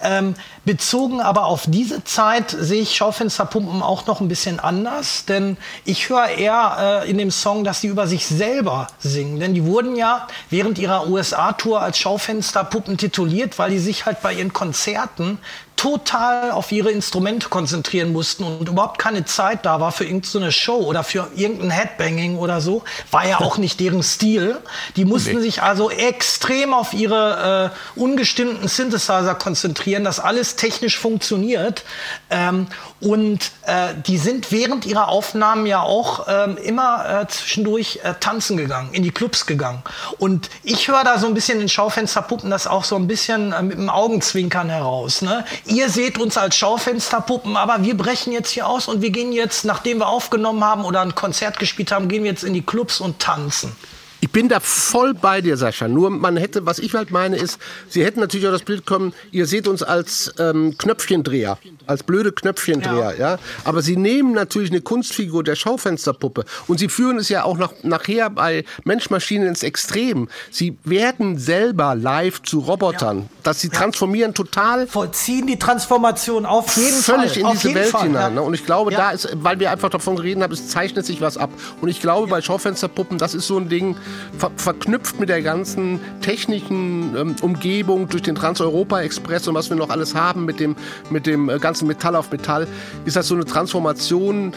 Ähm, 0.01 0.35
bezogen 0.65 1.21
aber 1.21 1.47
auf 1.47 1.65
diese 1.67 2.05
Zeit 2.05 2.55
sehe 2.57 2.83
ich 2.83 2.95
Schaufensterpumpen 2.95 3.83
auch 3.83 4.07
noch 4.07 4.21
ein 4.21 4.29
bisschen 4.29 4.61
anders, 4.61 5.25
denn 5.25 5.57
ich 5.85 6.09
höre 6.09 6.29
eher 6.29 7.03
äh, 7.05 7.11
in 7.11 7.19
dem 7.19 7.33
Song, 7.33 7.65
dass 7.65 7.81
die 7.81 7.89
über 7.89 8.07
sich 8.07 8.27
selber 8.27 8.87
singen. 9.01 9.41
Denn 9.41 9.55
die 9.55 9.65
wurden 9.65 9.97
ja 9.97 10.29
während 10.51 10.79
ihrer 10.79 11.09
USA-Tour 11.09 11.81
als 11.81 11.99
Schaufensterpuppen 11.99 12.97
tituliert, 12.97 13.59
weil 13.59 13.71
die 13.71 13.79
sich 13.79 14.07
halt 14.07 14.23
bei 14.23 14.33
ihren 14.35 14.53
Konzerten 14.53 15.39
total 15.79 16.51
auf 16.51 16.73
ihre 16.73 16.91
Instrumente 16.91 17.49
konzentrieren 17.49 18.13
mussten 18.13 18.43
und 18.43 18.69
überhaupt 18.69 18.99
keine 18.99 19.25
Zeit 19.25 19.65
da 19.65 19.81
war 19.81 19.93
für 19.93 20.05
irgendeine 20.05 20.51
Show 20.51 20.75
oder 20.77 21.05
für 21.05 21.29
irgendein 21.37 21.71
Headbanging 21.71 22.37
oder 22.37 22.61
so. 22.61 22.83
War 23.13 23.27
ja 23.27 23.41
auch 23.41 23.59
nicht 23.59 23.79
deren 23.79 24.03
Stil. 24.03 24.59
Die 24.97 25.05
mussten 25.05 25.37
Nee. 25.37 25.43
sich 25.43 25.63
also 25.63 25.89
extrem 25.89 26.75
auf 26.75 26.95
ihre 26.95 27.73
äh, 27.97 27.99
ungestimmten 28.01 28.67
Synthesizer 28.67 29.37
konzentrieren, 29.37 30.03
dass 30.03 30.19
alles 30.19 30.57
technisch 30.57 30.99
funktioniert. 30.99 31.85
Ähm, 32.29 32.67
und 33.01 33.53
äh, 33.67 33.95
die 34.05 34.19
sind 34.19 34.51
während 34.51 34.85
ihrer 34.85 35.07
Aufnahmen 35.09 35.65
ja 35.67 35.83
auch 35.83 36.27
ähm, 36.29 36.57
immer 36.57 37.23
äh, 37.23 37.29
zwischendurch 37.29 38.01
äh, 38.03 38.15
tanzen 38.19 38.57
gegangen, 38.57 38.93
in 38.93 39.05
die 39.05 39.13
Clubs 39.13 39.47
gegangen. 39.47 39.85
Und 40.19 40.51
ich 40.65 40.89
höre 40.89 41.05
da 41.05 41.19
so 41.21 41.29
ein 41.29 41.35
bisschen 41.35 41.61
in 41.61 41.69
Schaufensterpuppen 41.69 42.51
das 42.51 42.67
auch 42.67 42.83
so 42.83 42.97
ein 42.97 43.07
bisschen 43.07 43.53
äh, 43.53 43.63
mit 43.63 43.79
dem 43.79 43.89
Augenzwinkern 43.89 44.69
heraus. 44.69 45.23
Ne? 45.23 45.45
Ihr 45.69 45.91
seht 45.91 46.19
uns 46.19 46.39
als 46.39 46.57
Schaufensterpuppen, 46.57 47.59
aber 47.59 47.83
wir 47.83 47.95
brechen 47.95 48.33
jetzt 48.33 48.49
hier 48.49 48.67
aus 48.67 48.89
und 48.89 49.03
wir 49.03 49.11
gehen 49.11 49.33
jetzt, 49.33 49.67
nachdem 49.67 49.99
wir 49.99 50.09
aufgenommen 50.09 50.65
haben 50.65 50.87
oder 50.87 51.03
ein 51.03 51.15
Konzert 51.15 51.59
gespielt 51.59 51.93
haben, 51.93 52.09
gehen 52.09 52.25
wir 52.25 52.31
jetzt 52.31 52.43
in 52.43 52.55
die 52.55 52.63
Clubs 52.63 53.01
und 53.01 53.19
tanzen. 53.19 53.77
Ich 54.21 54.31
bin 54.33 54.49
da 54.49 54.59
voll 54.59 55.15
bei 55.15 55.41
dir, 55.41 55.57
Sascha. 55.57 55.87
Nur 55.87 56.11
man 56.11 56.37
hätte, 56.37 56.67
was 56.67 56.81
ich 56.81 56.93
halt 56.95 57.13
meine, 57.13 57.37
ist, 57.37 57.59
sie 57.89 58.05
hätten 58.05 58.19
natürlich 58.19 58.49
auch 58.49 58.53
das 58.53 58.63
Bild 58.65 58.85
kommen, 58.85 59.13
ihr 59.31 59.47
seht 59.47 59.69
uns 59.69 59.85
als 59.85 60.33
ähm, 60.41 60.77
Knöpfchendreher, 60.77 61.57
als 61.87 62.03
blöde 62.03 62.33
Knöpfchendreher, 62.33 63.15
ja. 63.17 63.39
Aber 63.63 63.81
sie 63.81 63.97
nehmen 63.97 64.33
natürlich 64.33 64.71
eine 64.73 64.81
Kunstfigur 64.81 65.45
der 65.45 65.55
Schaufensterpuppe 65.55 66.45
und 66.67 66.79
sie 66.79 66.89
führen 66.89 67.19
es 67.19 67.29
ja 67.29 67.45
auch 67.45 67.59
nach, 67.59 67.73
nachher 67.85 68.29
bei 68.31 68.65
Mensch-Maschinen 68.85 69.47
ins 69.47 69.63
Extrem. 69.63 70.29
Sie 70.51 70.77
werden 70.83 71.39
selber 71.39 71.95
live 71.95 72.43
zu 72.43 72.59
Robotern. 72.59 73.29
Dass 73.45 73.61
sie 73.61 73.69
transformieren 73.69 74.35
total 74.35 74.87
Vollziehen 74.89 75.47
die 75.47 75.59
Transformation 75.61 76.45
auf 76.45 76.77
jeden 76.77 76.97
völlig 77.03 77.31
Fall. 77.33 77.39
in 77.41 77.47
auf 77.47 77.61
diese 77.61 77.75
Welt 77.75 77.87
Fall, 77.87 78.03
hinein. 78.03 78.21
ja. 78.23 78.31
Ne? 78.31 78.43
Und 78.43 78.55
ich 78.55 78.67
glaube, 78.67 78.91
Ja. 78.93 78.99
da 78.99 79.11
ist, 79.11 79.29
weil 79.35 79.61
wir 79.61 79.71
einfach 79.71 79.91
davon 79.91 80.17
geredet 80.17 80.43
haben, 80.43 80.53
es 80.53 80.69
zeichnet 80.69 81.07
sich 81.07 81.21
was 81.21 81.39
ab. 81.39 81.51
Und 81.81 81.89
ich 81.89 82.01
glaube, 82.01 82.27
bei 82.27 82.43
Schaufensterpuppen, 82.43 83.17
das 83.17 83.35
ist 83.35 83.47
so 83.47 83.57
ein 83.59 83.69
Ding, 83.69 83.97
ver 84.37 84.51
verknüpft 84.57 85.21
mit 85.21 85.29
der 85.29 85.43
ganzen 85.43 86.01
technischen 86.21 87.17
ähm, 87.17 87.37
Umgebung 87.41 88.09
durch 88.09 88.23
den 88.23 88.35
Trans-Europa-Express 88.35 89.49
und 89.49 89.55
was 89.55 89.71
wir 89.71 89.77
noch 89.77 89.91
alles 89.91 90.15
haben 90.15 90.45
mit 90.45 90.61
dem, 90.61 90.77
mit 91.11 91.27
dem 91.27 91.49
äh, 91.49 91.59
ganzen 91.59 91.87
Metall 91.89 92.17
auf 92.17 92.31
Metall, 92.31 92.67
ist 93.05 93.17
das 93.17 93.29
so 93.29 93.35
eine 93.35 93.45
Transformation 93.45 94.53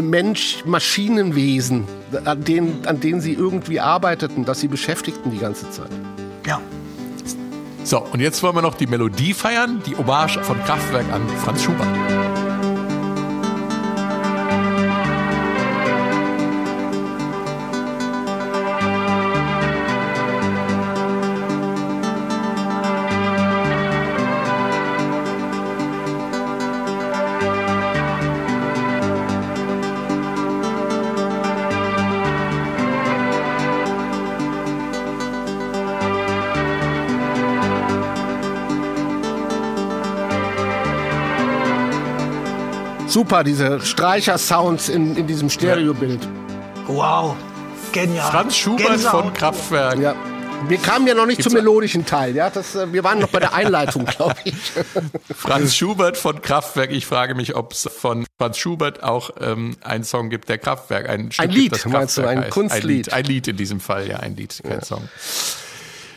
Mensch-Maschinenwesen, 0.00 1.84
an 2.24 2.44
denen, 2.44 2.86
an 2.86 3.00
denen 3.00 3.20
sie 3.20 3.32
irgendwie 3.32 3.80
arbeiteten, 3.80 4.44
dass 4.44 4.60
sie 4.60 4.68
beschäftigten 4.68 5.30
die 5.30 5.38
ganze 5.38 5.70
Zeit. 5.70 5.90
Ja. 6.46 6.60
So, 7.82 8.06
und 8.12 8.20
jetzt 8.20 8.42
wollen 8.42 8.54
wir 8.54 8.62
noch 8.62 8.74
die 8.74 8.86
Melodie 8.86 9.32
feiern, 9.32 9.82
die 9.86 9.96
Hommage 9.96 10.38
von 10.42 10.62
Kraftwerk 10.64 11.10
an 11.12 11.22
Franz 11.42 11.62
Schubert. 11.62 12.29
Super, 43.10 43.42
diese 43.42 43.80
Streicher-Sounds 43.80 44.88
in, 44.88 45.16
in 45.16 45.26
diesem 45.26 45.50
Stereobild. 45.50 46.20
Wow. 46.86 47.34
Genial. 47.90 48.30
Franz 48.30 48.56
Schubert 48.56 48.86
Gänsehaut. 48.86 49.24
von 49.24 49.34
Kraftwerk. 49.34 49.98
Ja. 49.98 50.14
Wir 50.68 50.78
kamen 50.78 51.08
ja 51.08 51.14
noch 51.14 51.26
nicht 51.26 51.38
Gibt's 51.38 51.50
zum 51.50 51.58
melodischen 51.58 52.06
Teil. 52.06 52.36
Ja? 52.36 52.50
Das, 52.50 52.76
äh, 52.76 52.92
wir 52.92 53.02
waren 53.02 53.18
noch 53.18 53.30
bei 53.30 53.40
der 53.40 53.52
Einleitung, 53.52 54.04
glaube 54.16 54.36
ich. 54.44 54.54
Franz 55.34 55.74
Schubert 55.74 56.18
von 56.18 56.40
Kraftwerk. 56.40 56.92
Ich 56.92 57.04
frage 57.04 57.34
mich, 57.34 57.56
ob 57.56 57.72
es 57.72 57.90
von 57.92 58.26
Franz 58.38 58.58
Schubert 58.58 59.02
auch 59.02 59.30
ähm, 59.40 59.76
einen 59.80 60.04
Song 60.04 60.30
gibt, 60.30 60.48
der 60.48 60.58
Kraftwerk, 60.58 61.08
ein 61.08 61.32
Stück 61.32 61.46
Ein 61.46 61.50
Lied, 61.50 61.72
gibt, 61.72 61.84
das 61.84 61.92
meinst 61.92 62.16
du, 62.16 62.22
Kraftwerk 62.22 62.38
ein 62.38 62.44
heißt. 62.44 62.52
Kunstlied? 62.52 62.82
Ein 62.84 62.88
Lied, 62.88 63.12
ein 63.12 63.24
Lied 63.24 63.48
in 63.48 63.56
diesem 63.56 63.80
Fall, 63.80 64.08
ja, 64.08 64.18
ein 64.18 64.36
Lied, 64.36 64.62
kein 64.62 64.82
Song. 64.82 65.08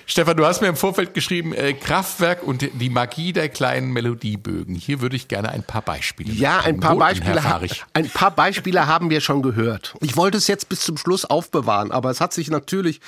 Stefan, 0.06 0.36
du 0.38 0.46
hast 0.46 0.62
mir 0.62 0.68
im 0.68 0.76
Vorfeld 0.76 1.14
geschrieben, 1.14 1.54
äh, 1.54 1.74
Kraftwerk 1.74 2.44
und 2.44 2.68
die 2.74 2.90
Magie 2.90 3.32
der 3.34 3.50
kleinen 3.50 3.92
Melodiebögen. 3.94 4.76
Hier 4.76 5.02
würde 5.02 5.16
ich 5.16 5.28
gerne 5.28 5.50
ein 5.50 5.64
paar 5.64 5.82
Beispiele 5.82 6.32
Ja, 6.34 6.60
ein 6.60 6.80
paar, 6.80 6.96
Beispiele, 6.98 7.44
ha- 7.44 7.62
ein 7.94 8.10
paar 8.10 8.32
Beispiele 8.32 8.86
haben 8.88 9.10
wir 9.10 9.22
schon 9.22 9.42
gehört. 9.42 9.96
Ich 10.02 10.18
wollte 10.18 10.38
es 10.38 10.48
jetzt 10.48 10.68
bis 10.70 10.82
zum 10.82 10.98
Schluss 10.98 11.26
aufbewahren, 11.26 11.92
aber 11.92 12.10
es 12.10 12.20
hat 12.22 12.34
sich 12.34 12.50
natürlich 12.50 13.00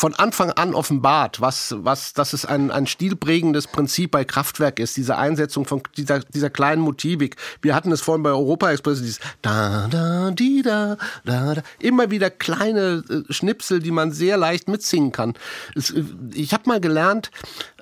von 0.00 0.14
Anfang 0.14 0.50
an 0.52 0.74
offenbart, 0.74 1.42
was, 1.42 1.74
was, 1.76 2.14
dass 2.14 2.32
es 2.32 2.46
ein, 2.46 2.70
ein 2.70 2.86
stilprägendes 2.86 3.66
Prinzip 3.66 4.12
bei 4.12 4.24
Kraftwerk 4.24 4.78
ist, 4.78 4.96
diese 4.96 5.18
Einsetzung 5.18 5.66
von 5.66 5.82
dieser, 5.98 6.20
dieser 6.20 6.48
kleinen 6.48 6.80
Motivik. 6.80 7.36
Wir 7.60 7.74
hatten 7.74 7.92
es 7.92 8.00
vorhin 8.00 8.22
bei 8.22 8.30
Europa 8.30 8.70
Express, 8.70 9.00
dieses 9.00 9.20
da, 9.42 9.88
da, 9.90 10.30
di, 10.30 10.62
da, 10.62 10.96
da, 11.26 11.54
da. 11.54 11.62
Immer 11.80 12.10
wieder 12.10 12.30
kleine 12.30 13.04
äh, 13.10 13.30
Schnipsel, 13.30 13.80
die 13.80 13.90
man 13.90 14.10
sehr 14.10 14.38
leicht 14.38 14.68
mitsingen 14.68 15.12
kann. 15.12 15.34
Es, 15.74 15.90
äh, 15.90 16.02
ich 16.32 16.54
habe 16.54 16.62
mal 16.64 16.80
gelernt, 16.80 17.30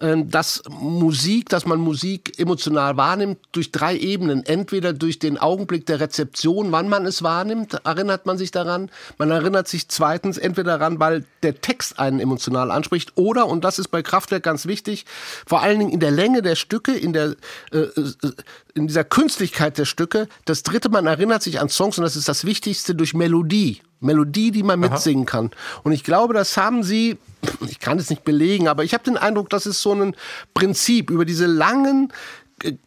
äh, 0.00 0.16
dass 0.24 0.64
Musik, 0.68 1.48
dass 1.50 1.66
man 1.66 1.78
Musik 1.78 2.36
emotional 2.36 2.96
wahrnimmt 2.96 3.38
durch 3.52 3.70
drei 3.70 3.96
Ebenen. 3.96 4.44
Entweder 4.44 4.92
durch 4.92 5.20
den 5.20 5.38
Augenblick 5.38 5.86
der 5.86 6.00
Rezeption, 6.00 6.72
wann 6.72 6.88
man 6.88 7.06
es 7.06 7.22
wahrnimmt, 7.22 7.74
erinnert 7.84 8.26
man 8.26 8.38
sich 8.38 8.50
daran. 8.50 8.90
Man 9.18 9.30
erinnert 9.30 9.68
sich 9.68 9.88
zweitens 9.88 10.36
entweder 10.36 10.78
daran, 10.78 10.98
weil 10.98 11.24
der 11.44 11.60
Text 11.60 12.00
einen 12.08 12.20
emotional 12.20 12.70
anspricht 12.70 13.12
oder, 13.14 13.46
und 13.46 13.64
das 13.64 13.78
ist 13.78 13.88
bei 13.88 14.02
Kraftwerk 14.02 14.42
ganz 14.42 14.66
wichtig, 14.66 15.06
vor 15.46 15.62
allen 15.62 15.78
Dingen 15.78 15.92
in 15.92 16.00
der 16.00 16.10
Länge 16.10 16.42
der 16.42 16.56
Stücke, 16.56 16.92
in 16.92 17.12
der, 17.12 17.36
äh, 17.72 17.78
äh, 17.78 18.12
in 18.74 18.86
dieser 18.86 19.04
Künstlichkeit 19.04 19.78
der 19.78 19.84
Stücke. 19.84 20.28
Das 20.44 20.62
dritte, 20.62 20.88
man 20.88 21.06
erinnert 21.06 21.42
sich 21.42 21.60
an 21.60 21.68
Songs 21.68 21.98
und 21.98 22.04
das 22.04 22.16
ist 22.16 22.28
das 22.28 22.44
Wichtigste 22.44 22.94
durch 22.94 23.14
Melodie. 23.14 23.80
Melodie, 24.00 24.50
die 24.50 24.62
man 24.62 24.78
mitsingen 24.78 25.26
kann. 25.26 25.50
Und 25.82 25.92
ich 25.92 26.04
glaube, 26.04 26.32
das 26.32 26.56
haben 26.56 26.82
sie, 26.82 27.18
ich 27.66 27.80
kann 27.80 27.98
es 27.98 28.10
nicht 28.10 28.24
belegen, 28.24 28.68
aber 28.68 28.84
ich 28.84 28.94
habe 28.94 29.04
den 29.04 29.16
Eindruck, 29.16 29.50
das 29.50 29.66
ist 29.66 29.82
so 29.82 29.92
ein 29.92 30.14
Prinzip 30.54 31.10
über 31.10 31.24
diese 31.24 31.46
langen 31.46 32.12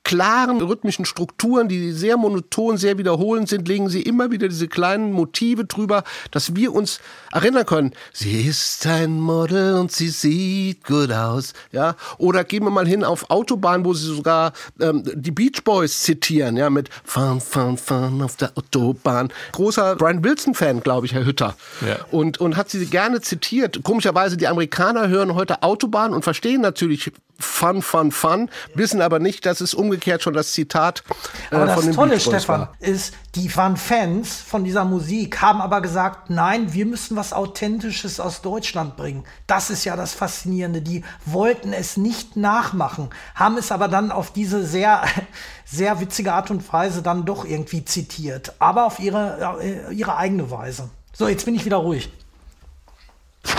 klaren 0.03 0.61
rhythmischen 0.61 1.05
Strukturen, 1.05 1.67
die 1.67 1.91
sehr 1.91 2.17
monoton, 2.17 2.77
sehr 2.77 2.97
wiederholend 2.97 3.49
sind, 3.49 3.67
legen 3.67 3.89
sie 3.89 4.01
immer 4.01 4.31
wieder 4.31 4.47
diese 4.47 4.67
kleinen 4.67 5.11
Motive 5.11 5.65
drüber, 5.65 6.03
dass 6.31 6.55
wir 6.55 6.73
uns 6.73 6.99
erinnern 7.31 7.65
können. 7.65 7.91
Sie 8.13 8.41
ist 8.41 8.85
ein 8.87 9.19
Model 9.19 9.75
und 9.75 9.91
sie 9.91 10.09
sieht 10.09 10.83
gut 10.85 11.11
aus. 11.11 11.53
Ja, 11.71 11.95
oder 12.17 12.43
gehen 12.43 12.63
wir 12.63 12.71
mal 12.71 12.87
hin 12.87 13.03
auf 13.03 13.29
Autobahn, 13.29 13.85
wo 13.85 13.93
sie 13.93 14.13
sogar 14.13 14.53
ähm, 14.79 15.03
die 15.13 15.31
Beach 15.31 15.63
Boys 15.63 16.01
zitieren, 16.01 16.57
ja, 16.57 16.69
mit 16.69 16.89
Fahren, 17.03 17.39
fahren, 17.41 17.77
fahren 17.77 18.21
auf 18.21 18.35
der 18.35 18.51
Autobahn. 18.55 19.31
Großer 19.53 19.95
Brian 19.95 20.23
Wilson-Fan, 20.23 20.81
glaube 20.81 21.05
ich, 21.05 21.13
Herr 21.13 21.25
Hütter. 21.25 21.55
Ja. 21.81 21.97
Und, 22.11 22.39
und 22.39 22.57
hat 22.57 22.69
sie 22.69 22.85
gerne 22.85 23.21
zitiert. 23.21 23.81
Komischerweise, 23.83 24.37
die 24.37 24.47
Amerikaner 24.47 25.07
hören 25.07 25.35
heute 25.35 25.63
Autobahn 25.63 26.13
und 26.13 26.23
verstehen 26.23 26.61
natürlich 26.61 27.11
Fun, 27.41 27.81
Fun, 27.81 28.11
Fun, 28.11 28.49
wissen 28.75 29.01
aber 29.01 29.19
nicht, 29.19 29.45
dass 29.45 29.60
es 29.61 29.73
umgekehrt 29.73 30.23
schon 30.23 30.33
das 30.33 30.51
Zitat 30.53 31.03
äh, 31.51 31.55
Aber 31.55 31.73
von 31.73 31.85
das 31.85 31.95
Tolle, 31.95 32.11
Beach 32.11 32.25
Boys 32.25 32.41
Stefan, 32.43 32.61
war. 32.61 32.75
ist, 32.79 33.13
die 33.35 33.55
waren 33.55 33.77
Fans 33.77 34.35
von 34.35 34.63
dieser 34.63 34.83
Musik, 34.83 35.41
haben 35.41 35.61
aber 35.61 35.81
gesagt, 35.81 36.29
nein, 36.29 36.73
wir 36.73 36.85
müssen 36.85 37.15
was 37.15 37.33
Authentisches 37.33 38.19
aus 38.19 38.41
Deutschland 38.41 38.97
bringen. 38.97 39.23
Das 39.47 39.69
ist 39.69 39.85
ja 39.85 39.95
das 39.95 40.13
Faszinierende. 40.13 40.81
Die 40.81 41.03
wollten 41.25 41.73
es 41.73 41.97
nicht 41.97 42.35
nachmachen, 42.35 43.09
haben 43.35 43.57
es 43.57 43.71
aber 43.71 43.87
dann 43.87 44.11
auf 44.11 44.33
diese 44.33 44.65
sehr, 44.65 45.03
sehr 45.65 45.99
witzige 45.99 46.33
Art 46.33 46.51
und 46.51 46.71
Weise 46.73 47.01
dann 47.01 47.25
doch 47.25 47.45
irgendwie 47.45 47.85
zitiert. 47.85 48.53
Aber 48.59 48.85
auf 48.85 48.99
ihre, 48.99 49.59
äh, 49.61 49.93
ihre 49.93 50.17
eigene 50.17 50.51
Weise. 50.51 50.89
So, 51.13 51.27
jetzt 51.27 51.45
bin 51.45 51.55
ich 51.55 51.65
wieder 51.65 51.77
ruhig. 51.77 52.11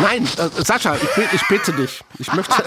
Nein, 0.01 0.25
äh, 0.25 0.63
Sascha, 0.63 0.97
ich, 0.97 1.33
ich 1.33 1.49
bitte 1.49 1.73
dich. 1.73 2.03
Ich 2.19 2.33
möchte, 2.33 2.55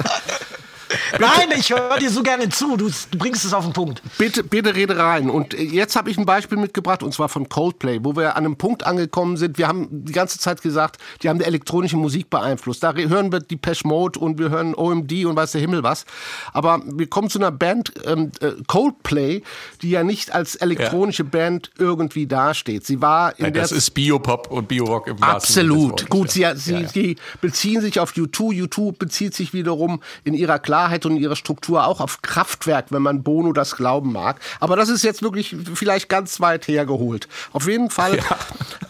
Nein, 1.19 1.49
ich 1.57 1.69
höre 1.71 1.97
dir 1.99 2.09
so 2.09 2.23
gerne 2.23 2.49
zu. 2.49 2.77
Du, 2.77 2.89
du 3.11 3.17
bringst 3.17 3.45
es 3.45 3.53
auf 3.53 3.63
den 3.65 3.73
Punkt. 3.73 4.01
bitte, 4.17 4.43
bitte 4.43 4.75
rede 4.75 4.97
rein. 4.97 5.29
Und 5.29 5.53
jetzt 5.53 5.95
habe 5.95 6.09
ich 6.09 6.17
ein 6.17 6.25
Beispiel 6.25 6.57
mitgebracht, 6.57 7.03
und 7.03 7.13
zwar 7.13 7.29
von 7.29 7.49
Coldplay, 7.49 7.99
wo 8.03 8.15
wir 8.15 8.35
an 8.35 8.45
einem 8.45 8.55
Punkt 8.57 8.85
angekommen 8.85 9.37
sind. 9.37 9.57
Wir 9.57 9.67
haben 9.67 9.87
die 9.91 10.13
ganze 10.13 10.39
Zeit 10.39 10.61
gesagt, 10.61 10.97
die 11.23 11.29
haben 11.29 11.39
die 11.39 11.45
elektronische 11.45 11.97
Musik 11.97 12.29
beeinflusst. 12.29 12.83
Da 12.83 12.91
re- 12.91 13.09
hören 13.09 13.31
wir 13.31 13.39
die 13.39 13.59
Mode 13.83 14.19
und 14.19 14.39
wir 14.39 14.49
hören 14.49 14.73
OMD 14.75 15.25
und 15.25 15.35
weiß 15.35 15.51
der 15.53 15.61
Himmel 15.61 15.83
was. 15.83 16.05
Aber 16.53 16.81
wir 16.85 17.07
kommen 17.07 17.29
zu 17.29 17.39
einer 17.39 17.51
Band, 17.51 17.91
ähm, 18.05 18.31
äh, 18.41 18.51
Coldplay, 18.67 19.41
die 19.81 19.89
ja 19.89 20.03
nicht 20.03 20.33
als 20.33 20.55
elektronische 20.55 21.23
Band 21.23 21.71
irgendwie 21.77 22.27
dasteht. 22.27 22.85
Sie 22.85 23.01
war 23.01 23.37
in 23.37 23.43
Nein, 23.45 23.53
der 23.53 23.61
das 23.63 23.71
ist 23.71 23.91
Biopop 23.91 24.51
und 24.51 24.67
Biorock 24.67 25.07
im 25.07 25.21
Absolut. 25.21 26.09
Gut, 26.09 26.31
sie, 26.31 26.41
ja. 26.41 26.55
sie, 26.55 26.73
Ja, 26.73 26.79
ja. 26.81 26.87
sie 26.87 27.15
beziehen 27.41 27.81
sich 27.81 27.99
auf 27.99 28.13
U2. 28.13 28.65
U2 28.67 28.97
bezieht 28.97 29.33
sich 29.35 29.53
wiederum 29.53 30.01
in 30.23 30.33
ihrer 30.33 30.59
Klarheit 30.59 30.84
und 31.05 31.17
ihrer 31.17 31.35
Struktur 31.35 31.85
auch 31.87 32.01
auf 32.01 32.21
Kraftwerk, 32.21 32.87
wenn 32.89 33.01
man 33.01 33.23
Bono 33.23 33.53
das 33.53 33.75
glauben 33.75 34.11
mag. 34.11 34.39
Aber 34.59 34.75
das 34.75 34.89
ist 34.89 35.03
jetzt 35.03 35.21
wirklich 35.21 35.55
vielleicht 35.73 36.09
ganz 36.09 36.39
weit 36.39 36.67
hergeholt. 36.67 37.27
Auf 37.51 37.67
jeden 37.67 37.89
Fall, 37.89 38.19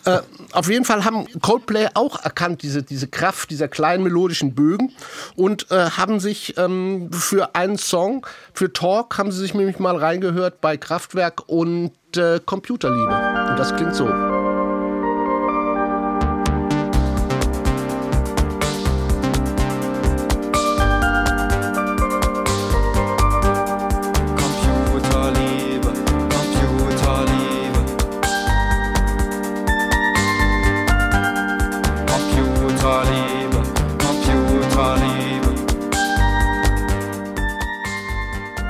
äh, 0.06 0.20
auf 0.52 0.70
jeden 0.70 0.86
Fall 0.86 1.06
haben 1.06 1.26
Coldplay 1.41 1.88
auch 1.93 2.24
erkannt, 2.24 2.64
diese, 2.64 2.84
diese 2.84 3.08
Kraft 3.08 3.50
dieser 3.50 3.68
kleinen 3.68 4.04
melodischen 4.04 4.56
Bögen 4.56 4.91
und 5.36 5.72
äh, 5.72 5.89
haben 5.91 6.20
sich 6.20 6.58
ähm, 6.58 7.12
für 7.12 7.56
einen 7.56 7.78
Song, 7.78 8.26
für 8.54 8.72
Talk, 8.72 9.18
haben 9.18 9.32
sie 9.32 9.39
sich 9.39 9.54
nämlich 9.54 9.80
mal 9.80 9.96
reingehört 9.96 10.62
bei 10.62 10.78
Kraftwerk 10.78 11.48
und 11.48 11.91
äh, 12.16 12.39
Computerliebe. 12.46 13.50
Und 13.50 13.60
das 13.60 13.76
klingt 13.76 13.96
so. 13.96 14.45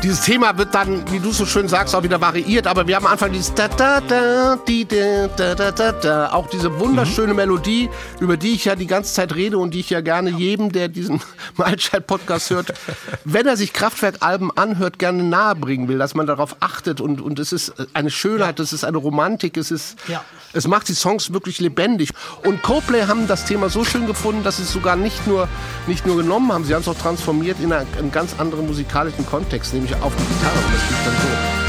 Dieses 0.06 0.22
Thema 0.22 0.56
wird 0.60 0.76
dann, 0.76 1.12
wie 1.12 1.20
du 1.20 1.32
so 1.32 1.48
schön 1.48 1.68
sagst, 1.68 1.96
auch 1.96 2.04
wieder 2.04 2.22
variiert, 2.22 2.68
aber 2.68 2.86
wir 2.86 2.96
haben 2.96 3.08
am 3.08 3.14
Anfang 3.14 3.32
dieses 3.32 3.56
da 3.56 3.68
da 3.68 4.00
da 4.02 4.56
die 4.56 4.88
da 4.88 5.28
da 5.36 5.56
da 5.56 5.72
da 5.72 5.92
da 5.94 6.32
auch 6.32 6.46
diese 6.48 6.80
wunderschöne 6.80 7.34
Melodie, 7.34 7.90
über 8.20 8.38
die 8.38 8.52
ich 8.52 8.66
ja 8.66 8.76
die 8.76 8.86
ganze 8.86 9.16
Zeit 9.16 9.34
rede 9.34 9.58
und 9.58 9.74
die 9.74 9.80
ich 9.80 9.90
ja 9.90 10.02
gerne 10.02 10.30
jedem, 10.30 10.72
der 10.72 10.90
diesen 10.90 11.22
Malscheid 11.58 12.06
Podcast 12.06 12.52
hört, 12.52 12.76
wenn 13.24 13.48
er 13.48 13.58
sich 13.58 13.74
Kraftwerk-Alben 13.74 14.56
anhört, 14.56 15.00
gerne 15.00 15.24
nahebringen 15.24 15.88
will, 15.88 15.98
dass 15.98 16.14
man 16.14 16.28
darauf 16.28 16.58
achtet 16.60 17.02
und 17.02 17.20
und 17.20 17.40
es 17.40 17.52
ist 17.52 17.74
eine 17.96 18.12
Schönheit, 18.12 18.60
es 18.60 18.74
ist 18.74 18.84
eine 18.84 18.98
Romantik, 18.98 19.58
es 19.58 19.72
ist 19.72 19.98
Ja. 20.08 20.24
Es 20.56 20.68
macht 20.68 20.88
die 20.88 20.94
Songs 20.94 21.34
wirklich 21.34 21.60
lebendig. 21.60 22.12
Und 22.44 22.62
Coldplay 22.64 23.04
haben 23.04 23.28
das 23.28 23.46
Thema 23.46 23.70
so 23.70 23.84
schön 23.84 24.08
gefunden, 24.08 24.44
dass 24.44 24.58
sie 24.58 24.64
es 24.64 24.72
sogar 24.72 24.96
nicht 24.96 25.28
nur, 25.28 25.48
nicht 25.86 26.06
nur 26.06 26.18
genommen 26.18 26.52
haben, 26.52 26.64
sie 26.64 26.74
haben 26.74 26.82
es 26.82 26.88
auch 26.88 26.98
transformiert 26.98 27.58
in 27.62 27.72
einen, 27.72 27.88
einen 27.98 28.12
ganz 28.12 28.40
anderen 28.40 28.66
musikalischen 28.66 29.26
Kontext, 29.26 29.74
nämlich 29.74 29.94
auf 29.96 30.14
die 30.16 30.34
Gitarre. 30.34 30.58
Und 30.58 30.74
das 30.74 30.88
klingt 30.88 31.06
dann 31.06 31.14
so. 31.14 31.65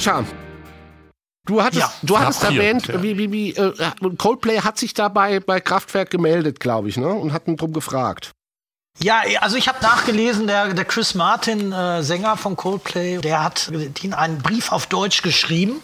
Sascha, 0.00 0.24
du 1.44 1.62
hattest, 1.62 1.82
Ja, 1.82 1.92
du 2.02 2.18
hattest 2.18 2.42
erwähnt, 2.42 2.86
ja. 2.86 3.02
wie, 3.02 3.18
wie, 3.18 3.30
wie, 3.32 3.50
äh, 3.50 3.72
Coldplay 4.16 4.60
hat 4.60 4.78
sich 4.78 4.94
dabei 4.94 5.40
bei 5.40 5.60
Kraftwerk 5.60 6.08
gemeldet, 6.08 6.58
glaube 6.58 6.88
ich, 6.88 6.96
ne? 6.96 7.08
und 7.08 7.34
hat 7.34 7.46
ihn 7.46 7.58
drum 7.58 7.74
gefragt. 7.74 8.32
Ja, 8.98 9.22
also 9.40 9.56
ich 9.56 9.66
habe 9.66 9.78
nachgelesen, 9.80 10.46
der, 10.46 10.74
der 10.74 10.84
Chris 10.84 11.14
Martin, 11.14 11.72
äh, 11.72 12.02
Sänger 12.02 12.36
von 12.36 12.54
Coldplay, 12.54 13.16
der 13.18 13.42
hat 13.42 13.70
ihnen 14.02 14.12
einen 14.12 14.38
Brief 14.42 14.72
auf 14.72 14.86
Deutsch 14.88 15.22
geschrieben 15.22 15.80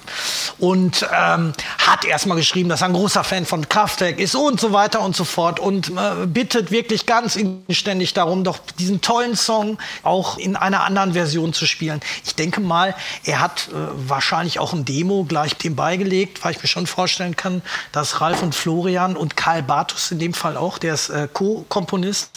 und 0.58 1.08
ähm, 1.16 1.54
hat 1.78 2.04
erstmal 2.04 2.36
geschrieben, 2.36 2.68
dass 2.68 2.82
er 2.82 2.88
ein 2.88 2.92
großer 2.92 3.24
Fan 3.24 3.46
von 3.46 3.70
Kraftwerk 3.70 4.18
ist 4.18 4.34
und 4.34 4.60
so 4.60 4.74
weiter 4.74 5.00
und 5.00 5.16
so 5.16 5.24
fort 5.24 5.60
und 5.60 5.88
äh, 5.96 6.26
bittet 6.26 6.70
wirklich 6.70 7.06
ganz 7.06 7.36
inständig 7.36 8.12
darum, 8.12 8.44
doch 8.44 8.58
diesen 8.78 9.00
tollen 9.00 9.34
Song 9.34 9.78
auch 10.02 10.36
in 10.36 10.54
einer 10.54 10.84
anderen 10.84 11.14
Version 11.14 11.54
zu 11.54 11.64
spielen. 11.64 12.00
Ich 12.22 12.34
denke 12.34 12.60
mal, 12.60 12.94
er 13.24 13.40
hat 13.40 13.68
äh, 13.68 13.76
wahrscheinlich 14.08 14.58
auch 14.58 14.74
ein 14.74 14.84
Demo 14.84 15.24
gleich 15.24 15.56
dem 15.56 15.74
beigelegt, 15.74 16.44
weil 16.44 16.52
ich 16.52 16.60
mir 16.60 16.68
schon 16.68 16.86
vorstellen 16.86 17.34
kann, 17.34 17.62
dass 17.92 18.20
Ralf 18.20 18.42
und 18.42 18.54
Florian 18.54 19.16
und 19.16 19.38
Karl 19.38 19.62
Bartus 19.62 20.10
in 20.10 20.18
dem 20.18 20.34
Fall 20.34 20.58
auch, 20.58 20.76
der 20.76 20.92
ist 20.92 21.08
äh, 21.08 21.28
Co-Komponist, 21.32 22.30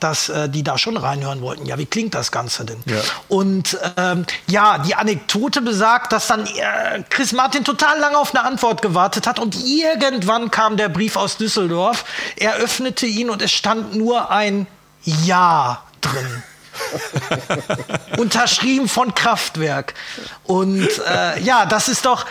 dass 0.00 0.11
äh, 0.28 0.48
die 0.48 0.62
da 0.62 0.78
schon 0.78 0.96
reinhören 0.96 1.40
wollten. 1.40 1.66
Ja, 1.66 1.78
wie 1.78 1.86
klingt 1.86 2.14
das 2.14 2.32
Ganze 2.32 2.64
denn? 2.64 2.82
Ja. 2.86 3.00
Und 3.28 3.78
ähm, 3.96 4.26
ja, 4.48 4.78
die 4.78 4.94
Anekdote 4.94 5.62
besagt, 5.62 6.12
dass 6.12 6.26
dann 6.26 6.46
äh, 6.46 7.02
Chris 7.10 7.32
Martin 7.32 7.64
total 7.64 7.98
lange 7.98 8.18
auf 8.18 8.34
eine 8.34 8.44
Antwort 8.44 8.82
gewartet 8.82 9.26
hat 9.26 9.38
und 9.38 9.56
irgendwann 9.64 10.50
kam 10.50 10.76
der 10.76 10.88
Brief 10.88 11.16
aus 11.16 11.36
Düsseldorf. 11.36 12.04
Er 12.36 12.54
öffnete 12.54 13.06
ihn 13.06 13.30
und 13.30 13.42
es 13.42 13.52
stand 13.52 13.94
nur 13.94 14.30
ein 14.30 14.66
Ja 15.04 15.82
drin. 16.00 16.42
Unterschrieben 18.18 18.88
von 18.88 19.14
Kraftwerk. 19.14 19.94
Und 20.44 20.88
äh, 21.06 21.40
ja, 21.40 21.66
das 21.66 21.88
ist 21.88 22.04
doch. 22.06 22.26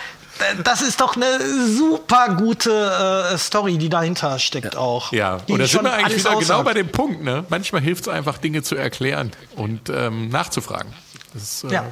Das 0.63 0.81
ist 0.81 1.01
doch 1.01 1.15
eine 1.15 1.39
super 1.67 2.35
gute 2.35 3.29
äh, 3.33 3.37
Story, 3.37 3.77
die 3.77 3.89
dahinter 3.89 4.39
steckt 4.39 4.75
auch. 4.75 5.11
Ja, 5.11 5.39
und 5.47 5.59
da 5.59 5.67
sind 5.67 5.83
wir 5.83 5.93
eigentlich 5.93 6.19
wieder 6.19 6.29
genau 6.31 6.39
aussagt. 6.39 6.65
bei 6.65 6.73
dem 6.73 6.89
Punkt. 6.89 7.23
Ne? 7.23 7.45
Manchmal 7.49 7.81
hilft 7.81 8.03
es 8.03 8.07
einfach, 8.07 8.37
Dinge 8.37 8.63
zu 8.63 8.75
erklären 8.75 9.31
und 9.55 9.89
ähm, 9.89 10.29
nachzufragen. 10.29 10.93
Das 11.33 11.63
äh, 11.63 11.73
Ja, 11.73 11.85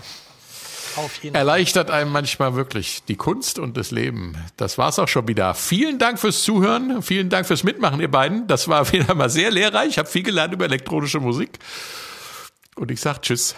auf 0.95 1.15
jeden 1.23 1.33
Fall. 1.33 1.39
erleichtert 1.39 1.91
einem 1.91 2.11
manchmal 2.11 2.55
wirklich 2.55 3.03
die 3.07 3.15
Kunst 3.15 3.59
und 3.59 3.77
das 3.77 3.91
Leben. 3.91 4.35
Das 4.57 4.77
war's 4.77 4.99
auch 4.99 5.07
schon 5.07 5.27
wieder. 5.27 5.53
Vielen 5.53 5.99
Dank 5.99 6.19
fürs 6.19 6.43
Zuhören, 6.43 7.01
vielen 7.03 7.29
Dank 7.29 7.45
fürs 7.47 7.63
Mitmachen, 7.63 7.99
ihr 8.01 8.09
beiden. 8.11 8.47
Das 8.47 8.67
war 8.67 8.91
wieder 8.91 9.13
mal 9.15 9.29
sehr 9.29 9.51
lehrreich. 9.51 9.89
Ich 9.91 9.97
habe 9.97 10.09
viel 10.09 10.23
gelernt 10.23 10.53
über 10.53 10.65
elektronische 10.65 11.19
Musik. 11.19 11.59
Und 12.75 12.91
ich 12.91 13.01
sag 13.01 13.21
Tschüss. 13.21 13.55